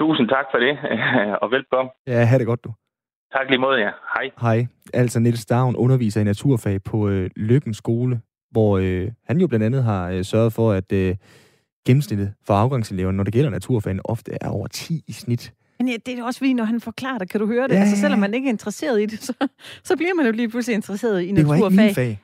Tusind 0.00 0.28
tak 0.28 0.46
for 0.52 0.58
det, 0.58 0.72
og 1.42 1.50
velkommen. 1.50 1.90
Ja, 2.06 2.24
ha' 2.24 2.38
det 2.38 2.46
godt, 2.46 2.64
du. 2.64 2.72
Tak 3.32 3.46
lige 3.48 3.58
mod 3.58 3.76
jer. 3.78 3.92
Hej. 4.14 4.30
Hej. 4.40 4.66
Altså 4.94 5.20
Niels 5.20 5.40
Stavn 5.40 5.76
underviser 5.76 6.20
i 6.20 6.24
naturfag 6.24 6.82
på 6.82 7.08
øh, 7.08 7.30
Lykken 7.36 7.74
skole, 7.74 8.20
hvor 8.50 8.78
øh, 8.78 9.08
han 9.26 9.38
jo 9.40 9.46
blandt 9.46 9.64
andet 9.66 9.84
har 9.84 10.10
øh, 10.10 10.24
sørget 10.24 10.52
for, 10.52 10.72
at 10.72 10.92
øh, 10.92 11.16
gennemsnittet 11.86 12.34
for 12.46 12.54
afgangseleverne, 12.54 13.16
når 13.16 13.24
det 13.24 13.32
gælder 13.32 13.50
naturfagene, 13.50 14.06
ofte 14.06 14.32
er 14.40 14.48
over 14.48 14.66
10 14.66 15.00
i 15.08 15.12
snit. 15.12 15.52
Men 15.78 15.88
ja, 15.88 15.94
det 16.06 16.18
er 16.18 16.24
også 16.24 16.38
fordi, 16.40 16.52
når 16.52 16.64
han 16.64 16.80
forklarer 16.80 17.18
det, 17.18 17.30
kan 17.30 17.40
du 17.40 17.46
høre 17.46 17.62
det? 17.62 17.70
Ja, 17.70 17.74
Ja, 17.74 17.80
altså, 17.80 17.96
ja, 17.96 18.00
selvom 18.00 18.18
ja. 18.18 18.20
man 18.20 18.34
ikke 18.34 18.46
er 18.48 18.52
interesseret 18.52 19.02
i 19.02 19.06
det, 19.06 19.22
så, 19.22 19.32
så 19.84 19.96
bliver 19.96 20.14
man 20.14 20.26
jo 20.26 20.32
lige 20.32 20.48
pludselig 20.48 20.74
interesseret 20.74 21.22
i 21.24 21.32
Det 21.32 21.48
var 21.48 21.54
ikke 21.54 21.68
naturfag. 21.68 21.84
min 21.86 21.94
fag. 21.94 22.20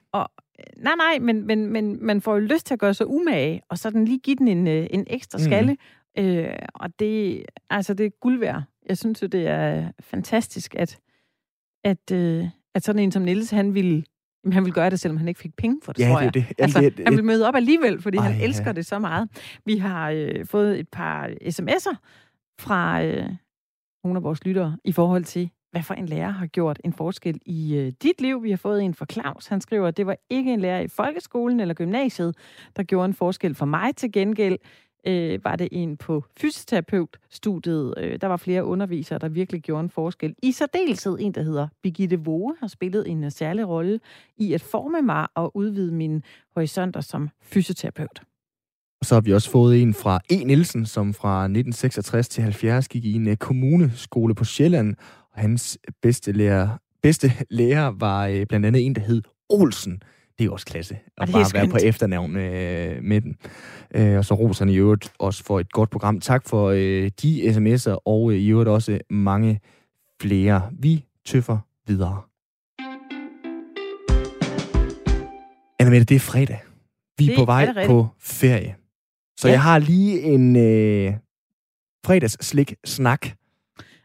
Nej, 0.77 0.95
nej, 0.97 1.19
men, 1.21 1.47
men, 1.47 1.73
men 1.73 2.07
man 2.07 2.21
får 2.21 2.33
jo 2.35 2.39
lyst 2.41 2.67
til 2.67 2.75
at 2.75 2.81
gøre 2.81 2.95
sig 2.95 3.07
umage, 3.07 3.61
og 3.71 3.79
så 3.79 3.91
den 3.91 4.05
lige 4.05 4.19
give 4.19 4.37
den 4.37 4.49
en, 4.49 4.67
øh, 4.69 4.87
en 4.91 5.07
ekstra 5.11 5.37
Mhm. 5.39 5.45
skalle. 5.45 5.73
Mm. 5.73 5.79
Øh, 6.19 6.49
og 6.75 6.99
det, 6.99 7.45
altså, 7.71 7.95
det 7.95 8.07
er 8.07 8.11
guld 8.21 8.39
værd. 8.39 8.63
Jeg 8.89 8.99
synes 8.99 9.23
jo, 9.23 9.27
det 9.27 9.47
er 9.47 9.91
fantastisk, 10.01 10.75
at, 10.75 10.99
at, 11.85 12.13
øh, 12.13 12.45
at 12.75 12.85
sådan 12.85 13.03
en 13.03 13.13
som 13.13 13.23
Niels, 13.23 13.51
han 13.51 13.75
ville, 13.75 14.05
Jamen, 14.45 14.53
han 14.53 14.65
vil 14.65 14.73
gøre 14.73 14.91
det, 14.91 15.01
selvom 15.01 15.17
han 15.17 15.29
ikke 15.29 15.41
fik 15.41 15.57
penge 15.57 15.81
for 15.85 15.93
det, 15.93 16.03
Ja, 16.03 16.09
tror 16.09 16.17
det 16.19 16.25
jeg. 16.25 16.35
det. 16.35 16.41
Jamen, 16.41 16.55
Altså, 16.59 16.81
det 16.81 17.01
er- 17.01 17.05
han 17.05 17.17
vil 17.17 17.25
møde 17.25 17.49
op 17.49 17.55
alligevel, 17.55 18.03
fordi 18.03 18.17
Ej, 18.19 18.25
han 18.25 18.39
ja. 18.41 18.45
elsker 18.45 18.73
det 18.73 18.87
så 18.87 18.99
meget. 18.99 19.29
Vi 19.65 19.77
har 19.77 20.11
øh, 20.11 20.47
fået 20.47 20.79
et 20.81 20.89
par 20.89 21.27
sms'er 21.29 21.97
fra 22.59 23.03
øh, 23.05 23.29
nogle 24.05 24.17
af 24.17 24.23
vores 24.23 24.45
lyttere 24.45 24.77
i 24.85 24.93
forhold 24.93 25.25
til, 25.25 25.51
hvad 25.71 25.83
for 25.83 25.95
en 25.95 26.07
lærer 26.07 26.31
har 26.31 26.47
gjort 26.47 26.81
en 26.85 26.93
forskel 26.93 27.41
i 27.47 27.77
øh, 27.77 27.93
dit 28.03 28.21
liv. 28.21 28.43
Vi 28.43 28.51
har 28.51 28.57
fået 28.57 28.83
en 28.83 28.95
fra 28.95 29.07
Claus. 29.13 29.47
Han 29.47 29.61
skriver, 29.61 29.89
at 29.89 29.97
det 29.97 30.07
var 30.07 30.17
ikke 30.31 30.53
en 30.53 30.61
lærer 30.61 30.81
i 30.81 30.89
folkeskolen 30.89 31.61
eller 31.61 31.75
gymnasiet, 31.75 32.37
der 32.77 32.83
gjorde 32.83 33.05
en 33.05 33.15
forskel 33.15 33.55
for 33.55 33.67
mig. 33.67 33.97
Til 33.97 34.13
gengæld 34.13 34.59
øh, 35.07 35.45
var 35.45 35.57
det 35.57 35.69
en 35.73 35.97
på 35.97 36.25
fysioterapeutstudiet. 36.41 37.95
Øh, 37.99 38.19
der 38.21 38.27
var 38.27 38.37
flere 38.37 38.65
undervisere, 38.65 39.19
der 39.19 39.29
virkelig 39.29 39.63
gjorde 39.63 39.81
en 39.81 39.91
forskel. 39.91 40.35
I 40.43 40.53
særdeleshed 40.53 41.17
en, 41.21 41.33
der 41.33 41.43
hedder 41.43 41.69
Birgitte 41.83 42.21
Våge, 42.21 42.55
har 42.61 42.67
spillet 42.67 43.11
en 43.11 43.25
øh, 43.25 43.33
særlig 43.33 43.69
rolle 43.69 44.01
i 44.37 44.53
at 44.53 44.63
forme 44.63 45.03
mig 45.03 45.27
og 45.35 45.57
udvide 45.57 45.93
mine 45.93 46.23
horisonter 46.55 47.01
som 47.01 47.29
fysioterapeut. 47.43 48.23
Og 49.01 49.07
så 49.07 49.15
har 49.15 49.21
vi 49.21 49.33
også 49.33 49.51
fået 49.51 49.83
en 49.83 49.95
fra 49.95 50.21
E. 50.31 50.45
Nielsen, 50.45 50.87
som 50.87 51.15
fra 51.15 51.45
1966 51.45 52.29
til 52.29 52.43
70 52.43 52.89
gik 52.89 53.05
i 53.05 53.13
en 53.13 53.29
øh, 53.29 53.37
kommuneskole 53.37 54.35
på 54.35 54.45
Sjælland. 54.45 54.95
Og 55.33 55.41
hans 55.41 55.79
bedste 56.03 56.33
lærer, 56.33 56.69
bedste 57.03 57.33
lærer 57.51 57.89
var 57.89 58.27
øh, 58.27 58.47
blandt 58.47 58.67
andet 58.67 58.87
en, 58.87 58.95
der 58.95 59.01
hed 59.01 59.23
Olsen. 59.49 60.03
Det 60.39 60.45
er 60.45 60.47
jo 60.47 60.53
også 60.53 60.67
klasse 60.67 60.99
at 61.19 61.29
er 61.29 61.33
bare 61.33 61.47
være 61.55 61.69
på 61.69 61.77
efternavn 61.83 62.37
øh, 62.37 63.03
med 63.03 63.21
den. 63.21 63.37
Øh, 63.95 64.19
og 64.19 64.25
så 64.25 64.35
roser 64.35 64.65
han 64.65 64.75
i 64.75 64.77
øvrigt 64.77 65.13
også 65.19 65.45
for 65.45 65.61
et 65.61 65.73
godt 65.73 65.91
program. 65.91 66.21
Tak 66.21 66.49
for 66.49 66.71
øh, 66.71 67.11
de 67.23 67.43
sms'er, 67.51 67.97
og 68.05 68.31
øh, 68.33 68.37
i 68.39 68.49
øvrigt 68.49 68.69
også 68.69 68.99
mange 69.11 69.61
flere. 70.23 70.63
Vi 70.79 71.05
tøffer 71.27 71.59
videre. 71.87 72.23
Anna 75.81 75.91
Mette, 75.91 76.05
det 76.05 76.15
er 76.15 76.21
fredag. 76.21 76.61
Vi 77.19 77.25
er 77.25 77.29
Det 77.29 77.37
på 77.37 77.43
er 77.43 77.47
vej 77.47 77.65
rigtigt. 77.67 77.87
på 77.87 78.07
ferie. 78.19 78.75
Så 79.39 79.49
Ja. 79.49 79.53
jeg 79.53 79.63
har 79.63 79.79
lige 79.79 80.23
en 80.23 80.57
øh, 80.57 81.15
fredagsslik-snak. 82.07 83.27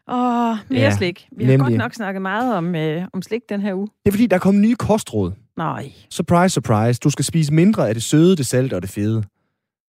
Åh, 0.08 0.16
mere 0.16 0.58
Ja, 0.70 0.76
ja, 0.80 0.96
slik. 0.96 1.28
Vi 1.36 1.44
har 1.44 1.50
nemlig. 1.50 1.66
godt 1.66 1.78
nok 1.78 1.94
snakket 1.94 2.22
meget 2.22 2.56
om, 2.56 2.74
øh, 2.74 3.04
om 3.12 3.22
slik 3.22 3.40
den 3.48 3.60
her 3.60 3.74
uge. 3.74 3.86
Det 3.86 4.10
er 4.10 4.12
fordi, 4.12 4.26
der 4.26 4.36
er 4.36 4.40
kommet 4.40 4.62
nye 4.62 4.74
kostråd. 4.74 5.32
Nej, 5.56 5.92
Surprise, 6.10 6.48
surprise. 6.54 7.00
Du 7.04 7.10
skal 7.10 7.24
spise 7.24 7.54
mindre 7.54 7.88
af 7.88 7.94
det 7.94 8.02
søde, 8.02 8.36
det 8.36 8.46
salte 8.46 8.74
og 8.76 8.82
det 8.82 8.90
fede. 8.90 9.16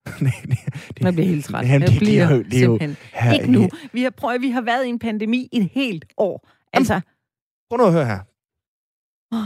det, 0.06 0.32
det, 0.48 0.58
jeg 1.00 1.12
bliver 1.14 1.28
helt 1.28 1.44
træt. 1.44 1.64
Jamen, 1.66 1.80
jeg 1.82 1.88
det- 1.88 1.88
det 1.88 1.96
er 1.96 2.00
bliver 2.00 2.42
det 2.42 2.58
er 2.58 2.60
jo- 2.64 2.78
simpelthen 2.78 2.96
her, 3.12 3.32
ikke 3.32 3.50
nu. 3.52 3.68
Vi 3.92 4.02
har 4.02 4.10
prøvet, 4.10 4.40
vi 4.42 4.50
har 4.50 4.60
været 4.60 4.86
i 4.86 4.88
en 4.88 4.98
pandemi 4.98 5.48
i 5.52 5.56
et 5.58 5.68
helt 5.72 6.04
år. 6.16 6.48
Altså, 6.72 7.00
Prøv 7.70 7.76
nu 7.78 7.84
at 7.84 7.92
høre 7.92 8.06
her. 8.06 8.18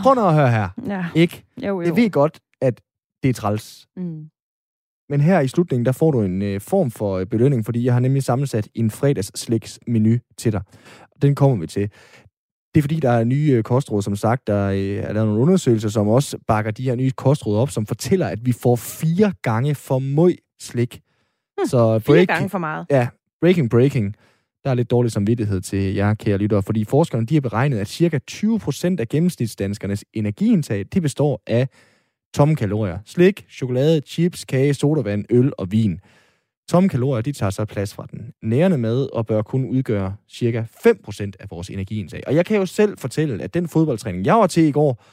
Prøv 0.03 0.15
nu 0.15 0.27
at 0.29 0.35
høre 0.35 0.51
her. 0.51 0.69
ja, 0.87 1.07
Ikke? 1.15 1.45
jo, 1.63 1.67
jo. 1.67 1.83
Jeg 1.83 1.97
ved 1.97 2.11
godt, 2.11 2.41
at 2.61 2.81
det 3.23 3.29
er 3.29 3.33
træls. 3.33 3.87
Mm. 3.97 4.29
Men 5.09 5.21
her 5.21 5.41
i 5.41 5.49
slutningen, 5.49 5.87
der 5.87 5.93
får 5.93 6.11
du 6.11 6.23
en 6.23 6.43
øh, 6.43 6.61
form 6.61 6.91
for 6.91 7.19
øh, 7.19 7.27
belønning, 7.27 7.65
fordi 7.65 7.85
jeg 7.85 7.93
har 7.93 8.01
nemlig 8.01 8.23
sammensat 8.23 8.69
en 8.75 8.91
fredagssliks-menu 8.91 10.17
til 10.39 10.53
dig. 10.53 10.63
Den 11.23 11.35
kommer 11.35 11.57
vi 11.57 11.67
til. 11.67 11.91
Det 12.77 12.81
er 12.81 12.83
fordi, 12.83 13.01
der 13.01 13.11
er 13.11 13.25
nye 13.25 13.53
øh, 13.53 13.63
kostråd, 13.63 14.03
som 14.03 14.17
sagt. 14.17 14.47
Der 14.47 14.67
øh, 14.69 14.79
er 14.79 15.13
lavet 15.13 15.27
nogle 15.29 15.43
undersøgelser, 15.43 15.89
som 15.89 16.09
også 16.09 16.39
bakker 16.47 16.71
de 16.71 16.83
her 16.83 16.95
nye 16.95 17.11
kostråd 17.11 17.59
op, 17.59 17.71
som 17.71 17.87
fortæller, 17.87 18.27
at 18.27 18.39
vi 18.47 18.53
får 18.53 18.77
fire 18.77 19.33
gange 19.43 19.75
for 19.75 19.99
møg 19.99 20.39
slik. 20.61 21.01
Hmm, 21.59 21.67
Så 21.67 21.99
Fire 21.99 22.15
break, 22.15 22.29
gange 22.29 22.49
for 22.49 22.59
meget. 22.59 22.87
Ja, 22.91 23.09
breaking, 23.41 23.71
breaking. 23.71 24.15
Der 24.65 24.71
er 24.71 24.75
lidt 24.75 24.91
dårlig 24.91 25.13
samvittighed 25.13 25.61
til 25.61 25.95
jer, 25.95 26.15
kære 26.15 26.39
lyttere, 26.39 26.63
fordi 26.63 26.85
forskerne 26.85 27.27
de 27.27 27.35
har 27.35 27.41
beregnet, 27.41 27.79
at 27.79 27.89
cirka 27.89 28.19
20% 28.31 28.97
af 28.99 29.09
gennemsnitsdanskernes 29.09 30.05
energiindtag, 30.15 30.85
det 30.95 31.03
består 31.03 31.43
af 31.47 31.69
tomme 32.35 32.57
kalorier. 32.57 32.99
Slik, 33.05 33.47
chokolade, 33.51 34.01
chips, 34.07 34.45
kage, 34.45 34.75
sodavand, 34.75 35.25
øl 35.31 35.53
og 35.59 35.73
vin. 35.73 36.01
Tomme 36.69 36.89
kalorier, 36.89 37.23
de 37.23 37.33
tager 37.33 37.51
så 37.51 37.65
plads 37.65 37.95
fra 37.95 38.07
den 38.11 38.33
nærende 38.43 38.79
mad 38.79 39.09
og 39.13 39.27
bør 39.27 39.43
kun 39.43 39.65
udgøre 39.65 40.15
cirka 40.31 40.63
5% 40.87 41.31
af 41.41 41.51
vores 41.51 41.71
energiindtag. 41.71 42.23
Og 42.27 42.35
jeg 42.35 42.47
kan 42.47 42.57
jo 42.57 42.67
selv 42.67 42.99
fortælle, 42.99 43.43
at 43.45 43.55
den 43.55 43.69
fodboldtræning, 43.69 44.27
jeg 44.27 44.35
var 44.35 44.47
til 44.47 44.63
i 44.63 44.73
går, 44.73 45.05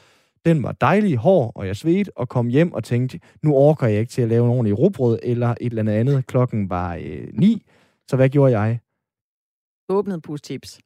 den 0.44 0.62
var 0.62 0.72
dejlig, 0.72 1.16
hård, 1.16 1.52
og 1.54 1.66
jeg 1.66 1.76
svedte 1.76 2.10
og 2.16 2.28
kom 2.28 2.46
hjem 2.48 2.72
og 2.72 2.84
tænkte, 2.84 3.20
nu 3.42 3.54
orker 3.54 3.86
jeg 3.86 4.00
ikke 4.00 4.10
til 4.12 4.22
at 4.22 4.28
lave 4.28 4.44
en 4.44 4.50
ordentlig 4.50 4.78
rugbrød 4.78 5.18
eller 5.22 5.54
et 5.60 5.72
eller 5.72 5.92
andet. 5.92 6.26
Klokken 6.26 6.70
var 6.70 6.94
øh, 6.94 7.28
9, 7.32 7.62
så 8.10 8.16
hvad 8.16 8.28
gjorde 8.28 8.58
jeg? 8.60 8.78
Åbnet 9.88 10.22
pus-chips. 10.22 10.78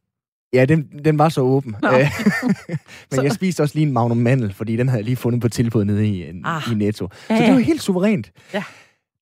Ja, 0.52 0.64
den, 0.64 0.82
den 1.04 1.18
var 1.18 1.28
så 1.28 1.40
åben. 1.40 1.74
Øh, 1.84 1.92
Men 3.16 3.24
jeg 3.24 3.32
spiste 3.32 3.60
også 3.60 3.74
lige 3.74 3.86
en 3.86 3.92
Magnum 3.92 4.16
Mandel, 4.16 4.52
fordi 4.52 4.76
den 4.76 4.88
havde 4.88 4.98
jeg 4.98 5.04
lige 5.04 5.16
fundet 5.16 5.40
på 5.40 5.48
tilbud 5.48 5.84
nede 5.84 6.08
i, 6.08 6.28
en, 6.28 6.42
Ah. 6.44 6.62
i 6.72 6.74
Netto. 6.74 7.08
Ja, 7.30 7.36
Så 7.36 7.42
det 7.42 7.48
ja. 7.48 7.52
var 7.54 7.60
helt 7.60 7.82
suverænt. 7.82 8.32
Ja. 8.54 8.62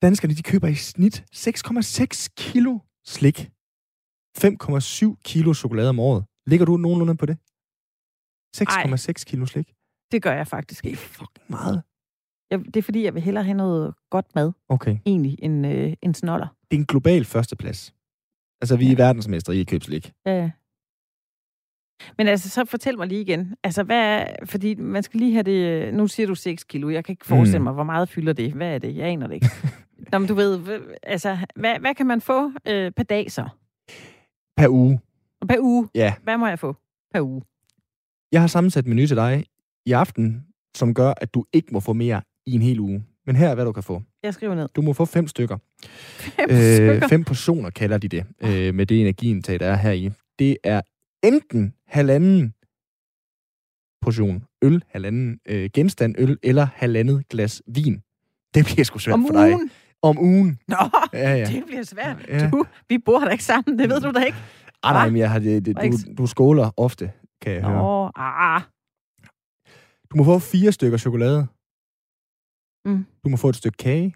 Danskerne, 0.06 0.34
de 0.34 0.42
køber 0.42 0.68
i 0.68 0.74
snit 0.74 1.24
6,6 1.34 2.28
kilo 2.36 2.78
slik. 3.04 3.38
5,7 4.38 5.20
kilo 5.24 5.54
chokolade 5.54 5.88
om 5.88 5.98
året. 6.00 6.24
Ligger 6.46 6.66
du 6.66 6.76
nogenlunde 6.76 7.16
på 7.16 7.26
det? 7.26 7.36
6,6 8.56 9.24
kilo 9.24 9.46
slik. 9.46 9.72
Det 10.12 10.22
gør 10.22 10.32
jeg 10.32 10.46
faktisk 10.46 10.82
Det 10.82 10.88
er 10.88 10.92
ikke. 10.92 11.02
fucking 11.02 11.44
meget. 11.50 11.82
Jeg, 12.50 12.58
det 12.58 12.76
er 12.76 12.82
fordi, 12.82 13.04
jeg 13.04 13.14
vil 13.14 13.22
hellere 13.22 13.44
have 13.44 13.56
noget 13.56 13.94
godt 14.10 14.34
mad, 14.34 14.52
Okay. 14.68 14.98
egentlig, 15.06 15.36
end 15.42 15.66
øh, 15.66 15.92
en 16.02 16.14
snoller. 16.14 16.48
Det 16.70 16.76
er 16.76 16.80
en 16.80 16.86
global 16.86 17.24
førsteplads. 17.24 17.94
Altså, 18.60 18.76
vi 18.76 18.92
er 18.92 18.96
verdensmestre 18.96 19.56
i 19.56 19.60
at 19.60 19.66
købe 19.66 19.84
slik. 19.84 20.12
Ja, 20.26 20.32
ja. 20.42 20.50
Men 22.18 22.28
altså, 22.28 22.48
så 22.48 22.64
fortæl 22.64 22.96
mig 22.98 23.06
lige 23.06 23.20
igen. 23.20 23.56
Altså, 23.64 23.82
hvad 23.82 23.96
er, 23.98 24.26
fordi 24.44 24.74
man 24.74 25.02
skal 25.02 25.20
lige 25.20 25.32
have 25.32 25.42
det... 25.42 25.94
Nu 25.94 26.06
siger 26.06 26.26
du 26.26 26.34
6 26.34 26.64
kilo. 26.64 26.88
Jeg 26.88 27.04
kan 27.04 27.12
ikke 27.12 27.26
forestille 27.26 27.58
Mm. 27.58 27.64
mig, 27.64 27.72
hvor 27.72 27.84
meget 27.84 28.08
fylder 28.08 28.32
det. 28.32 28.52
Hvad 28.52 28.74
er 28.74 28.78
det? 28.78 28.96
Jeg 28.96 29.06
aner 29.08 29.26
det 29.26 29.34
ikke. 29.34 29.46
Nå, 30.12 30.18
men 30.18 30.28
du 30.28 30.34
ved, 30.34 30.80
altså, 31.02 31.38
hvad, 31.56 31.78
hvad 31.80 31.94
kan 31.94 32.06
man 32.06 32.20
få 32.20 32.52
øh, 32.68 32.92
per 32.92 33.02
dag 33.02 33.30
så? 33.32 33.48
Per 34.56 34.68
uge. 34.68 35.00
Per 35.48 35.58
uge? 35.60 35.88
Ja. 35.94 36.14
Hvad 36.22 36.36
må 36.38 36.46
jeg 36.46 36.58
få 36.58 36.76
per 37.14 37.20
uge? 37.20 37.42
Jeg 38.32 38.40
har 38.40 38.46
sammensat 38.48 38.84
en 38.84 38.90
menu 38.90 39.06
til 39.06 39.16
dig 39.16 39.44
i 39.86 39.92
aften, 39.92 40.46
som 40.76 40.94
gør, 40.94 41.12
at 41.16 41.34
du 41.34 41.44
ikke 41.52 41.68
må 41.72 41.80
få 41.80 41.92
mere 41.92 42.22
i 42.46 42.52
en 42.52 42.62
hel 42.62 42.80
uge. 42.80 43.04
Men 43.26 43.36
her 43.36 43.48
er, 43.48 43.54
hvad 43.54 43.64
du 43.64 43.72
kan 43.72 43.82
få. 43.82 44.02
Jeg 44.22 44.34
skriver 44.34 44.54
ned. 44.54 44.68
Du 44.76 44.82
må 44.82 44.92
få 44.92 45.04
fem 45.04 45.28
stykker. 45.28 45.56
Fem 46.18 46.46
Øh, 46.50 46.74
stykker. 46.74 47.08
fem 47.08 47.24
portioner 47.24 47.70
kalder 47.70 47.98
de 47.98 48.08
det, 48.08 48.24
øh, 48.40 48.74
med 48.74 48.86
det 48.86 49.00
energiindtag, 49.00 49.60
der 49.60 49.66
er 49.66 49.76
her 49.76 49.92
i. 49.92 50.10
Det 50.38 50.56
er 50.64 50.80
enten 51.24 51.74
halvanden 51.86 52.54
portion 54.02 54.44
øl, 54.62 54.84
halvanden 54.88 55.40
øh, 55.48 55.70
genstand 55.74 56.14
øl, 56.18 56.38
eller 56.42 56.66
halvandet 56.74 57.28
glas 57.28 57.62
vin. 57.66 58.02
Det 58.54 58.64
bliver 58.64 58.84
sgu 58.84 58.98
svært 58.98 59.14
Om 59.14 59.26
for 59.26 59.32
dig. 59.32 59.54
ugen? 59.54 59.70
Om 60.08 60.18
ugen. 60.18 60.58
Nå, 60.68 60.76
Ja, 61.12 61.34
ja. 61.36 61.44
det 61.52 61.64
bliver 61.66 61.82
svært. 61.82 62.28
Ja. 62.28 62.50
Du, 62.50 62.64
vi 62.88 62.98
bor 62.98 63.20
da 63.20 63.28
ikke 63.30 63.44
sammen, 63.44 63.78
det 63.78 63.88
ved 63.90 64.00
du 64.00 64.10
da 64.10 64.20
ikke. 64.20 64.38
Ah, 64.82 64.94
nej, 64.94 65.08
men 65.10 65.18
jeg 65.18 65.30
har 65.30 65.38
det, 65.38 65.64
det, 65.66 65.76
du, 65.76 66.14
du 66.18 66.26
skåler 66.26 66.70
ofte, 66.76 67.12
kan 67.42 67.52
jeg 67.52 67.62
høre. 67.62 67.76
Nå, 67.82 68.10
ah. 68.16 68.62
Du 70.10 70.16
må 70.16 70.24
få 70.24 70.38
fire 70.38 70.72
stykker 70.72 70.98
chokolade. 70.98 71.46
Mm. 72.84 73.06
Du 73.24 73.28
må 73.28 73.36
få 73.36 73.48
et 73.48 73.56
stykke 73.56 73.76
kage. 73.76 74.14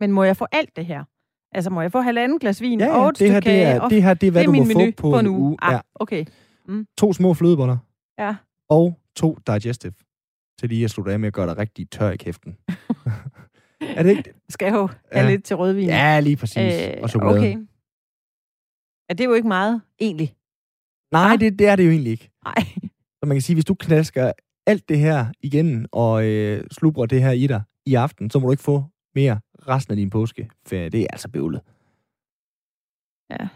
Men 0.00 0.12
må 0.12 0.24
jeg 0.24 0.36
få 0.36 0.46
alt 0.52 0.76
det 0.76 0.86
her? 0.86 1.04
Altså, 1.52 1.70
må 1.70 1.80
jeg 1.82 1.92
få 1.92 2.00
halvanden 2.00 2.38
glas 2.38 2.60
vin 2.60 2.80
Ja, 2.80 2.90
og 2.96 3.02
ja 3.02 3.08
et 3.08 3.18
det, 3.18 3.30
her, 3.30 3.40
stykke 3.40 3.56
det, 3.56 3.64
kage? 3.64 3.74
er, 3.76 3.80
og 3.80 3.90
det 3.90 4.02
her, 4.02 4.14
det 4.14 4.26
er, 4.26 4.30
hvad 4.30 4.40
det 4.42 4.48
er 4.48 4.52
du 4.52 4.58
må 4.58 4.64
min 4.64 4.72
få 4.72 4.78
menu 4.78 4.92
på, 4.96 5.10
på 5.10 5.18
en 5.18 5.26
uge. 5.26 5.56
Ja. 5.62 5.74
Ah, 5.74 5.80
okay. 5.94 6.24
To 6.98 7.12
små 7.12 7.34
flødeboller. 7.34 7.76
Ja. 8.18 8.36
Og 8.68 8.98
to 9.16 9.38
digestive. 9.46 9.92
Til 10.60 10.68
lige 10.68 10.84
at 10.84 10.90
slutte 10.90 11.12
af 11.12 11.20
med 11.20 11.26
at 11.26 11.32
gøre 11.34 11.46
dig 11.46 11.58
rigtig 11.58 11.90
tør 11.90 12.10
i 12.10 12.16
kæften. 12.16 12.56
er 13.80 14.02
det 14.02 14.10
ikke? 14.10 14.34
Skal 14.48 14.72
jo 14.72 14.86
have 14.86 15.24
Ja. 15.24 15.30
lidt 15.30 15.44
til 15.44 15.56
rødvin? 15.56 15.88
Ja, 15.88 16.20
lige 16.20 16.36
præcis. 16.36 16.88
Øh, 16.88 16.94
og 17.02 17.10
chokolade. 17.10 17.38
Okay. 17.38 17.56
Ja, 19.08 19.14
det 19.14 19.20
er 19.20 19.24
jo 19.28 19.34
ikke 19.34 19.48
meget, 19.48 19.82
egentlig. 20.00 20.34
Nej, 21.12 21.36
det, 21.36 21.58
det 21.58 21.66
er 21.68 21.76
det 21.76 21.84
jo 21.86 21.90
egentlig 21.90 22.12
ikke. 22.12 22.30
Nej. 22.44 22.64
Så 23.18 23.26
man 23.26 23.34
kan 23.34 23.42
sige, 23.42 23.56
hvis 23.56 23.64
du 23.64 23.74
knasker 23.74 24.32
alt 24.66 24.88
det 24.88 24.98
her 24.98 25.26
igen, 25.40 25.86
og 25.92 26.26
øh, 26.26 26.64
slubrer 26.70 27.06
det 27.06 27.22
her 27.22 27.30
i 27.30 27.46
dig 27.46 27.62
i 27.86 27.94
aften, 27.94 28.30
så 28.30 28.38
må 28.38 28.46
du 28.46 28.50
ikke 28.50 28.62
få 28.62 28.84
mere 29.14 29.40
resten 29.68 29.92
af 29.92 29.96
din 29.96 30.10
påskeferie. 30.10 30.88
Det 30.88 31.00
er 31.02 31.06
altså 31.12 31.28
bøvlet. 31.28 31.60
Ja. 33.30 33.48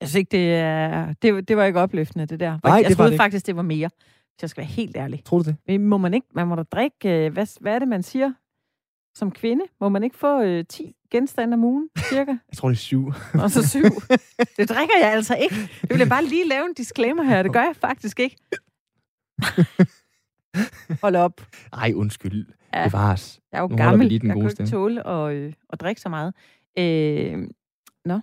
Jeg 0.00 0.08
synes 0.08 0.14
ikke, 0.14 0.30
det, 0.30 0.54
er, 0.54 1.12
det, 1.22 1.48
det 1.48 1.56
var 1.56 1.64
ikke 1.64 1.80
opløftende, 1.80 2.26
det 2.26 2.40
der. 2.40 2.58
Nej, 2.64 2.72
jeg 2.74 2.84
det 2.84 2.88
var 2.90 2.94
troede 2.94 3.10
det 3.10 3.16
faktisk, 3.18 3.46
det 3.46 3.56
var 3.56 3.62
mere. 3.62 3.90
Hvis 3.98 4.42
jeg 4.42 4.50
skal 4.50 4.60
være 4.60 4.70
helt 4.70 4.96
ærlig. 4.96 5.24
Tror 5.24 5.38
du 5.38 5.44
det? 5.44 5.56
Men 5.66 5.86
må 5.86 5.96
man 5.98 6.14
ikke, 6.14 6.26
man 6.34 6.46
må 6.48 6.54
da 6.56 6.62
drikke, 6.62 7.26
øh, 7.26 7.32
hvad, 7.32 7.60
hvad 7.60 7.74
er 7.74 7.78
det, 7.78 7.88
man 7.88 8.02
siger 8.02 8.32
som 9.14 9.30
kvinde? 9.30 9.64
Må 9.80 9.88
man 9.88 10.04
ikke 10.04 10.16
få 10.16 10.42
øh, 10.42 10.64
10 10.68 10.94
genstande 11.10 11.54
om 11.54 11.64
ugen, 11.64 11.88
cirka? 12.10 12.30
Jeg 12.50 12.56
tror, 12.56 12.68
det 12.68 12.74
er 12.76 12.78
syv. 12.78 13.12
Og 13.42 13.50
så 13.50 13.68
syv. 13.68 13.82
Det 14.58 14.68
drikker 14.68 14.94
jeg 15.02 15.12
altså 15.12 15.34
ikke. 15.36 15.54
Det 15.80 15.90
vil 15.90 15.98
jeg 15.98 16.08
bare 16.08 16.24
lige 16.24 16.48
lave 16.48 16.64
en 16.66 16.74
disclaimer 16.74 17.22
her. 17.22 17.42
Det 17.42 17.52
gør 17.52 17.60
jeg 17.62 17.76
faktisk 17.76 18.20
ikke. 18.20 18.36
Hold 21.02 21.16
op. 21.16 21.40
Ej, 21.72 21.92
undskyld. 21.96 22.46
Ja. 22.74 22.84
Det 22.84 22.92
var 22.92 23.12
os. 23.12 23.40
Jeg 23.52 23.58
er 23.58 23.62
jo 23.62 23.68
Nu 23.68 23.76
gammel. 23.76 24.08
lige 24.08 24.18
den 24.18 24.28
jeg 24.28 24.34
gode 24.34 24.46
kan 24.54 24.64
ikke 24.64 24.70
tåle 24.70 25.06
at, 25.06 25.34
øh, 25.34 25.52
at 25.72 25.80
drikke 25.80 26.00
så 26.00 26.08
meget. 26.08 26.34
Øh, 26.78 27.38
nå. 28.04 28.20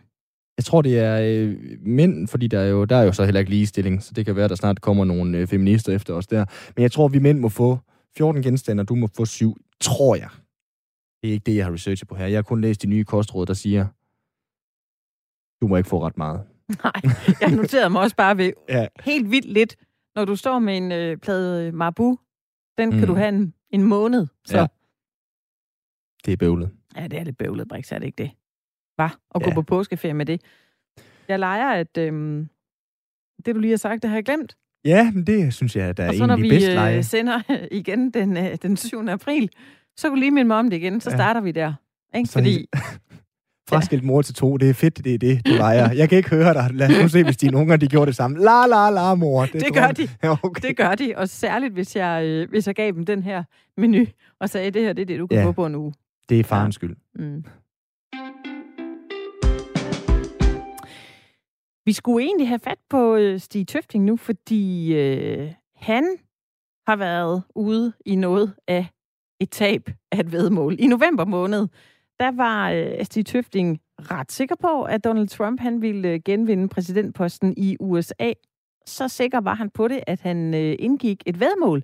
Jeg 0.57 0.65
tror, 0.65 0.81
det 0.81 0.99
er 0.99 1.19
øh, 1.23 1.57
mænd, 1.81 2.27
fordi 2.27 2.47
der 2.47 2.59
er, 2.59 2.67
jo, 2.67 2.85
der 2.85 2.95
er 2.95 3.03
jo 3.03 3.11
så 3.11 3.25
heller 3.25 3.39
ikke 3.39 3.49
ligestilling, 3.51 4.03
så 4.03 4.13
det 4.13 4.25
kan 4.25 4.35
være, 4.35 4.47
der 4.47 4.55
snart 4.55 4.81
kommer 4.81 5.05
nogle 5.05 5.37
øh, 5.37 5.47
feminister 5.47 5.95
efter 5.95 6.13
os 6.13 6.27
der. 6.27 6.45
Men 6.75 6.81
jeg 6.83 6.91
tror, 6.91 7.07
vi 7.07 7.19
mænd 7.19 7.39
må 7.39 7.49
få 7.49 7.79
14 8.17 8.41
genstande, 8.43 8.81
og 8.81 8.89
du 8.89 8.95
må 8.95 9.07
få 9.15 9.25
7, 9.25 9.57
tror 9.79 10.15
jeg. 10.15 10.29
Det 11.21 11.27
er 11.29 11.33
ikke 11.33 11.43
det, 11.45 11.55
jeg 11.55 11.65
har 11.65 11.73
researchet 11.73 12.07
på 12.07 12.15
her. 12.15 12.25
Jeg 12.27 12.37
har 12.37 12.41
kun 12.43 12.61
læst 12.61 12.81
de 12.81 12.87
nye 12.87 13.03
kostråd, 13.03 13.45
der 13.45 13.53
siger, 13.53 13.87
du 15.61 15.67
må 15.67 15.77
ikke 15.77 15.89
få 15.89 16.05
ret 16.05 16.17
meget. 16.17 16.47
Nej, 16.83 17.01
jeg 17.41 17.51
noterede 17.51 17.89
mig 17.89 18.01
også 18.01 18.15
bare 18.15 18.37
ved 18.37 18.53
Ja. 18.69 18.87
helt 18.99 19.31
vildt 19.31 19.45
lidt. 19.53 19.75
Når 20.15 20.25
du 20.25 20.35
står 20.35 20.59
med 20.59 20.77
en 20.77 20.91
øh, 20.91 21.17
plade 21.17 21.71
Marbu, 21.71 22.17
den 22.77 22.91
kan 22.91 22.99
Mm. 22.99 23.05
du 23.07 23.13
have 23.15 23.29
en, 23.29 23.53
en 23.69 23.83
måned. 23.83 24.27
Så 24.45 24.57
Ja. 24.57 24.67
Det 26.25 26.33
er 26.33 26.37
bøvlet. 26.37 26.71
ja, 26.95 27.07
det 27.07 27.19
er 27.19 27.23
lidt 27.23 27.37
bøvlet, 27.37 27.67
Brix, 27.67 27.91
er 27.91 27.99
det 27.99 28.05
ikke 28.05 28.23
det? 28.23 28.31
Hvad? 28.95 29.09
At 29.35 29.43
gå 29.43 29.49
Ja. 29.49 29.53
på 29.53 29.61
påskeferie 29.61 30.13
med 30.13 30.25
det. 30.25 30.41
Jeg 31.27 31.39
leger, 31.39 31.69
at 31.71 31.97
øhm, 31.97 32.49
det, 33.45 33.55
du 33.55 33.59
lige 33.59 33.71
har 33.71 33.77
sagt, 33.77 34.01
det 34.03 34.09
har 34.09 34.17
jeg 34.17 34.25
glemt. 34.25 34.57
Ja, 34.85 35.11
men 35.11 35.27
det 35.27 35.53
synes 35.53 35.75
jeg, 35.75 35.97
der 35.97 36.03
er 36.03 36.07
Og 36.09 36.15
så 36.15 36.25
når 36.25 36.33
egentlig 36.35 36.51
vi 36.51 36.55
bedst 36.55 36.71
leje. 36.71 36.97
øh, 36.97 37.03
sender 37.03 37.41
igen 37.81 38.11
den, 38.11 38.37
øh, 38.37 38.55
den 38.61 38.77
7. 38.77 39.07
april, 39.07 39.49
så 39.97 40.07
du 40.09 40.15
lige 40.15 40.31
minde 40.31 40.47
mig 40.47 40.57
om 40.57 40.69
det 40.69 40.77
igen. 40.77 41.01
Så 41.01 41.09
Ja. 41.09 41.15
starter 41.17 41.41
vi 41.41 41.51
der. 41.51 41.73
Ikke? 42.15 42.29
Fordi 42.31 42.65
Fraskilt 43.69 44.03
mor 44.03 44.21
til 44.21 44.35
to, 44.35 44.57
det 44.57 44.69
er 44.69 44.73
fedt, 44.73 44.97
det 45.05 45.13
er 45.13 45.17
det, 45.17 45.45
du 45.45 45.51
leger. 45.51 45.91
Jeg 45.93 46.09
kan 46.09 46.17
ikke 46.17 46.29
høre 46.29 46.53
dig. 46.53 46.69
Lad 46.73 46.89
os 46.97 47.01
nu 47.01 47.07
se, 47.07 47.23
hvis 47.23 47.37
dine 47.37 47.57
unger 47.57 47.77
de 47.77 47.87
gjorde 47.87 48.05
det 48.05 48.15
samme. 48.15 48.37
La, 48.39 48.65
la, 48.67 48.89
la, 48.89 49.15
mor. 49.15 49.45
Det 49.45 49.61
tror 49.63 49.73
gør 49.73 49.87
de. 49.91 50.07
Ja, 50.23 50.35
okay. 50.43 50.67
det 50.67 50.77
gør 50.77 50.95
de. 50.95 51.13
Og 51.17 51.29
særligt, 51.29 51.73
hvis 51.73 51.95
jeg, 51.95 52.23
øh, 52.25 52.49
hvis 52.49 52.67
jeg 52.67 52.75
gav 52.75 52.91
dem 52.91 53.05
den 53.05 53.23
her 53.23 53.43
menu, 53.77 54.05
og 54.39 54.49
sagde, 54.49 54.71
det 54.71 54.81
her 54.81 54.93
det 54.93 55.01
er 55.01 55.05
det, 55.05 55.19
du 55.19 55.27
kan 55.27 55.37
Ja. 55.37 55.45
få 55.45 55.51
på 55.51 55.65
en 55.65 55.75
uge. 55.75 55.93
det 56.29 56.39
er 56.39 56.43
farens 56.43 56.75
skyld. 56.75 56.95
Mm. 57.15 57.43
Vi 61.85 61.93
skulle 61.93 62.25
egentlig 62.25 62.47
have 62.47 62.59
fat 62.59 62.77
på 62.89 63.15
øh, 63.15 63.39
Stig 63.39 63.67
Tøfting 63.67 64.03
nu, 64.05 64.17
fordi 64.17 64.93
øh, 64.93 65.51
han 65.75 66.03
har 66.87 66.95
været 66.95 67.43
ude 67.55 67.93
i 68.05 68.15
noget 68.15 68.53
af 68.67 68.85
et 69.41 69.49
tab 69.49 69.89
af 70.11 70.19
et 70.19 70.31
vedmål. 70.31 70.75
I 70.79 70.87
november 70.87 71.25
måned, 71.25 71.67
der 72.19 72.31
var 72.31 72.71
øh, 72.71 73.05
Stig 73.05 73.25
Tøfting 73.25 73.81
ret 73.99 74.31
sikker 74.31 74.55
på, 74.55 74.83
at 74.83 75.03
Donald 75.03 75.27
Trump 75.27 75.59
han 75.59 75.81
ville 75.81 76.09
øh, 76.09 76.19
genvinde 76.25 76.69
præsidentposten 76.69 77.53
i 77.57 77.77
USA. 77.79 78.31
Så 78.85 79.07
sikker 79.07 79.41
var 79.41 79.53
han 79.53 79.69
på 79.69 79.87
det, 79.87 80.03
at 80.07 80.21
han 80.21 80.53
øh, 80.53 80.75
indgik 80.79 81.23
et 81.25 81.39
vedmål 81.39 81.83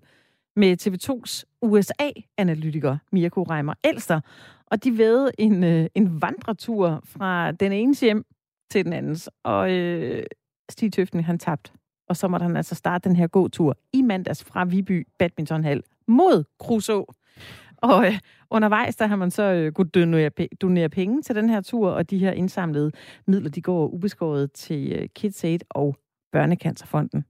med 0.55 0.77
TV2's 0.81 1.43
USA-analytiker 1.61 2.97
Mirko 3.11 3.43
Reimer 3.43 3.73
Elster. 3.83 4.21
Og 4.65 4.83
de 4.83 4.97
ved 4.97 5.31
en, 5.37 5.63
øh, 5.63 5.87
en 5.95 6.21
vandretur 6.21 7.01
fra 7.03 7.51
den 7.51 7.71
enes 7.71 7.99
hjem 7.99 8.25
til 8.71 8.85
den 8.85 8.93
andens. 8.93 9.29
Og 9.43 9.71
øh, 9.71 10.23
Stig 10.69 10.93
Tøften, 10.93 11.23
han 11.23 11.39
tabte. 11.39 11.71
Og 12.09 12.17
så 12.17 12.27
måtte 12.27 12.43
han 12.43 12.57
altså 12.57 12.75
starte 12.75 13.09
den 13.09 13.15
her 13.15 13.27
gåtur 13.27 13.77
i 13.93 14.01
mandags 14.01 14.43
fra 14.43 14.65
Viby 14.65 15.07
Badmintonhal 15.19 15.83
mod 16.07 16.43
Crusoe. 16.59 17.05
Og 17.91 18.05
øh, 18.05 18.13
undervejs, 18.49 18.95
der 18.95 19.07
har 19.07 19.15
man 19.15 19.31
så 19.31 19.43
øh, 19.43 19.71
kunnet 19.71 19.95
donere, 19.95 20.29
donere 20.61 20.89
penge 20.89 21.21
til 21.21 21.35
den 21.35 21.49
her 21.49 21.61
tur, 21.61 21.89
og 21.89 22.09
de 22.09 22.17
her 22.17 22.31
indsamlede 22.31 22.91
midler, 23.27 23.49
de 23.49 23.61
går 23.61 23.87
ubeskåret 23.87 24.51
til 24.51 24.93
øh, 24.99 25.09
KidsAid 25.15 25.59
og 25.69 25.95
Børnecancerfonden. 26.31 27.25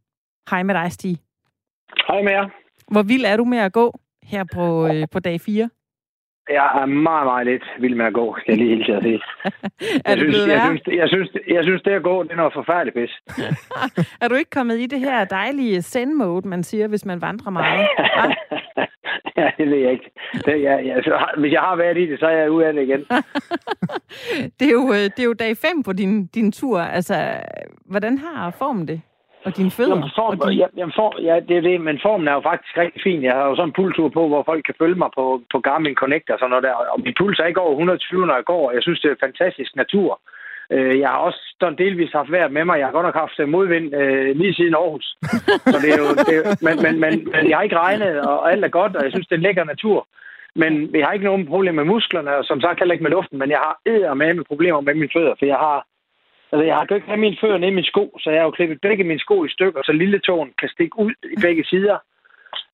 Hej 0.50 0.64
med 0.64 0.76
dig, 0.76 0.92
Stig. 0.92 1.18
Hej 2.08 2.22
med 2.22 2.32
jer. 2.32 2.50
Hvor 2.92 3.04
vild 3.04 3.26
er 3.26 3.38
du 3.38 3.46
med 3.46 3.58
at 3.58 3.74
gå 3.74 4.00
her 4.24 4.44
på, 4.54 4.88
øh, 4.88 5.08
på 5.12 5.20
dag 5.20 5.42
4? 5.42 5.70
Jeg 6.50 6.82
er 6.82 6.86
meget, 6.86 7.26
meget 7.26 7.46
lidt 7.46 7.64
vild 7.80 7.96
med 7.96 8.06
at 8.06 8.14
gå, 8.14 8.36
skal 8.40 8.52
jeg 8.52 8.58
lige 8.58 8.76
hilse 8.76 8.92
jer 8.92 9.02
sige. 9.02 9.22
Er 10.06 10.10
jeg 10.10 10.18
synes, 10.18 10.48
jeg, 10.48 10.62
synes, 10.66 10.82
jeg, 10.88 11.08
synes, 11.10 11.30
jeg 11.48 11.64
synes, 11.64 11.82
det 11.82 11.92
at 11.92 12.04
gå, 12.04 12.24
det 12.24 12.32
er 12.32 12.36
noget 12.36 12.54
forfærdeligt 12.54 12.96
pis. 12.96 13.14
Er 14.22 14.28
du 14.28 14.36
ikke 14.36 14.50
kommet 14.50 14.80
i 14.80 14.86
det 14.86 15.00
her 15.00 15.26
dejlige 15.26 15.82
zen-mode, 15.82 16.48
man 16.48 16.64
siger, 16.64 16.88
hvis 16.88 17.06
man 17.06 17.22
vandrer 17.22 17.52
meget? 17.52 17.88
Ja, 19.38 19.52
det 19.58 19.70
ved 19.70 19.78
jeg 19.78 19.92
ikke. 19.92 20.12
Det, 20.46 20.62
jeg, 20.62 20.86
jeg, 20.86 21.04
så 21.04 21.26
hvis 21.38 21.54
jeg 21.54 21.62
har 21.62 21.76
været 21.76 21.98
i 21.98 22.06
det, 22.12 22.20
så 22.20 22.26
er 22.26 22.38
jeg 22.38 22.52
ude 22.52 22.66
af 22.66 22.74
det 22.74 22.82
igen. 22.82 23.02
det, 24.60 24.66
er 24.68 24.76
jo, 24.80 24.86
øh, 24.98 25.06
det 25.14 25.20
er 25.20 25.30
jo 25.32 25.34
dag 25.34 25.58
5 25.58 25.84
på 25.84 25.94
din, 25.94 26.28
din 26.28 26.52
tur. 26.52 26.80
Altså, 26.80 27.16
hvordan 27.86 28.18
har 28.18 28.56
formen 28.60 28.88
det? 28.88 29.02
Og 29.46 29.58
dine 29.58 29.72
fødder? 29.72 29.96
Jamen, 29.96 30.12
form, 30.16 30.40
og 30.40 30.50
din... 30.50 30.60
ja, 30.60 30.68
jamen, 30.78 30.94
form, 30.96 31.14
ja, 31.30 31.36
det 31.48 31.58
er 31.58 31.62
det, 31.62 31.82
men 31.82 32.00
formen 32.02 32.28
er 32.28 32.34
jo 32.34 32.42
faktisk 32.42 32.78
rigtig 32.78 33.02
fin. 33.04 33.24
Jeg 33.24 33.34
har 33.34 33.46
jo 33.50 33.56
sådan 33.56 33.70
en 33.70 33.78
pulstur 33.78 34.10
på, 34.10 34.28
hvor 34.28 34.44
folk 34.44 34.64
kan 34.66 34.80
følge 34.82 34.96
mig 34.96 35.10
på, 35.18 35.42
på 35.52 35.60
Garmin 35.60 35.96
Connect 35.96 36.30
og 36.30 36.40
sådan 36.40 36.50
noget 36.50 36.64
der. 36.64 36.74
Og 36.94 37.00
min 37.06 37.16
puls 37.18 37.40
er 37.40 37.46
ikke 37.46 37.62
over 37.62 37.72
120, 37.72 38.28
når 38.28 38.36
jeg 38.36 38.46
går. 38.46 38.72
Jeg 38.72 38.84
synes, 38.84 39.00
det 39.00 39.12
er 39.12 39.26
fantastisk 39.26 39.76
natur. 39.76 40.12
Øh, 40.14 40.37
Jeg 40.70 41.10
har 41.10 41.18
også 41.18 41.42
sådan 41.60 41.78
delvis 41.78 42.12
haft 42.12 42.32
vejret 42.32 42.52
med 42.52 42.66
mig. 42.66 42.80
Jeg 42.80 42.88
har 42.88 42.92
godt 42.92 43.06
nok 43.06 43.16
haft 43.16 43.40
øh, 43.40 43.50
modvind 43.50 43.96
øh, 43.96 44.36
lige 44.36 44.54
siden 44.54 44.76
Aarhus. 44.76 45.18
Så 45.74 45.78
det 45.84 45.90
er 45.94 46.00
jo, 46.04 46.10
det 46.28 46.36
er, 46.38 46.44
men, 46.66 46.76
men, 46.86 47.00
men, 47.04 47.14
men 47.34 47.50
jeg 47.50 47.58
har 47.58 47.64
ikke 47.64 47.80
regnet, 47.86 48.22
og 48.22 48.52
alt 48.52 48.66
er 48.66 48.78
godt, 48.80 48.96
og 48.96 49.04
jeg 49.04 49.12
synes, 49.12 49.28
det 49.28 49.36
er 49.36 49.40
en 49.40 49.48
lækker 49.48 49.64
natur. 49.64 50.08
Men 50.56 50.94
vi 50.94 51.00
har 51.02 51.12
ikke 51.14 51.26
nogen 51.26 51.46
problemer 51.46 51.84
med 51.84 51.94
musklerne, 51.94 52.36
og 52.38 52.44
som 52.46 52.62
sagt 52.62 52.80
heller 52.80 52.94
ikke 52.94 53.04
med 53.04 53.12
luften, 53.12 53.40
men 53.40 53.50
jeg 53.50 53.58
har 53.58 53.80
æder 53.86 54.14
med 54.14 54.34
med 54.34 54.44
problemer 54.44 54.82
med 54.82 54.94
mine 54.94 55.16
fødder, 55.16 55.36
for 55.40 55.46
jeg 55.46 55.56
har 55.68 55.86
Altså, 56.52 56.64
jeg 56.66 56.76
har 56.76 56.96
ikke 56.96 57.08
have 57.08 57.26
mine 57.26 57.38
fødder 57.42 57.58
nede 57.58 57.72
i 57.72 57.78
mine 57.80 57.92
sko, 57.92 58.18
så 58.20 58.30
jeg 58.30 58.40
har 58.40 58.46
jo 58.46 58.52
klippet 58.52 58.82
begge 58.82 59.04
mine 59.04 59.20
sko 59.20 59.46
i 59.46 59.50
stykker, 59.50 59.82
så 59.84 59.92
lille 59.92 60.20
tåen 60.20 60.52
kan 60.60 60.70
stikke 60.70 61.00
ud 61.00 61.14
i 61.24 61.42
begge 61.42 61.64
sider. 61.66 61.98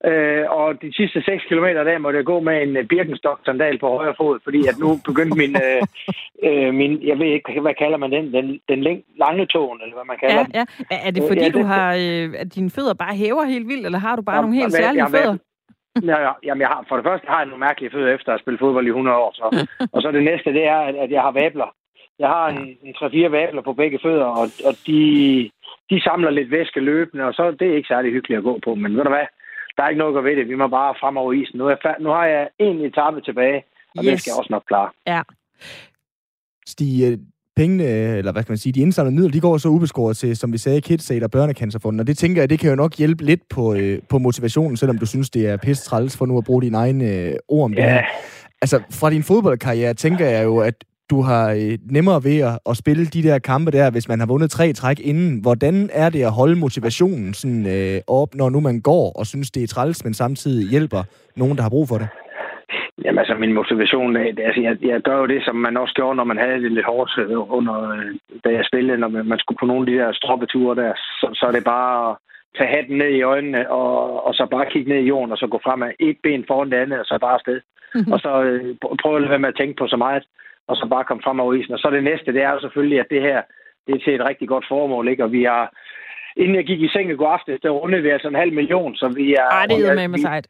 Øh, 0.06 0.46
og 0.60 0.82
de 0.82 0.94
sidste 0.94 1.22
6 1.22 1.44
km 1.50 1.66
der 1.66 1.98
måtte 1.98 2.18
jeg 2.18 2.26
gå 2.26 2.40
med 2.40 2.62
en 2.64 2.78
øh, 2.78 2.86
Birkenstock-sandal 2.86 3.80
på 3.80 3.88
højre 3.98 4.14
fod, 4.18 4.40
fordi 4.44 4.60
at 4.72 4.78
nu 4.80 4.90
begyndte 5.06 5.38
min, 5.38 5.56
øh, 5.66 5.82
øh, 6.48 6.74
min 6.74 6.92
jeg 7.08 7.20
ved 7.20 7.26
ikke, 7.26 7.62
hvad 7.62 7.74
kalder 7.84 7.98
man 7.98 8.12
den, 8.12 8.34
den, 8.34 8.60
den 8.70 8.80
læng, 8.84 9.04
lange 9.18 9.46
tåen, 9.46 9.80
eller 9.82 9.96
hvad 9.96 10.06
man 10.12 10.18
kalder 10.24 10.36
Ja, 10.36 10.44
den. 10.44 10.52
ja. 10.92 10.98
Er 11.08 11.12
det 11.12 11.24
Øh, 11.24 11.28
fordi, 11.28 11.42
ja, 11.42 11.50
du 11.50 11.58
det- 11.58 11.68
har, 11.68 11.90
øh, 12.06 12.28
at 12.42 12.56
dine 12.56 12.70
fødder 12.76 12.94
bare 12.94 13.16
hæver 13.16 13.44
helt 13.44 13.68
vildt, 13.68 13.86
eller 13.86 14.00
har 14.00 14.16
du 14.16 14.22
bare 14.22 14.36
Jamen, 14.36 14.46
nogle 14.50 14.62
helt 14.62 14.74
jamen, 14.74 14.84
særlige 14.84 15.04
jamen, 15.04 15.16
fødder? 15.18 15.38
Ja, 16.12 16.18
ja, 16.28 16.32
jamen, 16.44 16.62
jeg 16.62 16.68
har, 16.74 16.86
for 16.90 16.96
det 16.96 17.06
første 17.10 17.28
har 17.30 17.38
jeg 17.40 17.46
nogle 17.46 17.66
mærkelige 17.68 17.92
fødder 17.92 18.14
efter 18.14 18.30
at 18.30 18.34
have 18.34 18.40
spillet 18.44 18.60
fodbold 18.60 18.86
i 18.86 18.90
100 18.90 19.18
år. 19.18 19.32
Så. 19.36 19.68
og 19.94 20.02
så 20.02 20.12
det 20.12 20.24
næste, 20.24 20.54
det 20.54 20.64
er, 20.68 20.80
at, 20.90 20.96
at 20.96 21.12
jeg 21.12 21.22
har 21.22 21.32
vabler. 21.32 21.70
Jeg 22.20 22.28
har 22.28 22.48
en, 22.50 22.78
en 22.84 22.96
3-4 22.98 23.28
vabler 23.28 23.62
på 23.62 23.74
begge 23.74 24.00
fødder, 24.04 24.26
og, 24.26 24.48
og 24.68 24.74
de, 24.88 25.02
de 25.90 26.02
samler 26.04 26.30
lidt 26.30 26.52
væske 26.52 26.80
løbende, 26.80 27.24
og 27.24 27.34
så 27.34 27.52
det 27.60 27.68
er 27.72 27.76
ikke 27.76 27.88
særlig 27.88 28.12
hyggeligt 28.12 28.38
at 28.38 28.44
gå 28.44 28.60
på. 28.64 28.76
Men 28.76 28.96
ved 28.98 29.04
du 29.04 29.10
hvad, 29.10 29.26
der 29.78 29.84
er 29.84 29.90
ikke 29.90 30.00
noget 30.00 30.12
at 30.12 30.16
gøre 30.16 30.24
ved 30.30 30.36
det. 30.40 30.48
Vi 30.50 30.56
må 30.56 30.68
bare 30.68 30.96
frem 31.02 31.18
over 31.18 31.34
isen. 31.34 31.58
Nu, 31.58 31.66
er 31.66 31.70
jeg, 31.70 31.82
fa- 31.86 32.04
nu 32.04 32.10
har 32.10 32.26
jeg 32.26 32.50
en 32.60 32.78
etape 32.90 33.22
tilbage, 33.22 33.60
og 33.98 34.04
yes. 34.04 34.06
den 34.06 34.14
Yes. 34.14 34.22
skal 34.22 34.32
jeg 34.32 34.40
også 34.40 34.52
nok 34.52 34.64
klare. 34.68 34.90
Ja. 35.08 35.22
Stig, 36.68 37.12
øh, 37.12 37.18
pengene, 37.56 37.84
eller 38.18 38.32
hvad 38.32 38.44
kan 38.44 38.52
man 38.52 38.58
sige, 38.58 38.74
de 38.74 38.80
indsamlede 38.82 39.16
midler, 39.16 39.32
de 39.32 39.40
går 39.40 39.58
så 39.58 39.70
ubeskåret 39.70 40.18
til, 40.18 40.38
som 40.38 40.54
vi 40.54 40.58
sagde, 40.58 40.82
KidsAid 40.82 41.24
og 41.24 41.32
Børnecancerfonden, 41.32 42.00
og 42.00 42.08
det 42.08 42.18
tænker 42.18 42.42
jeg, 42.42 42.50
det 42.50 42.60
kan 42.60 42.70
jo 42.70 42.76
nok 42.76 42.96
hjælpe 42.98 43.24
lidt 43.24 43.42
på, 43.50 43.74
øh, 43.74 44.00
på 44.10 44.18
motivationen, 44.18 44.78
selvom 44.78 44.98
du 44.98 45.06
synes, 45.06 45.30
det 45.30 45.48
er 45.48 45.58
pisse 45.58 45.86
træls 45.86 46.18
for 46.18 46.26
nu 46.26 46.38
at 46.38 46.44
bruge 46.44 46.62
dine 46.62 46.78
egne 46.78 47.06
øh, 47.10 47.36
ord 47.48 47.64
om 47.66 47.72
det 47.74 47.82
Ja. 47.84 47.90
her. 47.94 48.04
Altså, 48.62 48.82
fra 48.92 49.10
din 49.10 49.24
fodboldkarriere 49.24 49.94
tænker 49.94 50.26
jeg 50.26 50.44
jo, 50.44 50.58
at 50.58 50.84
du 51.12 51.22
har 51.22 51.46
øh, 51.52 51.78
nemmere 51.92 52.24
ved 52.24 52.38
at, 52.50 52.60
at 52.70 52.78
spille 52.78 53.06
de 53.06 53.24
der 53.24 53.40
kampe 53.40 53.72
der, 53.72 53.92
hvis 53.92 54.10
man 54.10 54.20
har 54.20 54.28
vundet 54.28 54.52
tre 54.52 54.74
træk 54.74 55.00
inden. 55.00 55.42
Hvordan 55.42 55.90
er 55.94 56.10
det 56.10 56.24
at 56.24 56.32
holde 56.32 56.56
motivationen 56.56 57.34
sådan, 57.34 57.66
øh, 57.76 58.02
op, 58.08 58.30
når 58.36 58.50
nu 58.50 58.60
man 58.60 58.82
går 58.82 59.12
og 59.20 59.26
synes, 59.26 59.52
det 59.52 59.64
er 59.64 59.68
træls, 59.68 60.04
men 60.06 60.14
samtidig 60.14 60.70
hjælper 60.72 61.04
nogen, 61.36 61.56
der 61.58 61.64
har 61.64 61.70
brug 61.70 61.88
for 61.88 61.98
det? 61.98 62.08
Jamen 63.06 63.20
altså, 63.20 63.36
min 63.36 63.54
motivation, 63.54 64.16
det, 64.16 64.38
det- 64.38 64.44
altså, 64.50 64.62
jeg, 64.62 64.76
jeg 64.92 65.02
gør 65.02 65.18
jo 65.18 65.28
det, 65.28 65.42
som 65.46 65.56
man 65.56 65.78
også 65.78 65.94
gjorde, 65.94 66.16
når 66.16 66.24
man 66.24 66.38
havde 66.38 66.62
det 66.64 66.72
lidt 66.72 66.86
hårdt 66.86 67.12
øh, 67.18 67.54
under, 67.58 67.76
øh, 67.92 68.06
da 68.46 68.50
jeg 68.58 68.66
spillede, 68.72 68.98
når 68.98 69.08
man, 69.08 69.26
man 69.26 69.40
skulle 69.40 69.58
på 69.62 69.66
nogle 69.66 69.82
af 69.84 69.88
de 69.92 69.98
der 70.02 70.14
stroppeture 70.14 70.76
der, 70.82 70.94
så, 71.20 71.28
så 71.40 71.44
er 71.46 71.52
det 71.52 71.64
bare 71.64 72.10
at 72.10 72.16
tage 72.58 72.74
hatten 72.76 72.98
ned 72.98 73.12
i 73.20 73.22
øjnene, 73.22 73.72
og, 73.72 73.92
og 74.28 74.34
så 74.34 74.44
bare 74.52 74.66
kigge 74.72 74.90
ned 74.92 75.00
i 75.04 75.08
jorden, 75.14 75.32
og 75.32 75.38
så 75.38 75.48
gå 75.48 75.60
frem 75.64 75.84
af 75.84 75.92
et 76.00 76.18
ben 76.24 76.44
foran 76.48 76.72
det 76.72 76.78
andet, 76.84 77.00
og 77.00 77.06
så 77.06 77.18
bare 77.22 77.34
afsted. 77.40 77.60
og 78.14 78.20
så 78.20 78.32
øh, 78.50 78.76
pr- 78.86 78.96
prøve 79.02 79.16
at 79.16 79.22
lade 79.22 79.30
være 79.34 79.44
med 79.46 79.50
at 79.54 79.60
tænke 79.60 79.76
på 79.80 79.88
så 79.88 79.98
meget, 80.06 80.24
og 80.68 80.76
så 80.76 80.88
bare 80.90 81.04
komme 81.04 81.24
frem 81.24 81.40
over 81.40 81.54
isen. 81.54 81.74
Og 81.74 81.80
så 81.80 81.90
det 81.90 82.04
næste, 82.04 82.34
det 82.34 82.42
er 82.42 82.52
jo 82.52 82.60
selvfølgelig, 82.60 83.00
at 83.00 83.10
det 83.10 83.22
her, 83.22 83.42
det 83.88 83.96
er 83.96 84.00
til 84.00 84.16
et 84.16 84.28
rigtig 84.30 84.48
godt 84.48 84.66
formål, 84.68 85.08
ikke? 85.08 85.24
Og 85.24 85.32
vi 85.32 85.44
har, 85.44 85.64
inden 86.36 86.56
jeg 86.56 86.66
gik 86.66 86.82
i 86.82 86.88
seng 86.88 87.10
i 87.12 87.16
går 87.16 87.28
aftes, 87.28 87.62
der 87.62 87.70
rundede 87.70 88.04
vi 88.04 88.10
altså 88.10 88.28
en 88.28 88.42
halv 88.44 88.54
million, 88.54 88.96
så 88.96 89.08
vi 89.16 89.34
er... 89.34 89.48
Ej, 89.52 89.66
det 89.66 89.88
er 89.90 89.96
med 89.96 90.08
med 90.08 90.20
sejt. 90.20 90.48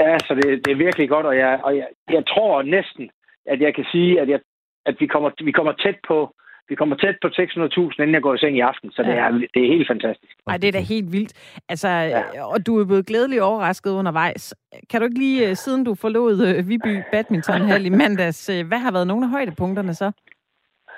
Ja, 0.00 0.18
så 0.18 0.34
det, 0.34 0.44
det 0.64 0.70
er 0.72 0.84
virkelig 0.86 1.08
godt, 1.08 1.26
og 1.26 1.36
jeg, 1.36 1.60
og 1.62 1.76
jeg, 1.76 1.88
jeg 2.10 2.26
tror 2.26 2.62
næsten, 2.62 3.10
at 3.46 3.60
jeg 3.60 3.74
kan 3.74 3.86
sige, 3.92 4.20
at, 4.20 4.28
jeg, 4.28 4.40
at 4.86 4.96
vi, 5.00 5.06
kommer, 5.06 5.30
vi 5.44 5.52
kommer 5.52 5.72
tæt 5.72 5.98
på 6.08 6.34
vi 6.68 6.74
kommer 6.74 6.96
tæt 6.96 7.16
på 7.22 7.28
600.000, 7.28 8.02
inden 8.02 8.14
jeg 8.14 8.22
går 8.22 8.34
i 8.34 8.38
seng 8.38 8.56
i 8.56 8.60
aften, 8.60 8.90
så 8.92 9.02
det, 9.02 9.08
Ja. 9.08 9.14
er, 9.14 9.30
det 9.54 9.60
er 9.64 9.72
helt 9.74 9.88
fantastisk. 9.88 10.32
Ej, 10.46 10.56
det 10.56 10.68
er 10.68 10.72
da 10.72 10.80
helt 10.80 11.12
vildt. 11.12 11.32
Altså, 11.68 11.88
ja. 11.88 12.22
og 12.52 12.66
du 12.66 12.80
er 12.80 12.84
blevet 12.84 13.06
glædeligt 13.06 13.42
overrasket 13.42 13.90
undervejs. 13.90 14.54
Kan 14.90 15.00
du 15.00 15.04
ikke 15.06 15.18
lige, 15.18 15.48
øh, 15.48 15.54
siden 15.56 15.84
du 15.84 15.94
forlod 15.94 16.46
øh, 16.48 16.68
Viby 16.68 16.94
Badmintonhal 17.12 17.86
i 17.86 17.88
mandags, 17.88 18.50
øh, 18.54 18.66
hvad 18.68 18.78
har 18.78 18.92
været 18.92 19.06
nogle 19.06 19.24
af 19.24 19.30
højdepunkterne 19.30 19.94
så? 19.94 20.10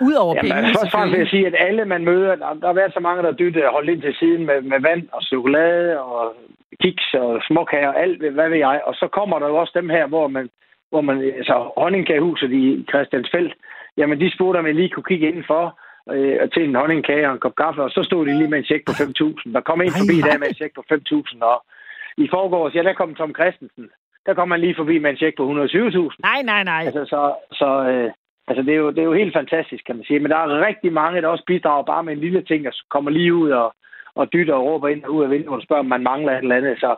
Udover 0.09 0.35
Jamen, 0.37 0.51
pengene, 0.51 0.69
først 0.69 0.85
og 0.85 0.91
fremmest 0.91 1.13
vil 1.13 1.19
jeg 1.25 1.29
sige, 1.35 1.47
at 1.47 1.57
alle 1.69 1.85
man 1.85 2.05
møder, 2.05 2.35
der, 2.35 2.55
der 2.61 2.67
har 2.67 2.73
været 2.81 2.93
så 2.95 3.01
mange, 3.01 3.23
der 3.23 3.33
dytte 3.33 3.61
holdt 3.77 3.91
ind 3.91 4.03
til 4.03 4.15
siden 4.21 4.47
med, 4.47 4.63
med 4.63 4.81
vand 4.89 5.03
og 5.13 5.23
chokolade 5.23 6.01
og 6.01 6.35
kiks 6.83 7.15
og 7.15 7.41
småkager 7.49 7.89
og 7.89 8.01
alt, 8.03 8.33
hvad 8.33 8.49
ved 8.49 8.59
jeg. 8.59 8.81
Og 8.85 8.95
så 8.95 9.07
kommer 9.19 9.39
der 9.39 9.47
jo 9.49 9.57
også 9.57 9.73
dem 9.81 9.89
her, 9.89 10.07
hvor 10.07 10.29
man, 10.29 10.51
hvor 10.91 11.01
man 11.01 11.17
altså 11.39 11.71
honningkagehuset 11.77 12.53
i 12.53 12.85
Christiansfeldt, 12.91 13.55
jamen 14.01 14.21
de 14.21 14.35
spurgte, 14.35 14.59
om 14.59 14.67
jeg 14.67 14.75
lige 14.75 14.93
kunne 14.93 15.11
kigge 15.11 15.29
indenfor. 15.29 15.65
øh, 16.15 16.51
til 16.55 16.63
en 16.65 16.75
honningkage 16.75 17.27
og 17.29 17.33
en 17.33 17.45
kop 17.45 17.57
kaffe, 17.63 17.83
og 17.83 17.91
så 17.91 18.03
stod 18.03 18.27
de 18.27 18.39
lige 18.39 18.51
med 18.51 18.59
en 18.59 18.71
check 18.71 18.83
på 18.87 18.93
5.000. 18.93 19.53
Der 19.57 19.61
kom 19.69 19.81
en 19.81 19.99
forbi 20.01 20.17
der 20.29 20.39
med 20.39 20.49
en 20.49 20.59
check 20.61 20.73
på 20.75 20.83
5.000, 20.93 21.43
og 21.53 21.59
i 22.25 22.27
forgårs, 22.35 22.75
ja, 22.75 22.83
der 22.83 22.93
kom 22.93 23.15
Tom 23.15 23.35
Christensen. 23.39 23.87
Der 24.27 24.35
kom 24.35 24.49
man 24.49 24.61
lige 24.61 24.79
forbi 24.81 24.99
med 24.99 25.11
en 25.11 25.17
check 25.17 25.37
på 25.37 25.45
120.000. 25.65 26.17
Nej, 26.31 26.41
nej, 26.43 26.63
nej. 26.65 26.83
Altså, 26.87 27.05
så, 27.05 27.35
så 27.53 27.69
øh, 27.91 28.11
altså, 28.49 28.63
det, 28.63 28.73
er 28.75 28.81
jo, 28.85 28.91
det 28.91 28.99
er 28.99 29.11
jo 29.11 29.21
helt 29.23 29.37
fantastisk, 29.41 29.83
kan 29.85 29.97
man 29.97 30.05
sige. 30.05 30.21
Men 30.21 30.31
der 30.31 30.37
er 30.37 30.67
rigtig 30.67 30.93
mange, 30.93 31.23
der 31.23 31.29
også 31.29 31.45
bidrager 31.47 31.85
bare 31.93 32.05
med 32.05 32.13
en 32.13 32.25
lille 32.27 32.43
ting, 32.43 32.67
og 32.67 32.73
kommer 32.91 33.11
lige 33.11 33.35
ud 33.35 33.51
og, 33.51 33.75
og 34.15 34.33
dytter 34.33 34.55
og 34.55 34.65
råber 34.65 34.89
ind 34.89 35.05
og 35.05 35.15
ud 35.15 35.25
af 35.25 35.31
vinduet 35.31 35.57
og 35.57 35.63
spørger, 35.63 35.83
om 35.83 35.93
man 35.95 36.03
mangler 36.03 36.33
et 36.33 36.43
eller 36.43 36.57
andet. 36.57 36.81
Så 36.81 36.97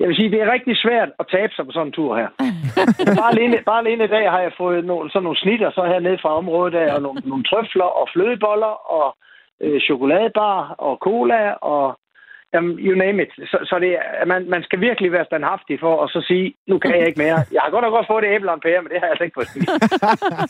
jeg 0.00 0.08
vil 0.08 0.16
sige, 0.16 0.30
det 0.30 0.40
er 0.40 0.52
rigtig 0.52 0.76
svært 0.76 1.10
at 1.20 1.26
tabe 1.30 1.52
sig 1.54 1.64
på 1.66 1.72
sådan 1.72 1.86
en 1.86 1.92
tur 1.92 2.16
her. 2.16 2.28
bare, 3.20 3.32
alene, 3.32 3.56
bare 3.66 3.78
alene 3.78 4.04
i 4.04 4.14
dag 4.16 4.30
har 4.30 4.40
jeg 4.40 4.52
fået 4.58 4.84
nogle, 4.84 5.10
sådan 5.10 5.24
nogle 5.24 5.38
snitter 5.38 5.70
så 5.70 5.84
hernede 5.84 6.18
fra 6.22 6.36
området 6.36 6.74
af, 6.74 6.94
og 6.94 7.02
nogle, 7.02 7.20
nogle 7.24 7.44
trøfler 7.44 7.90
og 8.00 8.08
flødeboller 8.12 8.74
og 8.96 9.16
øh, 9.60 9.80
chokoladebar 9.80 10.74
og 10.78 10.96
cola 10.96 11.50
og 11.52 11.98
Jamen, 12.54 12.72
you 12.86 12.94
name 13.04 13.22
it. 13.22 13.32
Så, 13.50 13.58
så 13.70 13.74
det, 13.84 13.90
er- 13.98 14.26
man, 14.32 14.40
man 14.54 14.62
skal 14.62 14.80
virkelig 14.80 15.12
være 15.12 15.24
standhaftig 15.24 15.80
for 15.80 16.02
at 16.04 16.08
så 16.10 16.20
sige, 16.30 16.54
nu 16.68 16.78
kan 16.78 16.94
jeg 16.98 17.06
ikke 17.06 17.22
mere. 17.24 17.38
Jeg 17.56 17.60
har 17.64 17.70
godt 17.70 17.84
nok 17.84 17.92
godt 17.98 18.06
fået 18.10 18.22
det 18.24 18.30
æble 18.34 18.50
og 18.50 18.54
en 18.54 18.60
pære, 18.66 18.82
men 18.82 18.90
det 18.92 18.98
har 19.00 19.06
jeg 19.06 19.12
altså 19.14 19.24
ikke 19.24 19.34
fået 19.38 19.48
spist. 19.50 19.68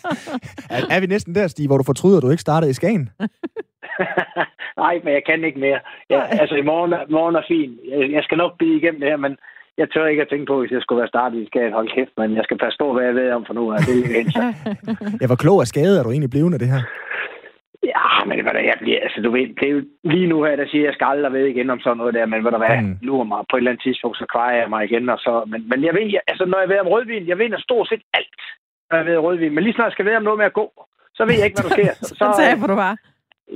er, 0.75 0.81
er 0.95 1.01
vi 1.01 1.07
næsten 1.07 1.35
der, 1.35 1.47
Stig, 1.47 1.67
hvor 1.69 1.79
du 1.79 1.85
fortryder, 1.87 2.17
at 2.19 2.23
du 2.23 2.31
ikke 2.31 2.47
startede 2.49 2.71
i 2.71 2.79
Skagen? 2.81 3.05
Nej, 4.83 4.95
men 5.05 5.13
jeg 5.19 5.23
kan 5.29 5.45
ikke 5.45 5.61
mere. 5.67 5.81
Ja, 6.11 6.21
altså, 6.43 6.55
i 6.57 6.63
morgen, 6.71 6.93
er- 6.93 7.07
morgen 7.11 7.35
er 7.37 7.45
fin. 7.53 7.71
Jeg, 7.93 8.11
jeg 8.17 8.23
skal 8.25 8.39
nok 8.39 8.53
blive 8.59 8.77
igennem 8.77 9.01
det 9.01 9.09
her, 9.09 9.17
men 9.27 9.37
jeg 9.79 9.87
tør 9.91 10.07
ikke 10.07 10.23
at 10.23 10.29
tænke 10.31 10.47
på, 10.47 10.61
hvis 10.61 10.71
jeg 10.71 10.83
skulle 10.83 10.99
være 11.03 11.09
startet 11.15 11.39
i 11.43 11.47
skab. 11.47 11.73
Hold 11.73 11.89
kæft, 11.97 12.13
men 12.21 12.37
jeg 12.37 12.45
skal 12.45 12.59
passe 12.59 12.77
på, 12.81 12.93
hvad 12.93 13.05
jeg 13.05 13.15
ved 13.15 13.31
om 13.33 13.45
for 13.47 13.55
nu. 13.55 13.73
af. 13.73 13.79
Det 13.79 13.97
er 13.99 14.53
Jeg 15.23 15.29
var 15.29 15.37
klog 15.45 15.61
af 15.61 15.67
skade, 15.67 15.99
er 15.99 16.03
du 16.03 16.11
egentlig 16.11 16.31
blevet 16.31 16.53
af 16.55 16.59
det 16.59 16.69
her? 16.75 16.83
Ja, 17.95 18.25
men 18.27 18.35
det 18.39 18.45
var 18.45 18.53
da, 18.53 18.59
jeg 18.71 18.77
bliver, 18.81 19.01
altså 19.07 19.19
du 19.27 19.31
ved, 19.37 19.47
det 19.61 19.67
er 19.69 19.75
jo 19.77 19.83
lige 20.15 20.27
nu 20.33 20.37
her, 20.45 20.57
der 20.57 20.67
siger, 20.69 20.83
at 20.85 20.87
jeg 20.89 20.95
skal 20.95 21.07
aldrig 21.13 21.33
ved 21.33 21.47
igen 21.47 21.71
om 21.71 21.81
sådan 21.81 21.97
noget 21.97 22.15
der, 22.15 22.27
men 22.27 22.43
hvad 22.43 22.53
der 22.53 22.59
hvad, 22.65 22.83
Mm. 22.83 22.97
lurer 23.09 23.25
mig 23.33 23.41
på 23.51 23.57
et 23.57 23.61
eller 23.61 23.71
andet 23.71 23.83
tidspunkt, 23.87 24.17
så 24.19 24.27
kvarer 24.33 24.57
jeg 24.61 24.69
mig 24.75 24.81
igen, 24.89 25.09
og 25.15 25.19
så, 25.19 25.33
men, 25.53 25.61
men 25.71 25.79
jeg 25.87 25.95
ved, 25.95 26.07
jeg- 26.15 26.27
altså 26.31 26.45
når 26.45 26.59
jeg 26.61 26.69
ved 26.69 26.79
om 26.85 26.87
rødvin, 26.95 27.29
jeg 27.29 27.39
ved 27.39 27.49
stort 27.69 27.89
set 27.89 28.03
alt, 28.19 28.41
når 28.91 28.97
jeg 28.99 29.07
ved 29.07 29.17
om 29.17 29.25
rødvin, 29.25 29.55
men 29.55 29.65
lige 29.65 29.75
snart 29.75 29.87
jeg 29.91 29.93
skal 29.97 30.05
ved 30.09 30.17
om 30.17 30.23
noget 30.29 30.39
med 30.39 30.47
at 30.47 30.59
gå, 30.61 30.67
så 31.17 31.23
ved 31.29 31.35
jeg 31.39 31.47
ikke, 31.47 31.57
hvad 31.61 31.69
der 31.71 31.77
sker. 31.79 31.93
Så, 32.09 32.15
Så 32.21 32.27
taber 32.43 32.67
du 32.67 32.75
bare. 32.85 32.97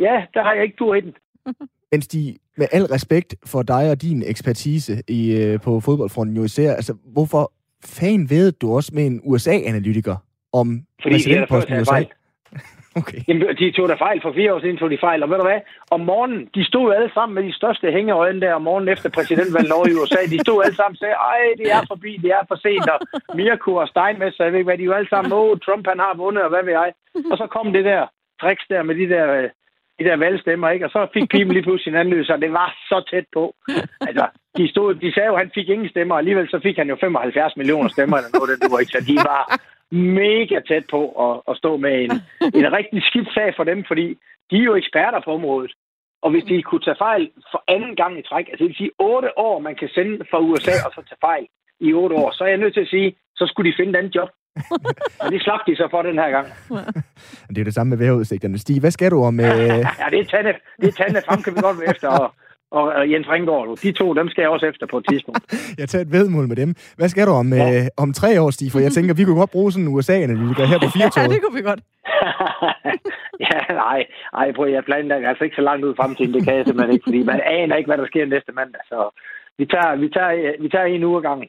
ja, 0.07 0.17
der 0.35 0.43
har 0.47 0.53
jeg 0.55 0.63
ikke 0.67 0.77
tur 0.79 0.95
i 0.95 1.01
den. 1.01 1.15
Men 1.93 2.03
Stig, 2.03 2.37
med 2.57 2.67
al 2.73 2.85
respekt 2.97 3.35
for 3.53 3.63
dig 3.63 3.91
og 3.93 4.03
din 4.03 4.23
ekspertise 4.33 4.93
i, 5.09 5.21
øh, 5.43 5.61
på 5.61 5.81
fodboldfronten 5.81 6.37
jo 6.37 6.45
især, 6.45 6.71
altså 6.81 6.95
hvorfor 7.13 7.53
fan 7.99 8.21
ved 8.31 8.53
du 8.53 8.67
også 8.77 8.91
med 8.95 9.07
en 9.07 9.21
USA-analytiker 9.25 10.17
om 10.53 10.67
Fordi 11.03 11.15
de 11.19 11.35
er 11.35 11.39
der 11.39 11.47
præsidentposten 11.47 11.75
i 11.77 11.81
USA? 11.81 11.93
fejl. 11.93 12.07
Okay. 13.01 13.21
Jamen, 13.29 13.57
de 13.61 13.71
tog 13.77 13.89
der 13.89 13.97
fejl 14.07 14.19
for 14.23 14.33
fire 14.33 14.55
år 14.55 14.61
siden, 14.61 14.77
tog 14.77 14.91
de 14.91 15.05
fejl. 15.07 15.23
Og 15.23 15.31
ved 15.31 15.37
du 15.37 15.47
hvad? 15.51 15.61
Om 15.91 16.01
morgenen, 16.01 16.41
de 16.55 16.65
stod 16.65 16.95
alle 16.95 17.11
sammen 17.15 17.35
med 17.35 17.43
de 17.49 17.55
største 17.61 17.93
hængeøjne 17.97 18.41
der 18.41 18.55
om 18.55 18.63
morgenen 18.63 18.89
efter 18.95 19.09
præsidentvalget 19.17 19.73
over 19.73 19.87
i 19.89 19.95
USA. 20.01 20.21
De 20.35 20.39
stod 20.47 20.65
alle 20.65 20.77
sammen 20.77 20.97
og 20.97 21.03
sagde, 21.03 21.19
ej, 21.33 21.41
det 21.61 21.69
er 21.77 21.83
forbi, 21.93 22.13
det 22.25 22.31
er 22.39 22.45
for 22.49 22.59
sent. 22.65 22.89
Og 22.93 22.99
Mirko 23.37 23.75
og 23.83 23.89
Steinmesser, 23.89 24.45
jeg 24.45 24.53
ved 24.53 24.59
ikke 24.61 24.71
hvad, 24.71 24.79
de 24.79 24.83
er 24.83 24.91
jo 24.91 24.99
alle 24.99 25.09
sammen, 25.09 25.33
åh, 25.33 25.59
Trump 25.65 25.85
han 25.93 25.99
har 25.99 26.15
vundet, 26.23 26.43
og 26.45 26.51
hvad 26.53 26.65
ved 26.65 26.73
jeg. 26.73 26.91
Og 27.31 27.37
så 27.41 27.47
kom 27.57 27.73
det 27.73 27.85
der 27.85 28.03
tricks 28.41 28.65
der 28.73 28.83
med 28.83 28.95
de 29.01 29.09
der, 29.15 29.27
øh, 29.39 29.49
de 29.99 30.05
der 30.09 30.17
valgstemmer, 30.17 30.69
ikke? 30.71 30.85
Og 30.87 30.91
så 30.91 31.01
fik 31.15 31.29
pipen 31.31 31.53
lige 31.53 31.67
pludselig 31.69 31.91
en 31.93 32.01
anden 32.01 32.15
lyd, 32.15 32.25
så 32.25 32.37
det 32.37 32.53
var 32.53 32.69
så 32.91 32.99
tæt 33.11 33.27
på. 33.37 33.55
Altså, 34.09 34.27
de, 34.57 34.71
stod, 34.71 34.95
de 34.95 35.13
sagde 35.15 35.29
jo, 35.31 35.35
at 35.35 35.43
han 35.43 35.51
fik 35.55 35.69
ingen 35.69 35.89
stemmer, 35.89 36.15
og 36.15 36.19
alligevel 36.19 36.49
så 36.49 36.59
fik 36.63 36.77
han 36.77 36.89
jo 36.89 36.97
75 37.01 37.57
millioner 37.57 37.89
stemmer, 37.89 38.17
eller 38.17 38.31
noget, 38.35 38.63
det 38.63 38.71
var 38.73 38.79
ikke, 38.79 38.97
så 38.97 39.05
de 39.11 39.17
var 39.31 39.43
mega 39.93 40.61
tæt 40.69 40.85
på 40.91 41.01
at, 41.27 41.35
at 41.51 41.57
stå 41.57 41.77
med 41.77 41.95
en, 42.05 42.11
en 42.61 42.73
rigtig 42.73 43.03
skidt 43.03 43.29
sag 43.35 43.55
for 43.57 43.65
dem, 43.65 43.85
fordi 43.89 44.07
de 44.51 44.57
er 44.57 44.69
jo 44.71 44.75
eksperter 44.75 45.21
på 45.25 45.31
området. 45.33 45.73
Og 46.23 46.31
hvis 46.31 46.45
de 46.45 46.63
kunne 46.63 46.85
tage 46.85 47.03
fejl 47.07 47.31
for 47.53 47.65
anden 47.69 47.97
gang 47.97 48.19
i 48.19 48.23
træk, 48.23 48.47
altså 48.49 48.63
det 48.63 48.69
vil 48.69 48.77
sige 48.77 48.97
otte 48.99 49.39
år, 49.39 49.59
man 49.59 49.75
kan 49.75 49.89
sende 49.89 50.25
fra 50.31 50.39
USA 50.41 50.75
og 50.87 50.93
så 50.95 51.01
tage 51.09 51.25
fejl 51.29 51.47
i 51.81 51.93
otte 51.93 52.17
år, 52.17 52.31
så 52.31 52.45
er 52.45 52.49
jeg 52.49 52.59
nødt 52.59 52.75
til 52.75 52.81
at 52.81 52.89
sige, 52.89 53.17
så 53.37 53.47
skulle 53.47 53.71
de 53.71 53.77
finde 53.79 53.91
et 53.91 53.97
andet 53.97 54.15
job. 54.15 54.29
Og 55.21 55.33
det 55.33 55.43
slap 55.43 55.61
de 55.67 55.77
så 55.77 55.89
for 55.91 56.03
den 56.03 56.19
her 56.19 56.31
gang. 56.31 56.47
Det 57.49 57.59
er 57.59 57.65
det 57.65 57.75
samme 57.75 57.91
med 57.91 57.99
vejrudsigterne. 57.99 58.59
Stig, 58.59 58.81
hvad 58.81 58.91
skal 58.91 59.11
du 59.11 59.25
om... 59.25 59.41
Øh... 59.47 59.47
Ja, 60.01 60.07
det 60.11 60.19
er 60.21 60.25
Tanne, 60.25 60.55
det 60.81 60.89
er 60.89 60.93
Tanne 60.93 61.23
frem, 61.27 61.43
kan 61.43 61.53
vi 61.55 61.61
godt 61.61 61.81
være 61.81 61.91
efter, 61.91 62.09
og, 62.09 62.35
og, 62.71 63.11
Jens 63.13 63.29
Ringgaard. 63.29 63.77
De 63.83 63.93
to, 63.93 64.15
dem 64.15 64.29
skal 64.29 64.43
jeg 64.43 64.51
også 64.51 64.67
efter 64.67 64.87
på 64.87 64.99
et 64.99 65.05
tidspunkt. 65.11 65.41
Jeg 65.81 65.89
tager 65.89 66.03
et 66.05 66.13
vedmål 66.13 66.49
med 66.49 66.57
dem. 66.57 66.75
Hvad 66.97 67.09
skal 67.09 67.27
du 67.27 67.33
om, 67.33 67.53
ja. 67.53 67.77
øh, 67.77 67.87
om 67.97 68.13
tre 68.13 68.41
år, 68.43 68.51
Stig? 68.51 68.73
For 68.73 68.79
jeg 68.79 68.93
tænker, 68.93 69.15
vi 69.15 69.25
kunne 69.25 69.39
godt 69.39 69.51
bruge 69.51 69.73
sådan 69.73 69.87
en 69.87 69.95
USA-analytiker 69.95 70.65
her 70.67 70.79
på 70.79 70.89
Ja, 70.99 71.05
Firtoget. 71.05 71.31
det 71.31 71.43
kunne 71.43 71.57
vi 71.61 71.63
godt. 71.71 71.81
ja, 73.47 73.61
nej, 73.85 74.01
nej, 74.33 74.53
prøv, 74.57 74.67
jeg 74.69 74.85
planlægger 74.85 75.29
altså 75.29 75.45
ikke 75.45 75.57
så 75.57 75.63
langt 75.63 75.85
ud 75.85 75.93
i 75.93 75.97
fremtiden, 76.01 76.35
det 76.35 76.45
kan 76.45 76.57
jeg 76.57 76.65
simpelthen 76.65 76.95
ikke, 76.95 77.07
fordi 77.09 77.23
man 77.23 77.41
aner 77.41 77.77
ikke, 77.77 77.89
hvad 77.89 77.99
der 77.99 78.07
sker 78.07 78.27
næste 78.27 78.53
mandag, 78.53 78.81
så 78.89 78.99
vi 79.59 79.65
tager, 79.67 79.97
vi 79.97 80.09
tager, 80.17 80.63
vi 80.63 80.69
tager 80.69 80.85
en 80.85 81.05
uge 81.05 81.23
gangen. 81.23 81.49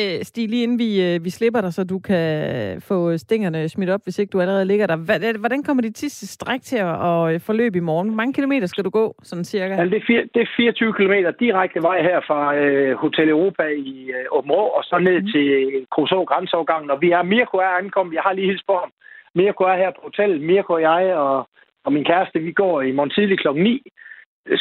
Øh, 0.00 0.18
Stig, 0.22 0.48
lige 0.48 0.62
inden 0.62 0.78
vi, 0.78 0.90
øh, 1.06 1.24
vi 1.24 1.30
slipper 1.30 1.60
dig, 1.60 1.72
så 1.74 1.84
du 1.84 1.98
kan 1.98 2.80
få 2.80 3.16
stingerne 3.18 3.68
smidt 3.68 3.90
op, 3.90 4.00
hvis 4.04 4.18
ikke 4.18 4.30
du 4.30 4.40
allerede 4.40 4.64
ligger 4.64 4.86
der. 4.86 4.96
Hvad- 4.96 5.38
Hvordan 5.38 5.62
kommer 5.62 5.82
dit 5.82 5.98
sidste 5.98 6.26
stræk 6.26 6.60
til 6.62 6.76
at, 6.76 6.94
at 7.34 7.42
forløbe 7.42 7.78
i 7.78 7.80
morgen? 7.90 8.08
Hvor 8.08 8.16
mange 8.16 8.32
kilometer 8.32 8.66
skal 8.66 8.84
du 8.84 8.90
gå, 8.90 9.14
sådan 9.22 9.44
cirka? 9.44 9.72
Altså, 9.74 9.84
det, 9.94 10.02
er 10.02 10.06
fire, 10.06 10.22
det 10.34 10.42
er 10.42 10.46
24 10.56 10.92
km 10.92 11.12
direkte 11.40 11.82
vej 11.82 12.02
her 12.02 12.20
fra 12.28 12.56
øh, 12.56 12.96
Hotel 12.96 13.28
Europa 13.28 13.62
i 13.62 14.10
øh, 14.16 14.24
Åben 14.38 14.50
og 14.50 14.82
så 14.84 14.98
ned 14.98 15.20
mm. 15.22 15.26
til 15.32 15.46
Kruså 15.90 16.24
grænseovergangen. 16.24 16.90
Og 16.90 16.98
vi 17.00 17.10
er, 17.10 17.22
Mirko 17.22 17.56
er 17.56 17.72
ankommet, 17.82 18.14
jeg 18.14 18.22
har 18.26 18.32
lige 18.32 18.46
hilst 18.50 18.66
på 18.66 18.74
ham. 18.82 18.90
Mirko 19.34 19.64
er 19.64 19.76
her 19.76 19.90
på 19.90 20.00
hotellet, 20.02 20.40
Mirko 20.42 20.72
og 20.72 20.82
jeg 20.82 21.14
og, 21.14 21.48
og 21.84 21.92
min 21.92 22.04
kæreste, 22.04 22.38
vi 22.38 22.52
går 22.52 22.82
i 22.82 22.92
morgen 22.92 23.10
tidlig 23.10 23.38
klokken 23.38 23.64
9 23.64 23.82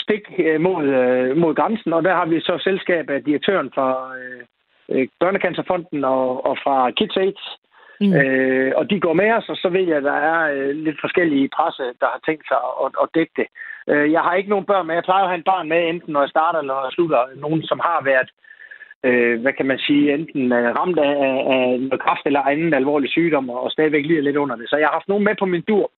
stik 0.04 0.24
øh, 0.46 0.62
mod, 0.62 0.86
øh, 0.86 1.38
mod 1.38 1.56
grænsen, 1.56 1.94
og 1.94 2.04
der 2.04 2.14
har 2.16 2.26
vi 2.26 2.40
så 2.40 2.56
selskab 2.64 3.10
af 3.10 3.24
direktøren 3.24 3.70
fra 3.76 3.88
øh, 4.22 4.42
øh, 4.92 5.08
Børnecancerfonden 5.20 6.04
og, 6.04 6.46
og 6.46 6.58
fra 6.64 6.92
Kids 6.92 7.18
AIDS. 7.18 7.46
Mm. 8.02 8.14
Øh, 8.14 8.72
og 8.76 8.90
de 8.90 9.00
går 9.00 9.14
med 9.14 9.32
os, 9.32 9.50
og 9.50 9.58
så 9.58 9.70
ved 9.70 9.86
jeg, 9.88 9.98
at 9.98 10.04
der 10.04 10.20
er 10.32 10.40
øh, 10.54 10.70
lidt 10.70 10.98
forskellige 11.02 11.50
presse, 11.58 11.84
der 11.84 12.08
har 12.14 12.22
tænkt 12.26 12.48
sig 12.48 12.58
at, 12.84 12.92
at 13.04 13.10
dække 13.16 13.34
det. 13.36 13.48
Øh, 13.92 14.12
jeg 14.12 14.22
har 14.22 14.34
ikke 14.34 14.50
nogen 14.50 14.66
børn 14.66 14.88
med. 14.88 14.96
Jeg 14.96 15.04
plejer 15.04 15.24
at 15.24 15.30
have 15.30 15.38
en 15.38 15.52
barn 15.54 15.70
med, 15.70 15.90
enten 15.90 16.14
når 16.14 16.22
jeg 16.22 16.30
starter 16.30 16.60
eller 16.60 16.74
når 16.74 16.86
jeg 16.86 16.92
slutter. 16.92 17.22
Nogen, 17.36 17.64
som 17.64 17.80
har 17.80 18.00
været, 18.04 18.30
øh, 19.08 19.42
hvad 19.42 19.54
kan 19.54 19.66
man 19.66 19.80
sige, 19.80 20.14
enten 20.14 20.52
øh, 20.52 20.76
ramt 20.80 21.00
af, 21.00 21.14
af, 21.54 21.80
noget 21.80 22.02
kræft 22.06 22.26
eller 22.26 22.42
anden 22.42 22.74
alvorlig 22.74 23.10
sygdom, 23.10 23.50
og 23.50 23.72
stadigvæk 23.72 24.06
lider 24.06 24.22
lidt 24.22 24.38
under 24.44 24.56
det. 24.56 24.70
Så 24.70 24.78
jeg 24.78 24.88
har 24.88 24.98
haft 25.00 25.08
nogen 25.08 25.24
med 25.24 25.36
på 25.40 25.46
min 25.46 25.62
dur. 25.62 25.92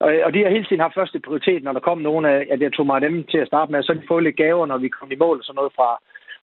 Og, 0.00 0.10
og 0.24 0.34
de 0.34 0.42
har 0.42 0.50
hele 0.50 0.64
tiden 0.64 0.80
haft 0.80 0.94
første 0.94 1.20
prioritet, 1.20 1.62
når 1.62 1.72
der 1.72 1.80
kom 1.80 1.98
nogen 1.98 2.24
af, 2.24 2.46
at 2.50 2.60
jeg 2.60 2.72
tog 2.72 2.86
mig 2.86 2.94
af 2.94 3.00
dem 3.00 3.24
til 3.24 3.38
at 3.38 3.46
starte 3.46 3.72
med. 3.72 3.82
Så 3.82 3.94
de 3.94 4.02
fået 4.08 4.24
lidt 4.24 4.36
gaver, 4.36 4.66
når 4.66 4.78
vi 4.78 4.88
kom 4.88 5.12
i 5.12 5.16
mål 5.24 5.38
og 5.38 5.44
sådan 5.44 5.56
noget 5.56 5.72
fra, 5.76 5.88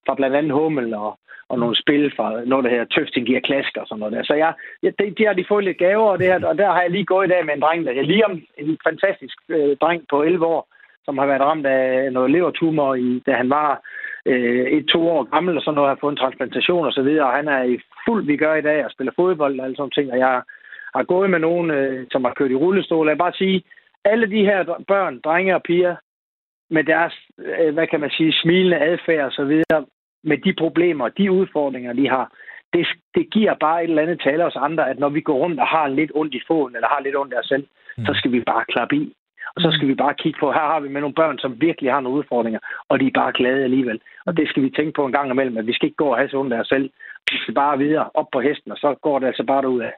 fra 0.06 0.14
blandt 0.14 0.36
andet 0.36 0.52
Hummel 0.52 0.94
og, 0.94 1.18
og 1.48 1.58
nogle 1.58 1.76
spil 1.82 2.12
fra 2.16 2.44
noget, 2.44 2.64
der 2.64 2.70
hedder 2.70 2.84
Tøfting 2.84 3.26
giver 3.26 3.40
klask 3.40 3.76
og 3.76 3.86
sådan 3.86 4.00
noget 4.00 4.14
der. 4.14 4.22
Så 4.24 4.34
jeg, 4.34 4.52
jeg, 4.82 4.92
de, 4.98 5.14
de 5.18 5.26
har 5.26 5.32
de 5.32 5.44
fået 5.48 5.64
lidt 5.64 5.78
gaver, 5.78 6.08
og, 6.10 6.18
det 6.18 6.26
her, 6.26 6.46
og 6.46 6.58
der 6.58 6.72
har 6.72 6.82
jeg 6.82 6.90
lige 6.90 7.04
gået 7.04 7.26
i 7.26 7.30
dag 7.30 7.46
med 7.46 7.54
en 7.54 7.62
dreng, 7.62 7.86
der 7.86 7.92
jeg 7.92 8.04
lige 8.04 8.26
om 8.26 8.42
en 8.58 8.78
fantastisk 8.88 9.36
øh, 9.48 9.76
dreng 9.80 10.02
på 10.10 10.22
11 10.22 10.46
år, 10.46 10.68
som 11.04 11.18
har 11.18 11.26
været 11.26 11.40
ramt 11.40 11.66
af 11.66 12.12
noget 12.12 12.30
levertumor, 12.30 12.94
i, 12.94 13.22
da 13.26 13.32
han 13.32 13.50
var 13.50 13.80
øh, 14.26 14.66
et-to 14.66 15.08
år 15.08 15.22
gammel, 15.22 15.56
og 15.56 15.62
så 15.62 15.70
noget 15.70 15.88
har 15.88 15.98
fået 16.00 16.12
en 16.12 16.22
transplantation 16.22 16.86
og 16.86 16.92
så 16.92 17.02
videre, 17.02 17.26
og 17.26 17.32
han 17.32 17.48
er 17.48 17.62
i 17.62 17.78
fuld 18.08 18.26
vi 18.26 18.36
gør 18.36 18.54
i 18.54 18.62
dag 18.62 18.84
og 18.84 18.90
spiller 18.90 19.12
fodbold 19.16 19.60
og 19.60 19.64
alle 19.64 19.76
sådan 19.76 19.90
ting, 19.90 20.12
og 20.12 20.18
jeg 20.18 20.42
har 20.96 21.02
gået 21.02 21.30
med 21.30 21.38
nogen, 21.38 21.70
øh, 21.70 22.06
som 22.12 22.24
har 22.24 22.32
kørt 22.36 22.50
i 22.50 22.54
rullestol. 22.54 23.06
Jeg 23.06 23.14
vil 23.14 23.24
bare 23.26 23.40
sige, 23.42 23.62
alle 24.04 24.30
de 24.30 24.44
her 24.44 24.64
børn, 24.88 25.20
drenge 25.24 25.54
og 25.54 25.62
piger, 25.62 25.96
med 26.70 26.84
deres, 26.84 27.14
øh, 27.38 27.74
hvad 27.74 27.86
kan 27.86 28.00
man 28.00 28.10
sige, 28.10 28.32
smilende 28.32 28.78
adfærd 28.78 29.24
og 29.24 29.32
så 29.32 29.44
videre, 29.44 29.84
med 30.26 30.38
de 30.38 30.52
problemer, 30.62 31.08
de 31.08 31.32
udfordringer, 31.32 31.92
de 31.92 32.08
har, 32.08 32.32
det, 32.72 32.86
det 33.14 33.30
giver 33.30 33.54
bare 33.54 33.84
et 33.84 33.90
eller 33.90 34.02
andet 34.02 34.20
tale 34.20 34.44
os 34.44 34.56
andre, 34.56 34.90
at 34.90 34.98
når 34.98 35.08
vi 35.08 35.20
går 35.20 35.38
rundt 35.44 35.60
og 35.60 35.66
har 35.66 35.88
lidt 35.88 36.12
ondt 36.14 36.34
i 36.34 36.40
foden, 36.46 36.74
eller 36.76 36.88
har 36.88 37.00
lidt 37.02 37.16
ondt 37.16 37.34
af 37.34 37.38
os 37.38 37.46
selv, 37.46 37.66
mm. 37.98 38.04
så 38.06 38.12
skal 38.14 38.32
vi 38.32 38.40
bare 38.40 38.64
klappe 38.68 38.96
i. 38.96 39.14
Og 39.54 39.62
så 39.62 39.70
skal 39.72 39.88
vi 39.88 39.94
bare 39.94 40.14
kigge 40.14 40.38
på, 40.40 40.52
her 40.52 40.66
har 40.72 40.80
vi 40.80 40.88
med 40.88 41.00
nogle 41.00 41.14
børn, 41.14 41.38
som 41.38 41.60
virkelig 41.60 41.92
har 41.92 42.00
nogle 42.00 42.18
udfordringer, 42.18 42.60
og 42.88 43.00
de 43.00 43.06
er 43.06 43.10
bare 43.20 43.32
glade 43.32 43.64
alligevel. 43.64 44.00
Og 44.26 44.36
det 44.36 44.48
skal 44.48 44.62
vi 44.62 44.70
tænke 44.70 44.92
på 44.92 45.06
en 45.06 45.12
gang 45.12 45.30
imellem, 45.30 45.56
at 45.56 45.66
vi 45.66 45.72
skal 45.72 45.86
ikke 45.86 45.96
gå 45.96 46.08
og 46.08 46.16
have 46.16 46.28
så 46.28 46.36
ondt 46.36 46.52
af 46.52 46.60
os 46.60 46.68
selv. 46.68 46.90
Vi 47.30 47.36
skal 47.38 47.54
bare 47.54 47.78
videre 47.78 48.10
op 48.14 48.26
på 48.32 48.40
hesten, 48.40 48.72
og 48.72 48.78
så 48.78 48.94
går 49.02 49.18
det 49.18 49.26
altså 49.26 49.44
bare 49.44 49.62
derud 49.62 49.80
af. 49.80 49.92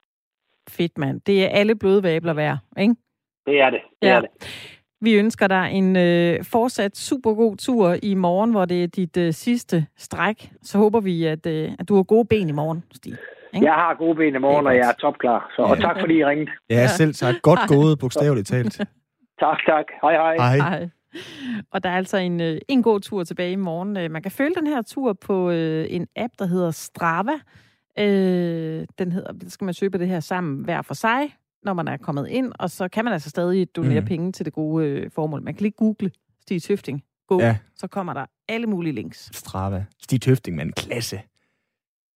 Fedt, 0.70 0.98
mand. 0.98 1.20
Det 1.20 1.44
er 1.44 1.48
alle 1.48 1.74
blodvabler 1.76 2.34
værd, 2.34 2.58
ikke? 2.78 2.94
Det 3.46 3.60
er 3.60 3.70
det. 3.70 3.80
det, 4.02 4.08
Ja. 4.08 4.16
er 4.16 4.20
det. 4.20 4.30
Vi 5.00 5.14
ønsker 5.14 5.46
dig 5.46 5.70
en 5.72 5.96
øh, 5.96 6.44
fortsat 6.44 6.96
super 6.96 7.34
god 7.34 7.56
tur 7.56 7.96
i 8.02 8.14
morgen, 8.14 8.50
hvor 8.50 8.64
det 8.64 8.82
er 8.82 8.86
dit 8.86 9.16
øh, 9.16 9.32
sidste 9.32 9.86
stræk. 9.96 10.52
Så 10.62 10.78
håber 10.78 11.00
vi, 11.00 11.24
at, 11.24 11.46
øh, 11.46 11.70
at 11.78 11.88
du 11.88 11.96
har 11.96 12.02
gode 12.02 12.24
ben 12.24 12.48
i 12.48 12.52
morgen, 12.52 12.84
Stig. 12.94 13.16
Ikke? 13.54 13.66
Jeg 13.66 13.74
har 13.74 13.94
gode 13.94 14.14
ben 14.16 14.34
i 14.34 14.38
morgen, 14.38 14.66
og 14.66 14.74
jeg 14.76 14.88
er 14.88 14.92
topklar. 14.92 15.50
Så, 15.56 15.62
og 15.62 15.78
tak 15.80 15.96
fordi 16.00 16.14
I 16.14 16.24
ringede. 16.24 16.50
Ja, 16.70 16.86
selv 16.86 17.14
tak. 17.14 17.34
Godt 17.42 17.60
gået, 17.74 17.98
bogstaveligt 17.98 18.48
talt. 18.48 18.80
Tak, 19.40 19.58
tak. 19.66 19.84
Hej, 20.02 20.12
hej. 20.12 20.36
Hej. 20.36 20.56
Hej. 20.56 20.88
Og 21.72 21.84
der 21.84 21.90
er 21.90 21.96
altså 21.96 22.16
en, 22.16 22.40
øh, 22.40 22.58
en 22.68 22.82
god 22.82 23.00
tur 23.00 23.24
tilbage 23.24 23.52
i 23.52 23.56
morgen. 23.56 23.96
Øh, 23.96 24.10
Man 24.10 24.22
kan 24.22 24.30
følge 24.30 24.54
den 24.54 24.66
her 24.66 24.82
tur 24.82 25.12
på 25.12 25.50
øh, 25.50 25.86
en 25.90 26.06
app, 26.16 26.32
der 26.38 26.46
hedder 26.46 26.70
Strava. 26.70 27.32
Øh, 27.98 28.86
den 28.98 29.12
hedder, 29.12 29.32
det 29.32 29.52
skal 29.52 29.64
man 29.64 29.74
søge 29.74 29.90
på 29.90 29.98
det 29.98 30.08
her 30.08 30.20
sammen 30.20 30.64
hver 30.64 30.82
for 30.82 30.94
sig. 30.94 31.34
Når 31.68 31.74
man 31.74 31.88
er 31.88 31.96
kommet 31.96 32.28
ind, 32.28 32.52
og 32.58 32.70
så 32.70 32.88
kan 32.88 33.04
man 33.04 33.12
altså 33.12 33.30
stadig 33.30 33.76
donere 33.76 34.00
Mm. 34.00 34.04
mm. 34.04 34.08
penge 34.08 34.32
til 34.32 34.44
det 34.44 34.52
gode 34.52 34.86
øh, 34.86 35.10
formål. 35.14 35.42
Man 35.42 35.54
kan 35.54 35.62
lige 35.62 35.72
google 35.76 36.10
Stig 36.42 36.62
Tøfting. 36.62 37.02
Go. 37.28 37.38
Ja. 37.40 37.56
Så 37.76 37.86
kommer 37.86 38.12
der 38.14 38.26
alle 38.48 38.66
mulige 38.66 38.92
links. 38.92 39.30
Strava. 39.36 39.84
Stig 40.02 40.20
Tøfting, 40.22 40.56
man. 40.56 40.72
Klasse. 40.76 41.20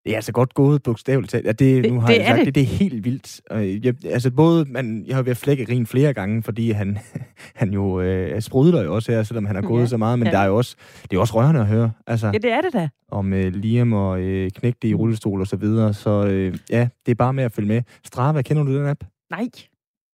Det 0.05 0.13
er 0.13 0.17
altså 0.17 0.33
godt 0.33 0.55
gået 0.55 0.83
bogstaveligt 0.83 1.31
talt. 1.31 1.47
Ja, 1.47 1.53
det, 1.53 1.85
Det- 1.85 1.93
nu 1.93 2.01
har 2.01 2.07
det 2.07 2.17
jeg 2.19 2.27
sagt, 2.27 2.39
det. 2.39 2.47
det. 2.47 2.55
det 2.55 2.63
er 2.63 2.67
helt 2.67 3.05
vildt. 3.05 3.41
Og 3.51 3.85
jeg, 3.85 3.95
altså 4.05 4.31
både, 4.31 4.65
man, 4.69 5.05
jeg 5.07 5.17
har 5.17 5.23
været 5.23 5.37
flække 5.37 5.67
rin 5.69 5.87
flere 5.87 6.15
gange, 6.15 6.43
fordi 6.43 6.71
han, 6.71 6.99
han 7.61 7.73
jo 7.73 8.01
øh, 8.01 8.43
sprudler 8.43 8.83
jo 8.83 8.95
også 8.95 9.13
her, 9.13 9.23
selvom 9.23 9.47
han 9.47 9.57
har 9.57 9.63
gået 9.63 9.81
Ja, 9.81 9.87
så 9.87 9.97
meget, 9.97 10.19
men 10.19 10.27
ja. 10.27 10.33
der 10.33 10.39
er 10.39 10.47
jo 10.47 10.57
også, 10.57 10.77
det 11.11 11.17
er 11.17 11.21
også 11.21 11.35
rørende 11.35 11.61
at 11.61 11.67
høre. 11.67 11.93
Altså, 12.07 12.27
Ja, 12.27 12.33
det 12.39 12.53
er 12.53 12.61
det 12.61 12.73
da. 12.73 12.89
om 13.09 13.33
øh, 13.33 13.53
Liam 13.55 13.93
og 13.93 14.21
øh, 14.21 14.51
knægte 14.51 14.89
i 14.89 14.95
rullestol 14.95 15.41
og 15.41 15.47
så 15.47 15.57
videre. 15.57 15.95
Så 15.95 16.27
øh, 16.27 16.59
ja, 16.71 16.89
det 17.07 17.13
er 17.13 17.17
bare 17.17 17.33
med 17.33 17.45
at 17.45 17.53
følge 17.53 17.69
med. 17.69 17.83
Strava, 18.05 18.43
kender 18.43 18.63
du 18.63 18.77
den 18.79 18.87
app? 18.87 19.05
Nej, 19.33 19.49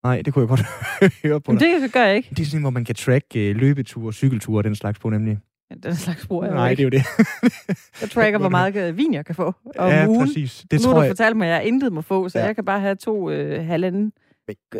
Nej, 0.05 0.23
det 0.23 0.35
kunne 0.35 0.41
jeg 0.43 0.49
godt 0.49 0.61
høre 1.25 1.41
på 1.41 1.53
men 1.53 1.61
dig. 1.61 1.69
det 1.83 1.93
gør 1.93 2.05
jeg 2.05 2.16
ikke. 2.16 2.29
Det 2.31 2.41
er 2.41 2.45
sådan, 2.47 2.61
hvor 2.61 2.71
man 2.71 2.85
kan 2.85 2.95
track 2.95 3.25
øh, 3.37 3.57
løbeture, 3.57 4.12
cykelture 4.12 4.59
og 4.61 4.64
den 4.64 4.75
slags 4.75 4.99
på, 4.99 5.11
nemlig. 5.11 5.39
Den 5.83 5.95
slags 5.97 6.27
bruger 6.27 6.45
jeg 6.45 6.53
jo 6.53 6.57
Nej, 6.57 6.69
det 6.71 6.79
er 6.81 6.85
jo 6.85 6.89
det. 6.91 7.03
Jeg 8.01 8.11
tracker, 8.11 8.39
hvor 8.45 8.49
meget 8.49 8.77
øh, 8.77 8.97
vin 8.97 9.14
jeg 9.14 9.25
kan 9.27 9.35
få 9.35 9.47
om 9.79 9.91
ja, 9.91 10.07
ugen. 10.09 10.27
præcis. 10.27 10.64
Det 10.71 10.81
nu 10.81 10.85
tror 10.85 10.91
har 10.93 10.99
du 10.99 11.03
jeg, 11.03 11.11
fortalt 11.11 11.37
mig, 11.37 11.49
at 11.49 11.55
jeg 11.55 11.64
intet 11.64 11.93
må 11.93 12.01
få, 12.03 12.29
så 12.29 12.39
Ja. 12.39 12.43
ja. 12.43 12.47
jeg 12.47 12.55
kan 12.55 12.64
bare 12.64 12.81
have 12.81 12.95
to 12.95 13.31
øh, 13.31 13.66
halvanden 13.66 14.12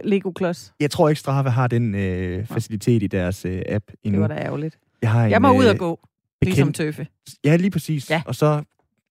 Lego-klods. 0.05 0.73
jeg 0.81 0.91
tror 0.91 1.09
ikke, 1.09 1.21
Strava 1.21 1.49
har 1.49 1.67
den 1.67 1.95
øh, 1.95 2.47
facilitet 2.47 3.03
i 3.03 3.07
deres 3.07 3.45
øh, 3.45 3.63
app 3.69 3.85
endnu. 4.05 4.23
Det 4.23 4.29
var 4.29 4.35
da 4.37 4.43
ærgerligt. 4.43 4.79
Jeg, 5.03 5.11
har 5.11 5.25
en, 5.25 5.31
Jeg 5.31 5.43
må 5.43 5.53
ud 5.53 5.65
og 5.65 5.73
øh, 5.75 5.79
gå, 5.79 5.95
bekendt- 6.41 6.45
ligesom 6.45 6.73
tøffe. 6.73 7.07
Ja, 7.45 7.57
lige 7.57 7.71
præcis. 7.71 8.11
Ja. 8.11 8.23
Og 8.27 8.35
så 8.35 8.63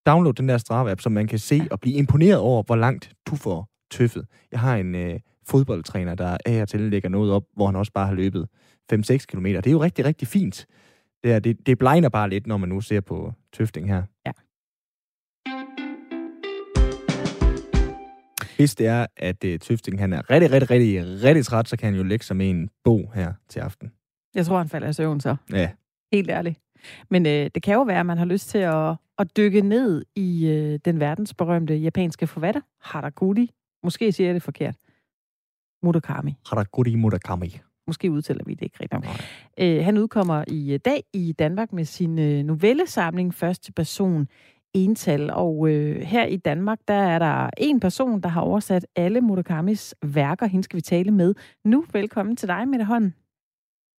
download 0.06 0.34
den 0.34 0.50
der 0.50 0.58
Strava-app, 0.58 1.02
så 1.02 1.10
man 1.10 1.28
kan 1.28 1.40
se 1.40 1.68
og 1.72 1.80
blive 1.80 1.96
imponeret 1.96 2.38
over, 2.40 2.64
hvor 2.64 2.76
langt 2.76 3.12
du 3.28 3.36
får 3.36 3.70
tøffet. 3.92 4.26
Jeg 4.52 4.60
har 4.60 4.76
en 4.76 4.96
øh, 4.96 5.20
fodboldtræner, 5.48 6.16
der 6.16 6.38
af 6.46 6.62
og 6.62 6.68
til 6.68 6.80
lægger 6.80 7.10
noget 7.10 7.32
op, 7.32 7.44
hvor 7.56 7.66
han 7.66 7.76
også 7.76 7.92
bare 7.92 8.08
har 8.08 8.14
løbet 8.14 8.48
5-6 8.94 9.18
km. 9.18 9.46
Det 9.46 9.68
er 9.68 9.72
jo 9.72 9.82
rigtig, 9.84 10.06
rigtig 10.06 10.28
fint. 10.28 10.68
Det, 11.24 11.32
er, 11.32 11.40
det, 11.40 11.68
det 11.68 11.78
blegner 11.78 12.10
bare 12.10 12.30
lidt, 12.30 12.48
når 12.48 12.58
man 12.58 12.70
nu 12.70 12.82
ser 12.82 13.02
på 13.02 13.34
tøfting 13.54 13.88
her. 13.88 14.04
Ja. 14.26 14.32
Hvis 18.58 18.76
det 18.76 18.88
er, 18.88 19.06
at 19.18 19.44
uh, 19.44 19.56
Tøfting 19.62 20.00
han 20.00 20.14
er 20.14 20.30
rigtig, 20.30 20.52
rigtig, 20.52 20.70
rigtig, 20.70 21.24
rigtig 21.24 21.46
træt, 21.46 21.68
så 21.70 21.78
kan 21.78 21.86
han 21.86 21.96
jo 21.96 22.04
lægge 22.04 22.26
sig 22.26 22.36
med 22.36 22.50
en 22.50 22.70
bog 22.84 23.12
her 23.16 23.34
til 23.50 23.60
aften. 23.60 23.92
Jeg 24.36 24.46
tror, 24.46 24.58
han 24.58 24.70
falder 24.70 24.90
i 24.90 24.94
søvn 24.94 25.20
så. 25.20 25.36
Ja, 25.52 25.70
Helt 26.14 26.30
ærligt. 26.30 26.60
Men 27.10 27.26
øh, 27.26 27.50
det 27.56 27.64
kan 27.64 27.74
jo 27.74 27.82
være, 27.82 28.00
at 28.00 28.06
man 28.06 28.18
har 28.18 28.26
lyst 28.26 28.50
til 28.50 28.58
at, 28.58 28.96
at 29.18 29.38
dykke 29.38 29.62
ned 29.62 30.06
i 30.16 30.48
øh, 30.48 30.80
den 30.86 31.00
verdensberømte 31.00 31.76
japanske 31.76 32.28
forfatter, 32.28 32.62
Harakuri. 32.82 33.52
Måske 33.84 34.12
siger 34.12 34.28
jeg 34.28 34.36
det 34.36 34.44
forkert. 34.44 34.76
Murakami. 35.84 36.34
Harakuri 36.50 36.96
Murakami. 36.96 37.60
Måske 37.88 38.12
udtaler 38.12 38.44
vi 38.46 38.54
det 38.54 38.62
ikke 38.62 38.78
rigtigt. 38.82 39.48
Øh, 39.60 39.86
han 39.86 39.98
udkommer 39.98 40.44
i 40.48 40.74
øh, 40.74 40.80
dag 40.86 41.04
i 41.14 41.34
Danmark 41.40 41.74
med 41.74 41.86
sin 41.86 42.20
øh, 42.20 42.44
novellesamling 42.44 43.34
Første 43.34 43.74
person 43.74 44.28
ental. 44.74 45.30
Og 45.34 45.70
øh, 45.70 45.96
her 46.02 46.26
i 46.26 46.38
Danmark, 46.38 46.80
der 46.88 46.94
er 46.94 47.20
der 47.20 47.50
en 47.58 47.80
person, 47.80 48.22
der 48.22 48.30
har 48.30 48.42
oversat 48.42 48.86
alle 48.96 49.22
Murakamis 49.22 49.96
værker. 50.04 50.46
Hende 50.46 50.64
skal 50.64 50.78
vi 50.78 50.82
tale 50.82 51.12
med 51.12 51.36
nu. 51.64 51.86
Velkommen 51.94 52.36
til 52.36 52.48
dig, 52.48 52.68
Mette 52.68 52.86
Hånden. 52.86 53.16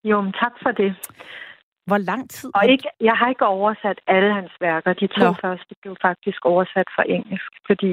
Jo, 0.05 0.20
men 0.20 0.33
tak 0.33 0.53
for 0.62 0.70
det. 0.70 0.97
Hvor 1.87 1.99
lang 1.99 2.31
tid? 2.31 2.51
Og 2.55 2.68
ikke, 2.68 2.89
jeg 3.01 3.14
har 3.14 3.29
ikke 3.29 3.47
oversat 3.47 4.01
alle 4.07 4.35
hans 4.35 4.53
værker. 4.61 4.93
De 4.93 5.07
to 5.07 5.20
Nå. 5.20 5.24
Nå. 5.24 5.35
første 5.41 5.74
blev 5.83 5.97
faktisk 6.03 6.45
oversat 6.45 6.89
fra 6.97 7.05
engelsk, 7.07 7.53
fordi 7.66 7.93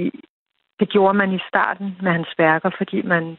det 0.79 0.89
gjorde 0.89 1.17
man 1.17 1.31
i 1.33 1.39
starten 1.49 1.97
med 2.01 2.11
hans 2.11 2.31
værker, 2.37 2.69
fordi 2.77 3.01
man 3.01 3.37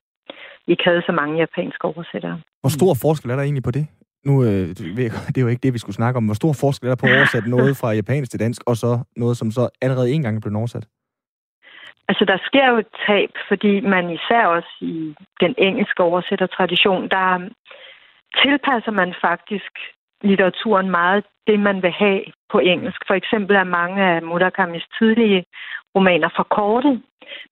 ikke 0.67 0.85
havde 0.85 1.03
så 1.07 1.13
mange 1.13 1.39
japanske 1.39 1.85
oversættere. 1.85 2.41
Hvor 2.61 2.71
stor 2.79 2.93
forskel 3.03 3.31
er 3.31 3.37
der 3.37 3.43
egentlig 3.43 3.63
på 3.63 3.71
det? 3.71 3.87
Nu, 4.25 4.45
øh, 4.45 4.69
det 5.33 5.39
er 5.39 5.47
jo 5.47 5.53
ikke 5.53 5.65
det, 5.67 5.75
vi 5.75 5.79
skulle 5.79 6.01
snakke 6.01 6.17
om. 6.17 6.25
Hvor 6.25 6.35
stor 6.35 6.53
forskel 6.61 6.87
er 6.87 6.95
der 6.95 7.01
på 7.01 7.07
at 7.07 7.17
oversætte 7.19 7.51
noget 7.51 7.77
fra 7.77 7.93
japansk 7.93 8.31
til 8.31 8.41
dansk, 8.41 8.63
og 8.67 8.77
så 8.77 8.91
noget, 9.17 9.37
som 9.37 9.51
så 9.51 9.69
allerede 9.83 10.11
en 10.11 10.23
gang 10.23 10.37
er 10.37 10.41
blevet 10.41 10.57
oversat? 10.57 10.87
Altså, 12.09 12.25
der 12.25 12.39
sker 12.49 12.67
jo 12.71 12.77
et 12.79 12.93
tab, 13.07 13.31
fordi 13.49 13.81
man 13.81 14.11
især 14.11 14.47
også 14.47 14.73
i 14.81 15.15
den 15.41 15.55
engelske 15.59 16.03
oversættertradition, 16.03 17.09
der 17.09 17.49
tilpasser 18.43 18.91
man 18.91 19.15
faktisk 19.27 19.73
litteraturen 20.23 20.91
meget 20.91 21.25
det, 21.47 21.61
man 21.61 21.83
vil 21.83 21.91
have 21.91 22.21
på 22.53 22.59
engelsk. 22.59 23.01
For 23.07 23.15
eksempel 23.15 23.57
er 23.57 23.65
mange 23.65 24.03
af 24.03 24.23
Murakamis 24.23 24.87
tidlige 24.99 25.45
romaner 25.97 26.29
forkortet. 26.37 27.03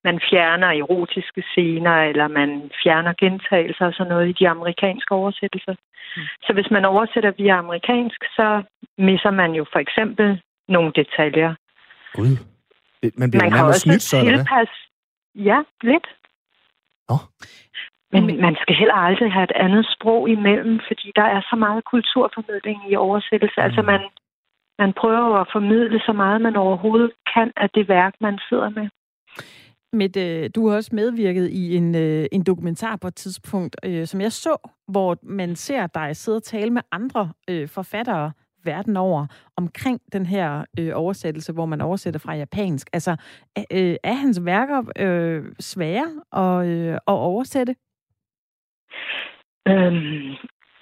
Man 0.05 0.21
fjerner 0.31 0.67
erotiske 0.67 1.43
scener, 1.51 1.97
eller 2.11 2.29
man 2.29 2.71
fjerner 2.83 3.13
gentagelser 3.19 3.87
og 3.87 3.95
sådan 3.95 4.13
noget 4.13 4.29
i 4.29 4.33
de 4.41 4.49
amerikanske 4.49 5.13
oversættelser. 5.13 5.75
Mm. 6.17 6.23
Så 6.47 6.53
hvis 6.53 6.71
man 6.71 6.85
oversætter 6.85 7.33
via 7.39 7.59
amerikansk, 7.59 8.21
så 8.37 8.63
misser 8.99 9.31
man 9.31 9.51
jo 9.53 9.65
for 9.73 9.79
eksempel 9.79 10.41
nogle 10.69 10.93
detaljer. 10.93 11.55
Gud. 12.15 12.37
Man 13.19 13.31
bliver 13.31 13.45
Man 13.45 13.53
kan 13.53 13.65
også 13.65 13.81
snydt, 13.81 14.03
så, 14.03 14.21
tilpasse... 14.21 14.75
Ja, 15.35 15.59
lidt. 15.83 16.07
Nå. 17.09 17.17
Men 18.13 18.41
man 18.41 18.57
skal 18.63 18.77
heller 18.77 18.95
aldrig 18.95 19.33
have 19.33 19.45
et 19.45 19.57
andet 19.65 19.87
sprog 19.95 20.29
imellem, 20.29 20.81
fordi 20.89 21.13
der 21.17 21.23
er 21.37 21.41
så 21.51 21.57
meget 21.57 21.85
kulturformidling 21.85 22.91
i 22.91 22.97
oversættelse. 22.97 23.59
Mm. 23.61 23.65
Altså 23.67 23.83
man, 23.83 24.01
man 24.79 24.93
prøver 24.93 25.19
jo 25.29 25.41
at 25.41 25.49
formidle 25.53 26.01
så 26.01 26.13
meget, 26.13 26.41
man 26.41 26.57
overhovedet 26.57 27.13
kan 27.35 27.53
af 27.57 27.71
det 27.71 27.89
værk, 27.89 28.15
man 28.21 28.39
sidder 28.49 28.71
med. 28.71 28.89
Mette, 29.93 30.49
du 30.49 30.69
har 30.69 30.77
også 30.77 30.91
medvirket 30.95 31.51
i 31.51 31.77
en, 31.77 31.95
øh, 31.95 32.27
en 32.33 32.43
dokumentar 32.43 32.97
på 32.97 33.09
et 33.09 33.15
tidspunkt, 33.15 33.77
øh, 33.85 34.07
som 34.07 34.21
jeg 34.21 34.33
så, 34.33 34.71
hvor 34.89 35.17
man 35.23 35.57
ser 35.57 35.87
dig 35.87 36.17
sidde 36.17 36.37
og 36.37 36.43
tale 36.43 36.71
med 36.71 36.83
andre 36.93 37.33
øh, 37.51 37.69
forfattere 37.69 38.33
verden 38.65 38.97
over 38.97 39.27
omkring 39.57 40.01
den 40.13 40.27
her 40.27 40.65
øh, 40.79 40.93
oversættelse, 40.95 41.53
hvor 41.53 41.67
man 41.67 41.81
oversætter 41.81 42.21
fra 42.21 42.35
japansk. 42.35 42.89
Altså, 42.93 43.17
er, 43.57 43.65
øh, 43.73 43.97
er 44.03 44.13
hans 44.13 44.41
værker 44.45 44.83
øh, 44.99 45.45
svære 45.61 46.09
at, 46.33 46.67
øh, 46.69 46.95
at 46.95 47.01
oversætte? 47.07 47.75
Øhm, 49.69 50.31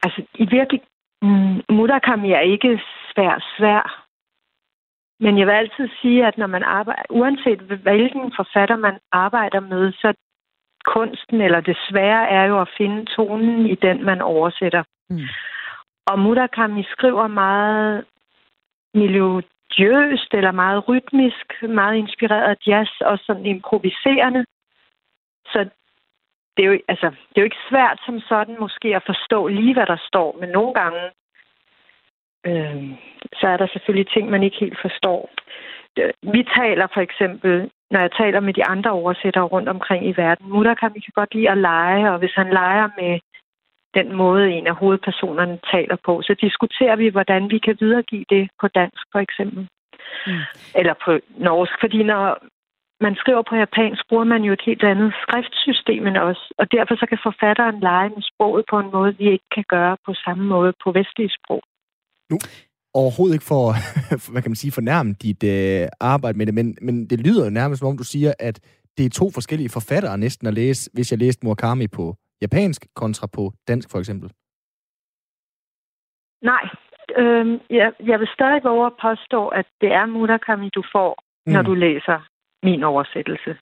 altså 0.02 0.22
i 0.34 0.44
virkelig... 0.50 0.82
Mm, 1.22 1.76
Murakami 1.76 2.32
er 2.32 2.40
ikke 2.40 2.80
svær, 3.14 3.44
svær. 3.56 4.04
Men 5.20 5.38
jeg 5.38 5.46
vil 5.46 5.52
altid 5.52 5.88
sige, 6.00 6.26
at 6.26 6.38
når 6.38 6.46
man 6.46 6.62
arbejder, 6.62 7.02
uanset 7.10 7.58
hvilken 7.58 8.32
forfatter 8.36 8.76
man 8.76 8.98
arbejder 9.12 9.60
med, 9.60 9.92
så 9.92 10.14
kunsten 10.86 11.40
eller 11.40 11.60
det 11.60 11.76
svære 11.88 12.28
er 12.28 12.44
jo 12.44 12.60
at 12.60 12.70
finde 12.78 13.06
tonen 13.06 13.66
i 13.66 13.74
den, 13.74 14.04
man 14.04 14.20
oversætter. 14.20 14.82
Mm. 15.10 15.20
Og 16.06 16.18
Murakami 16.18 16.82
skriver 16.82 17.26
meget 17.26 18.04
melodiøst 18.94 20.34
eller 20.34 20.52
meget 20.52 20.88
rytmisk, 20.88 21.62
meget 21.62 21.96
inspireret 21.96 22.42
af 22.42 22.56
jazz 22.66 22.90
og 23.00 23.18
sådan 23.18 23.46
improviserende. 23.46 24.44
Så 25.46 25.68
det 26.56 26.64
er, 26.64 26.68
jo, 26.70 26.78
altså, 26.88 27.06
det 27.06 27.36
er 27.36 27.42
jo 27.42 27.50
ikke 27.50 27.66
svært 27.70 28.00
som 28.06 28.20
sådan 28.20 28.56
måske 28.60 28.96
at 28.96 29.02
forstå 29.06 29.48
lige, 29.48 29.74
hvad 29.74 29.86
der 29.86 29.96
står, 30.08 30.36
men 30.40 30.48
nogle 30.48 30.74
gange 30.74 31.00
øh, 32.46 32.82
så 33.40 33.46
er 33.46 33.56
der 33.56 33.66
selvfølgelig 33.72 34.08
ting, 34.08 34.30
man 34.30 34.42
ikke 34.42 34.56
helt 34.60 34.78
forstår. 34.82 35.30
Vi 36.22 36.42
taler 36.58 36.86
for 36.94 37.00
eksempel, 37.00 37.70
når 37.90 38.00
jeg 38.00 38.12
taler 38.12 38.40
med 38.40 38.54
de 38.54 38.64
andre 38.64 38.90
oversættere 38.90 39.44
rundt 39.44 39.68
omkring 39.68 40.06
i 40.06 40.14
verden, 40.16 40.48
Murakami 40.48 41.00
kan 41.00 41.12
godt 41.14 41.34
lide 41.34 41.50
at 41.50 41.58
lege, 41.58 42.12
og 42.12 42.18
hvis 42.18 42.34
han 42.34 42.50
leger 42.50 42.88
med 43.00 43.20
den 43.94 44.16
måde, 44.16 44.50
en 44.50 44.66
af 44.66 44.74
hovedpersonerne 44.74 45.58
taler 45.72 45.96
på, 46.06 46.22
så 46.22 46.34
diskuterer 46.40 46.96
vi, 46.96 47.08
hvordan 47.08 47.50
vi 47.50 47.58
kan 47.58 47.76
videregive 47.80 48.24
det 48.30 48.50
på 48.60 48.68
dansk, 48.68 49.02
for 49.12 49.18
eksempel. 49.18 49.68
Mm. 50.26 50.32
Eller 50.74 50.94
på 51.04 51.18
norsk, 51.36 51.72
fordi 51.80 52.02
når 52.02 52.38
man 53.00 53.14
skriver 53.16 53.42
på 53.42 53.56
japansk, 53.56 54.02
bruger 54.08 54.24
man 54.24 54.42
jo 54.42 54.52
et 54.52 54.62
helt 54.66 54.84
andet 54.84 55.14
skriftsystem 55.22 56.06
end 56.06 56.16
os, 56.16 56.52
og 56.58 56.72
derfor 56.72 56.94
så 56.96 57.06
kan 57.06 57.18
forfatteren 57.22 57.80
lege 57.80 58.08
med 58.08 58.22
sproget 58.22 58.64
på 58.70 58.78
en 58.78 58.90
måde, 58.92 59.16
vi 59.18 59.26
ikke 59.30 59.48
kan 59.54 59.64
gøre 59.68 59.96
på 60.06 60.14
samme 60.14 60.44
måde 60.44 60.72
på 60.84 60.92
vestlige 60.92 61.36
sprog. 61.38 61.62
Nu 62.32 62.38
overhovedet 63.00 63.34
ikke 63.36 63.50
for, 63.54 63.66
hvad 64.32 64.42
kan 64.42 64.50
man 64.50 64.62
sige, 64.62 64.78
fornærme 64.80 65.10
dit 65.24 65.42
øh, 65.54 65.88
arbejde 66.00 66.38
med 66.38 66.46
det, 66.46 66.54
men, 66.54 66.76
men 66.86 66.94
det 67.10 67.18
lyder 67.26 67.44
jo 67.44 67.50
nærmest, 67.50 67.78
som 67.78 67.88
om 67.88 67.98
du 68.02 68.04
siger, 68.04 68.32
at 68.38 68.56
det 68.96 69.04
er 69.06 69.10
to 69.10 69.26
forskellige 69.30 69.74
forfattere 69.78 70.18
næsten 70.18 70.46
at 70.46 70.54
læse, 70.54 70.90
hvis 70.94 71.10
jeg 71.12 71.18
læste 71.18 71.46
Murakami 71.46 71.86
på 71.88 72.04
japansk 72.42 72.86
kontra 72.96 73.26
på 73.36 73.52
dansk 73.68 73.90
for 73.90 73.98
eksempel. 73.98 74.28
Nej, 76.42 76.64
øh, 77.20 77.60
jeg, 77.70 77.92
jeg 78.10 78.20
vil 78.20 78.28
stadig 78.34 78.60
våge 78.64 78.86
at 78.86 78.92
påstå, 79.02 79.48
at 79.48 79.66
det 79.80 79.92
er 79.92 80.06
Murakami, 80.06 80.68
du 80.68 80.82
får, 80.92 81.10
mm. 81.46 81.52
når 81.52 81.62
du 81.62 81.74
læser 81.74 82.18
min 82.62 82.82
oversættelse. 82.82 83.56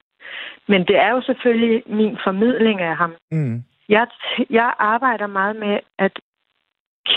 Men 0.69 0.81
det 0.81 0.97
er 0.97 1.11
jo 1.11 1.23
selvfølgelig 1.23 1.83
min 1.87 2.17
formidling 2.25 2.81
af 2.81 2.97
ham. 2.97 3.13
Mm. 3.33 3.63
Jeg, 3.89 4.07
jeg 4.51 4.75
arbejder 4.79 5.27
meget 5.27 5.57
med 5.57 5.79
at 5.99 6.13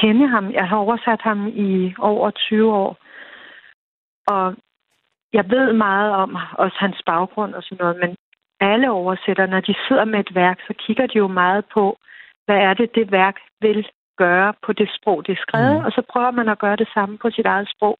kende 0.01 0.27
ham. 0.27 0.51
Jeg 0.51 0.67
har 0.69 0.77
oversat 0.77 1.21
ham 1.21 1.47
i 1.47 1.93
over 1.99 2.29
20 2.31 2.73
år. 2.73 2.97
Og 4.27 4.55
jeg 5.33 5.45
ved 5.49 5.73
meget 5.73 6.11
om 6.11 6.37
også 6.51 6.77
hans 6.79 7.01
baggrund 7.05 7.53
og 7.53 7.63
sådan 7.63 7.77
noget, 7.81 7.97
men 8.01 8.15
alle 8.59 8.91
oversætter, 8.91 9.45
når 9.45 9.59
de 9.59 9.75
sidder 9.87 10.05
med 10.05 10.19
et 10.19 10.35
værk, 10.35 10.59
så 10.67 10.73
kigger 10.85 11.07
de 11.07 11.17
jo 11.17 11.27
meget 11.27 11.65
på, 11.73 11.97
hvad 12.45 12.55
er 12.55 12.73
det, 12.73 12.95
det 12.95 13.11
værk 13.11 13.35
vil 13.61 13.87
gøre 14.17 14.53
på 14.65 14.73
det 14.73 14.89
sprog, 14.97 15.17
det 15.25 15.31
er 15.33 15.45
skrevet, 15.47 15.79
mm. 15.79 15.85
og 15.85 15.91
så 15.91 16.01
prøver 16.11 16.31
man 16.31 16.49
at 16.49 16.59
gøre 16.59 16.75
det 16.75 16.89
samme 16.93 17.17
på 17.17 17.27
sit 17.35 17.45
eget 17.45 17.69
sprog. 17.73 17.97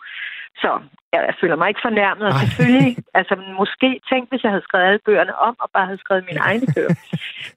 Så 0.61 0.69
ja, 1.13 1.19
jeg 1.29 1.35
føler 1.41 1.55
mig 1.55 1.67
ikke 1.69 1.85
fornærmet, 1.89 2.25
og 2.27 2.33
selvfølgelig, 2.33 2.89
altså 3.19 3.33
måske 3.61 3.89
tænk, 4.09 4.23
hvis 4.29 4.43
jeg 4.43 4.51
havde 4.51 4.67
skrevet 4.67 4.85
alle 4.85 5.05
bøgerne 5.05 5.35
om, 5.47 5.55
og 5.59 5.69
bare 5.73 5.85
havde 5.85 6.03
skrevet 6.03 6.25
mine 6.29 6.43
egne 6.49 6.67
bøger. 6.75 6.95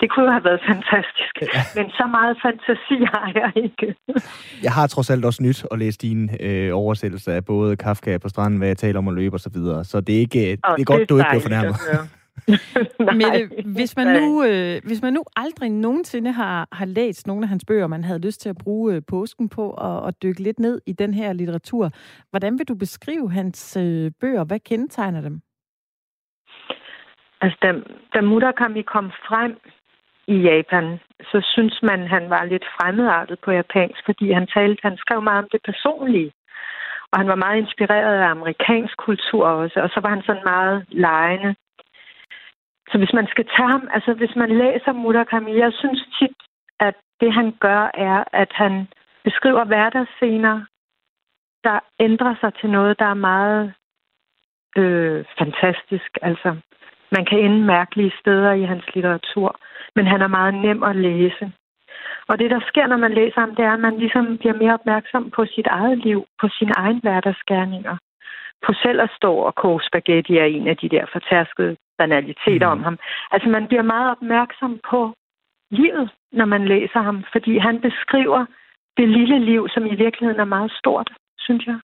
Det 0.00 0.06
kunne 0.10 0.26
jo 0.26 0.32
have 0.36 0.48
været 0.48 0.66
fantastisk, 0.72 1.25
ja. 1.54 1.62
men 1.76 1.90
så 1.90 2.06
meget 2.10 2.36
fantasi 2.42 3.04
har 3.14 3.32
jeg 3.34 3.52
ikke. 3.64 3.94
jeg 4.62 4.72
har 4.72 4.86
trods 4.86 5.10
alt 5.10 5.24
også 5.24 5.42
nyt 5.42 5.64
at 5.70 5.78
læse 5.78 5.98
dine 5.98 6.42
øh, 6.42 6.70
oversættelser 6.74 7.32
af 7.32 7.44
både 7.44 7.76
Kafka 7.76 8.18
på 8.18 8.28
stranden, 8.28 8.58
hvad 8.58 8.68
jeg 8.68 8.76
taler 8.76 8.98
om 8.98 9.08
at 9.08 9.14
løbe 9.14 9.36
og 9.36 9.40
så 9.40 9.50
videre, 9.50 9.84
så 9.84 10.00
det 10.00 10.14
er, 10.14 10.20
ikke, 10.20 10.40
det 10.40 10.60
er 10.62 10.84
godt, 10.84 11.00
det 11.00 11.02
er 11.02 11.06
du 11.06 11.18
ikke 11.18 11.28
bliver 11.30 11.42
fornærmet. 11.42 11.76
Mette, 13.20 13.62
hvis 13.64 13.96
man, 13.96 14.06
nu, 14.22 14.44
øh, 14.44 14.80
hvis 14.84 15.02
man 15.02 15.12
nu 15.12 15.24
aldrig 15.36 15.70
nogensinde 15.70 16.32
har, 16.32 16.68
har 16.72 16.84
læst 16.84 17.26
nogle 17.26 17.42
af 17.42 17.48
hans 17.48 17.64
bøger, 17.68 17.86
man 17.86 18.04
havde 18.04 18.18
lyst 18.18 18.40
til 18.40 18.48
at 18.48 18.58
bruge 18.58 18.94
øh, 18.94 19.02
påsken 19.08 19.48
på 19.48 19.70
og, 19.70 20.00
og 20.00 20.22
dykke 20.22 20.42
lidt 20.42 20.58
ned 20.58 20.80
i 20.86 20.92
den 20.92 21.14
her 21.14 21.32
litteratur, 21.32 21.90
hvordan 22.30 22.58
vil 22.58 22.68
du 22.68 22.74
beskrive 22.74 23.30
hans 23.32 23.76
øh, 23.76 24.10
bøger? 24.20 24.44
Hvad 24.44 24.60
kendetegner 24.60 25.20
dem? 25.20 25.40
Altså, 27.40 27.58
da, 27.62 27.72
da 28.14 28.20
Murakami 28.20 28.82
kom 28.82 29.10
frem 29.28 29.52
i 30.28 30.36
Japan, 30.48 31.00
så 31.30 31.38
synes 31.52 31.82
man, 31.82 32.06
han 32.06 32.30
var 32.30 32.44
lidt 32.44 32.66
fremmedartet 32.80 33.38
på 33.44 33.50
japansk, 33.50 34.00
fordi 34.04 34.32
han 34.32 34.46
talte, 34.46 34.80
han 34.82 34.96
skrev 34.96 35.22
meget 35.22 35.42
om 35.42 35.48
det 35.52 35.60
personlige. 35.64 36.32
Og 37.12 37.18
han 37.18 37.28
var 37.28 37.34
meget 37.34 37.58
inspireret 37.58 38.18
af 38.22 38.28
amerikansk 38.28 38.96
kultur 38.96 39.46
også, 39.46 39.80
og 39.80 39.88
så 39.90 40.00
var 40.00 40.08
han 40.08 40.22
sådan 40.22 40.44
meget 40.44 40.86
lejende 40.88 41.54
så 42.90 42.98
hvis 42.98 43.12
man 43.12 43.26
skal 43.26 43.44
tage 43.44 43.70
ham, 43.70 43.88
altså 43.94 44.12
hvis 44.14 44.36
man 44.36 44.50
læser 44.58 44.92
Murakami, 44.92 45.58
jeg 45.58 45.72
synes 45.72 46.02
tit, 46.18 46.36
at 46.80 46.94
det 47.20 47.32
han 47.32 47.52
gør, 47.60 47.90
er, 47.94 48.24
at 48.32 48.52
han 48.52 48.88
beskriver 49.24 49.64
hverdagsscener, 49.64 50.64
der 51.64 51.78
ændrer 52.00 52.34
sig 52.40 52.52
til 52.60 52.70
noget, 52.70 52.98
der 52.98 53.04
er 53.04 53.14
meget 53.30 53.74
øh, 54.76 55.24
fantastisk. 55.38 56.18
Altså, 56.22 56.56
man 57.10 57.24
kan 57.24 57.38
ende 57.38 57.64
mærkelige 57.64 58.12
steder 58.20 58.52
i 58.52 58.62
hans 58.62 58.94
litteratur, 58.94 59.60
men 59.96 60.06
han 60.06 60.20
er 60.22 60.26
meget 60.38 60.54
nem 60.54 60.82
at 60.82 60.96
læse. 60.96 61.52
Og 62.28 62.38
det, 62.38 62.50
der 62.50 62.60
sker, 62.68 62.86
når 62.86 62.96
man 62.96 63.14
læser 63.14 63.40
ham, 63.40 63.54
det 63.54 63.64
er, 63.64 63.72
at 63.72 63.80
man 63.80 63.98
ligesom 63.98 64.38
bliver 64.38 64.56
mere 64.62 64.74
opmærksom 64.74 65.30
på 65.30 65.46
sit 65.54 65.66
eget 65.66 65.98
liv, 65.98 66.26
på 66.40 66.48
sine 66.58 66.72
egen 66.76 67.00
hverdagsgærninger. 67.00 67.96
På 68.66 68.72
selv 68.82 69.00
at 69.00 69.10
stå 69.16 69.32
og 69.34 69.54
koge 69.54 69.80
spaghetti 69.88 70.36
er 70.36 70.44
en 70.44 70.68
af 70.68 70.76
de 70.76 70.88
der 70.88 71.04
fortærskede 71.12 71.76
banaliteter 71.98 72.66
mm. 72.66 72.72
om 72.72 72.82
ham. 72.82 72.98
Altså 73.30 73.48
man 73.48 73.66
bliver 73.66 73.82
meget 73.82 74.10
opmærksom 74.10 74.80
på 74.90 75.14
livet, 75.70 76.10
når 76.32 76.44
man 76.44 76.68
læser 76.68 77.00
ham, 77.00 77.24
fordi 77.32 77.58
han 77.58 77.80
beskriver 77.80 78.46
det 78.96 79.08
lille 79.08 79.38
liv, 79.38 79.68
som 79.68 79.86
i 79.86 79.94
virkeligheden 79.94 80.40
er 80.40 80.54
meget 80.56 80.72
stort, 80.72 81.10
synes 81.38 81.66
jeg. 81.66 81.78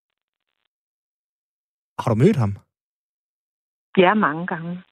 Har 2.00 2.08
du 2.10 2.18
mødt 2.24 2.36
ham? 2.36 2.52
Ja, 3.96 4.14
mange 4.14 4.46
gange. 4.46 4.82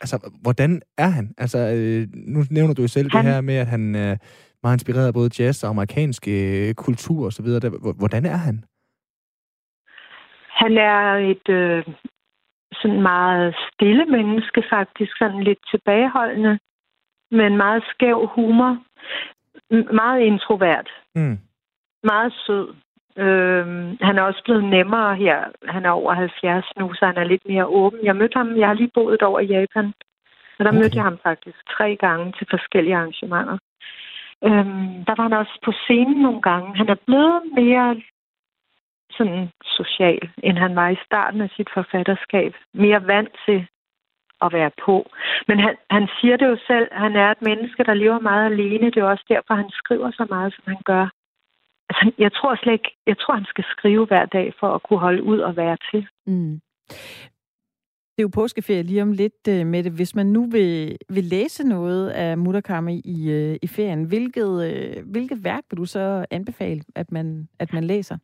Altså, 0.00 0.30
hvordan 0.42 0.82
er 0.98 1.08
han? 1.08 1.34
Altså, 1.38 1.58
øh, 1.58 2.08
nu 2.12 2.44
nævner 2.50 2.74
du 2.74 2.82
jo 2.82 2.88
selv 2.88 3.10
han... 3.12 3.24
det 3.24 3.32
her 3.32 3.40
med, 3.40 3.56
at 3.56 3.66
han 3.66 3.94
er 3.94 4.16
meget 4.62 4.76
inspireret 4.76 5.06
af 5.06 5.14
både 5.14 5.30
jazz 5.38 5.64
og 5.64 5.70
amerikansk 5.70 6.28
øh, 6.28 6.74
kultur 6.74 7.26
osv. 7.26 7.46
Hvordan 7.98 8.24
er 8.24 8.36
han? 8.36 8.64
Han 10.48 10.72
er 10.78 11.00
et 11.32 11.48
øh, 11.48 11.84
sådan 12.72 13.02
meget 13.02 13.54
stille 13.72 14.04
menneske, 14.04 14.62
faktisk 14.70 15.12
sådan 15.18 15.42
lidt 15.42 15.58
tilbageholdende, 15.70 16.58
men 17.30 17.56
meget 17.56 17.82
skæv 17.92 18.26
humor. 18.34 18.72
Meget 19.94 20.20
introvert. 20.20 20.88
Mm. 21.14 21.38
Meget 22.04 22.32
sød. 22.46 22.74
Øhm, 23.16 23.98
han 24.00 24.18
er 24.18 24.22
også 24.22 24.42
blevet 24.44 24.64
nemmere 24.64 25.16
her. 25.16 25.44
Han 25.68 25.84
er 25.84 25.90
over 25.90 26.12
70 26.12 26.66
nu, 26.76 26.94
så 26.94 27.06
han 27.06 27.16
er 27.16 27.24
lidt 27.24 27.48
mere 27.48 27.66
åben. 27.66 28.00
Jeg 28.02 28.16
mødte 28.16 28.36
ham, 28.36 28.56
jeg 28.56 28.66
har 28.66 28.74
lige 28.74 28.90
boet 28.94 29.22
over 29.22 29.40
i 29.40 29.46
Japan, 29.46 29.92
og 30.58 30.64
der 30.64 30.70
okay. 30.70 30.78
mødte 30.78 30.96
jeg 30.96 31.04
ham 31.04 31.18
faktisk 31.22 31.58
tre 31.76 31.96
gange 31.96 32.32
til 32.38 32.46
forskellige 32.50 32.96
arrangementer. 32.96 33.58
Øhm, 34.44 35.04
der 35.06 35.14
var 35.16 35.22
han 35.22 35.32
også 35.32 35.58
på 35.64 35.72
scenen 35.72 36.22
nogle 36.22 36.42
gange. 36.42 36.76
Han 36.76 36.88
er 36.88 37.00
blevet 37.06 37.42
mere 37.54 38.02
sådan 39.10 39.50
social, 39.64 40.30
end 40.42 40.58
han 40.58 40.76
var 40.76 40.88
i 40.88 41.02
starten 41.06 41.40
af 41.40 41.50
sit 41.56 41.68
forfatterskab. 41.74 42.54
Mere 42.74 43.06
vant 43.06 43.34
til 43.46 43.66
at 44.42 44.52
være 44.52 44.70
på. 44.84 45.10
Men 45.48 45.58
han, 45.58 45.76
han 45.90 46.08
siger 46.20 46.36
det 46.36 46.46
jo 46.46 46.58
selv, 46.66 46.88
han 46.92 47.16
er 47.16 47.30
et 47.30 47.42
menneske, 47.42 47.84
der 47.84 47.94
lever 47.94 48.18
meget 48.18 48.52
alene. 48.52 48.90
Det 48.90 48.96
er 48.96 49.04
også 49.04 49.24
derfor, 49.28 49.54
han 49.54 49.70
skriver 49.70 50.10
så 50.10 50.26
meget, 50.30 50.54
som 50.54 50.64
han 50.66 50.82
gør. 50.84 51.06
Altså, 51.88 52.12
jeg 52.18 52.32
tror 52.32 52.56
slet 52.56 52.72
ikke, 52.72 52.96
jeg 53.06 53.18
tror, 53.18 53.34
han 53.34 53.44
skal 53.44 53.64
skrive 53.64 54.06
hver 54.06 54.26
dag 54.26 54.54
for 54.60 54.74
at 54.74 54.82
kunne 54.82 54.98
holde 54.98 55.22
ud 55.22 55.38
og 55.38 55.56
være 55.56 55.76
til. 55.90 56.06
Mm. 56.26 56.60
Det 58.14 58.20
er 58.20 58.28
jo 58.28 58.40
påskeferie 58.40 58.82
lige 58.82 59.02
om 59.02 59.12
lidt 59.12 59.48
øh, 59.48 59.66
med 59.66 59.82
det. 59.82 59.92
Hvis 59.92 60.14
man 60.14 60.26
nu 60.26 60.46
vil, 60.46 60.96
vil 61.08 61.24
læse 61.24 61.68
noget 61.68 62.10
af 62.10 62.38
Murakami 62.38 63.00
i, 63.04 63.30
øh, 63.30 63.56
i 63.62 63.66
ferien, 63.66 64.04
hvilket, 64.04 64.50
øh, 64.68 65.10
hvilket 65.12 65.44
værk 65.44 65.64
vil 65.70 65.78
du 65.78 65.84
så 65.84 66.26
anbefale, 66.30 66.80
at 66.94 67.12
man, 67.12 67.48
at 67.58 67.72
man 67.72 67.84
læser? 67.84 68.16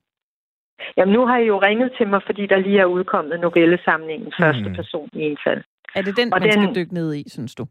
Jamen, 0.96 1.12
nu 1.12 1.26
har 1.26 1.38
I 1.38 1.46
jo 1.46 1.58
ringet 1.62 1.92
til 1.98 2.08
mig, 2.08 2.20
fordi 2.26 2.46
der 2.46 2.58
lige 2.58 2.80
er 2.80 2.84
udkommet 2.84 3.40
novellesamlingen 3.40 4.32
første 4.40 4.68
mm. 4.68 4.74
person 4.74 5.08
i 5.12 5.22
en 5.22 5.38
fald. 5.46 5.62
Er 5.94 6.02
det 6.02 6.16
den, 6.16 6.32
og 6.32 6.40
man 6.40 6.50
den, 6.50 6.62
skal 6.62 6.74
dykke 6.74 6.94
ned 6.94 7.14
i, 7.14 7.24
synes 7.28 7.54
du? 7.54 7.66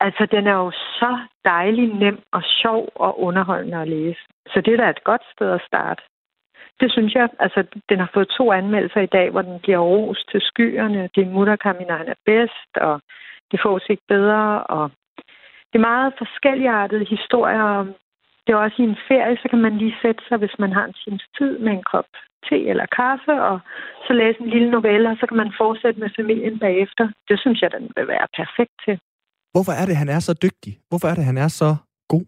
Altså, 0.00 0.26
den 0.30 0.46
er 0.46 0.54
jo 0.54 0.70
så 0.70 1.18
dejlig 1.44 1.94
nem 1.94 2.22
og 2.32 2.42
sjov 2.44 2.88
og 2.94 3.20
underholdende 3.20 3.78
at 3.78 3.88
læse. 3.88 4.20
Så 4.46 4.60
det 4.60 4.72
er 4.72 4.76
da 4.76 4.90
et 4.90 5.04
godt 5.04 5.22
sted 5.32 5.50
at 5.50 5.66
starte. 5.66 6.02
Det 6.80 6.92
synes 6.92 7.14
jeg. 7.14 7.28
Altså, 7.38 7.64
den 7.88 7.98
har 7.98 8.10
fået 8.14 8.28
to 8.28 8.52
anmeldelser 8.52 9.00
i 9.00 9.14
dag, 9.16 9.30
hvor 9.30 9.42
den 9.42 9.60
bliver 9.60 9.78
ros 9.78 10.24
til 10.30 10.40
skyerne. 10.40 11.08
Det 11.14 11.22
er 11.22 11.30
Murakami, 11.30 11.84
han 11.88 12.08
er 12.08 12.20
bedst, 12.26 12.72
og 12.76 13.00
det 13.50 13.60
fås 13.62 13.84
ikke 13.88 14.02
bedre. 14.08 14.62
Og 14.62 14.90
det 15.72 15.78
er 15.78 15.88
meget 15.90 16.14
forskelligartede 16.18 17.04
historier 17.04 17.86
det 18.50 18.56
er 18.56 18.64
også 18.66 18.82
i 18.82 18.90
en 18.92 19.02
ferie, 19.08 19.36
så 19.42 19.48
kan 19.48 19.62
man 19.66 19.78
lige 19.78 19.96
sætte 20.02 20.22
sig, 20.28 20.36
hvis 20.38 20.58
man 20.58 20.72
har 20.72 20.84
en 20.84 20.94
times 21.04 21.26
tid 21.38 21.58
med 21.58 21.72
en 21.72 21.82
kop 21.82 22.08
te 22.48 22.68
eller 22.70 22.86
kaffe, 22.86 23.32
og 23.42 23.60
så 24.06 24.12
læse 24.12 24.40
en 24.40 24.50
lille 24.50 24.70
novelle, 24.70 25.10
og 25.10 25.16
så 25.20 25.26
kan 25.26 25.36
man 25.36 25.52
fortsætte 25.58 26.00
med 26.00 26.10
familien 26.16 26.58
bagefter. 26.58 27.08
Det 27.28 27.40
synes 27.40 27.62
jeg, 27.62 27.70
den 27.72 27.90
vil 27.96 28.08
være 28.08 28.26
perfekt 28.36 28.74
til. 28.84 29.00
Hvorfor 29.52 29.72
er 29.80 29.86
det, 29.86 29.96
han 29.96 30.08
er 30.08 30.20
så 30.20 30.34
dygtig? 30.42 30.72
Hvorfor 30.88 31.08
er 31.08 31.14
det, 31.14 31.24
han 31.24 31.38
er 31.38 31.48
så 31.48 31.76
god? 32.08 32.26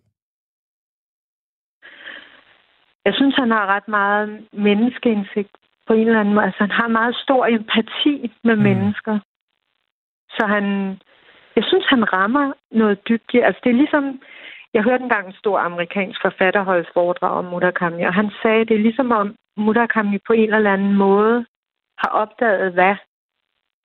Jeg 3.04 3.14
synes, 3.14 3.34
han 3.36 3.50
har 3.50 3.66
ret 3.66 3.88
meget 3.88 4.46
menneskeindsigt 4.52 5.54
på 5.86 5.92
en 5.92 6.06
eller 6.06 6.20
anden 6.20 6.34
måde. 6.34 6.46
Altså, 6.46 6.60
han 6.60 6.70
har 6.70 6.88
meget 6.88 7.16
stor 7.24 7.46
empati 7.46 8.32
med 8.44 8.56
mm. 8.56 8.62
mennesker. 8.62 9.18
Så 10.36 10.46
han, 10.46 10.64
jeg 11.56 11.64
synes, 11.64 11.86
han 11.88 12.12
rammer 12.12 12.52
noget 12.70 13.08
dybt. 13.08 13.34
Altså, 13.34 13.60
det 13.64 13.70
er 13.70 13.80
ligesom, 13.82 14.04
jeg 14.74 14.82
hørte 14.82 15.02
engang 15.04 15.26
en 15.26 15.40
stor 15.42 15.58
amerikansk 15.58 16.20
forfatter 16.22 16.62
holde 16.62 16.88
foredrag 16.94 17.30
om 17.30 17.44
Murakami, 17.44 18.02
og 18.02 18.14
han 18.14 18.30
sagde, 18.42 18.60
at 18.60 18.68
det 18.68 18.76
er 18.76 18.86
ligesom 18.88 19.10
om 19.10 19.36
Murakami 19.56 20.18
på 20.26 20.32
en 20.32 20.54
eller 20.54 20.72
anden 20.72 20.94
måde 20.96 21.46
har 21.98 22.10
opdaget, 22.22 22.72
hvad 22.72 22.94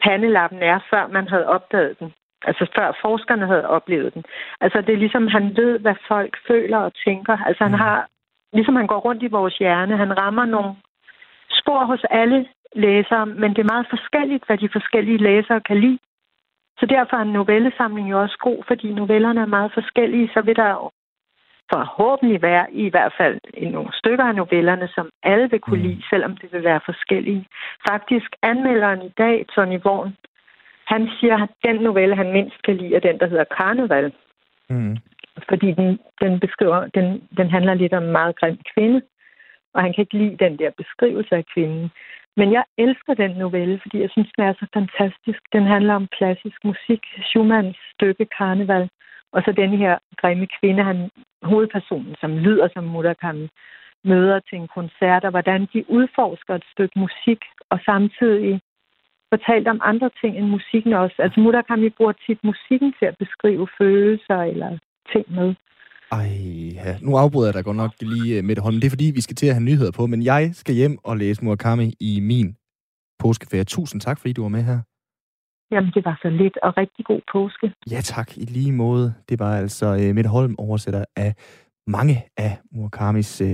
pandelappen 0.04 0.62
er, 0.62 0.80
før 0.90 1.08
man 1.08 1.28
havde 1.28 1.48
opdaget 1.48 2.00
den. 2.00 2.14
Altså 2.50 2.66
før 2.76 2.98
forskerne 3.02 3.46
havde 3.48 3.70
oplevet 3.78 4.14
den. 4.14 4.24
Altså 4.62 4.82
det 4.82 4.94
er 4.94 5.04
ligesom, 5.04 5.28
han 5.28 5.46
ved, 5.58 5.80
hvad 5.80 5.96
folk 6.08 6.34
føler 6.48 6.78
og 6.78 6.92
tænker. 7.06 7.38
Altså 7.48 7.64
han 7.64 7.72
mm. 7.72 7.84
har, 7.84 8.08
ligesom 8.54 8.76
han 8.76 8.88
går 8.88 9.00
rundt 9.00 9.24
i 9.24 9.36
vores 9.38 9.58
hjerne, 9.58 9.98
han 9.98 10.18
rammer 10.18 10.46
nogle 10.46 10.76
spor 11.60 11.86
hos 11.86 12.04
alle 12.10 12.48
læsere, 12.76 13.26
men 13.26 13.50
det 13.54 13.60
er 13.60 13.74
meget 13.74 13.88
forskelligt, 13.90 14.44
hvad 14.48 14.58
de 14.58 14.70
forskellige 14.72 15.18
læsere 15.18 15.62
kan 15.62 15.80
lide. 15.80 16.00
Så 16.80 16.86
derfor 16.86 17.18
er 17.18 17.22
en 17.22 17.34
novellesamling 17.34 18.12
jo 18.12 18.22
også 18.22 18.38
god, 18.42 18.64
fordi 18.68 18.94
novellerne 18.94 19.42
er 19.42 19.56
meget 19.58 19.72
forskellige, 19.74 20.30
så 20.34 20.42
vil 20.42 20.56
der 20.56 20.70
jo 20.70 20.92
forhåbentlig 21.74 22.42
være 22.42 22.74
i 22.74 22.90
hvert 22.90 23.14
fald 23.18 23.40
nogle 23.72 23.90
stykker 23.94 24.26
af 24.26 24.36
novellerne, 24.36 24.88
som 24.88 25.10
alle 25.24 25.50
vil 25.50 25.60
kunne 25.60 25.84
mm. 25.84 25.88
lide, 25.88 26.04
selvom 26.10 26.38
det 26.38 26.54
vil 26.54 26.64
være 26.64 26.82
forskellige. 26.86 27.48
Faktisk 27.90 28.30
anmelderen 28.42 29.02
i 29.02 29.10
dag, 29.18 29.46
Tony 29.56 29.80
Vaughn, 29.84 30.16
han 30.94 31.10
siger, 31.20 31.38
at 31.44 31.50
den 31.66 31.76
novelle, 31.76 32.16
han 32.16 32.32
mindst 32.32 32.62
kan 32.64 32.78
lide, 32.78 32.96
er 32.96 33.00
den, 33.00 33.20
der 33.20 33.28
hedder 33.28 33.54
Karneval. 33.58 34.14
Mm. 34.70 34.98
Fordi 35.50 35.72
den, 35.72 36.00
den 36.22 36.40
beskriver, 36.40 36.80
den, 36.98 37.28
den 37.38 37.50
handler 37.50 37.74
lidt 37.74 37.94
om 37.94 38.04
en 38.04 38.12
meget 38.12 38.36
grim 38.40 38.60
kvinde, 38.74 39.02
og 39.74 39.82
han 39.84 39.94
kan 39.94 40.02
ikke 40.02 40.18
lide 40.18 40.44
den 40.46 40.60
der 40.60 40.72
beskrivelse 40.78 41.36
af 41.36 41.46
kvinden. 41.54 41.90
Men 42.40 42.52
jeg 42.52 42.64
elsker 42.78 43.14
den 43.14 43.32
novelle, 43.32 43.80
fordi 43.82 44.02
jeg 44.02 44.10
synes, 44.12 44.30
den 44.38 44.44
er 44.46 44.54
så 44.54 44.68
fantastisk. 44.74 45.42
Den 45.54 45.64
handler 45.64 45.94
om 45.94 46.08
klassisk 46.18 46.60
musik, 46.64 47.02
Schumanns 47.30 47.78
stykke 47.94 48.26
Karneval, 48.38 48.90
og 49.32 49.42
så 49.46 49.52
den 49.52 49.78
her 49.78 49.98
grimme 50.18 50.48
kvinde, 50.60 50.84
han, 50.84 51.10
hovedpersonen, 51.44 52.16
som 52.22 52.38
lyder 52.38 52.68
som 52.74 52.84
Murakami, 52.84 53.48
møder 54.04 54.40
til 54.40 54.58
en 54.58 54.68
koncert, 54.68 55.24
og 55.24 55.32
hvordan 55.32 55.68
de 55.74 55.90
udforsker 55.90 56.56
et 56.56 56.66
stykke 56.72 57.00
musik, 57.00 57.42
og 57.70 57.80
samtidig 57.86 58.62
fortalt 59.34 59.68
om 59.68 59.80
andre 59.92 60.10
ting 60.22 60.38
end 60.38 60.48
musikken 60.58 60.94
også. 60.94 61.16
Altså 61.20 61.40
Murakami 61.40 61.90
bruger 61.98 62.16
tit 62.26 62.40
musikken 62.44 62.90
til 63.00 63.06
at 63.12 63.16
beskrive 63.24 63.68
følelser 63.78 64.40
eller 64.52 64.78
ting 65.14 65.26
med. 65.38 65.50
Ej, 66.12 66.30
ja. 66.74 66.92
nu 67.02 67.12
afbryder 67.24 67.48
jeg 67.48 67.54
dig 67.54 67.66
godt 67.66 67.78
nok 67.78 67.92
lige, 68.02 68.42
med 68.42 68.56
det 68.56 68.64
Holm. 68.64 68.76
Det 68.76 68.86
er 68.86 68.96
fordi, 68.98 69.12
vi 69.16 69.22
skal 69.22 69.36
til 69.36 69.48
at 69.48 69.54
have 69.54 69.64
nyheder 69.70 69.92
på, 69.92 70.06
men 70.08 70.24
jeg 70.24 70.50
skal 70.54 70.76
hjem 70.76 70.98
og 71.04 71.18
læse 71.18 71.46
Murakami 71.46 71.94
i 72.00 72.20
min 72.20 72.56
påskeferie. 73.20 73.64
Tusind 73.64 74.02
tak, 74.02 74.20
fordi 74.20 74.34
du 74.34 74.42
var 74.42 74.50
med 74.50 74.64
her. 74.64 74.80
Jamen, 75.72 75.92
det 75.96 76.06
var 76.06 76.20
så 76.22 76.30
lidt, 76.30 76.58
og 76.58 76.78
rigtig 76.78 77.06
god 77.06 77.22
påske. 77.32 77.74
Ja 77.92 78.02
tak, 78.02 78.38
i 78.38 78.46
lige 78.46 78.72
måde. 78.72 79.14
Det 79.30 79.40
var 79.40 79.58
altså 79.58 79.86
uh, 79.94 80.16
Mette 80.16 80.30
Holm, 80.30 80.56
oversætter 80.58 81.06
af 81.16 81.34
mange 81.88 82.16
af 82.38 82.58
Murakamis 82.72 83.42
uh, 83.42 83.48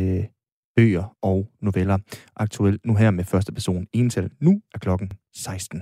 bøger 0.76 1.16
og 1.22 1.50
noveller. 1.62 1.98
Aktuelt 2.36 2.86
nu 2.86 2.96
her 2.96 3.12
med 3.12 3.24
første 3.24 3.54
person 3.54 3.88
ental. 3.94 4.30
Nu 4.42 4.62
er 4.74 4.80
klokken 4.80 5.12
16. 5.36 5.82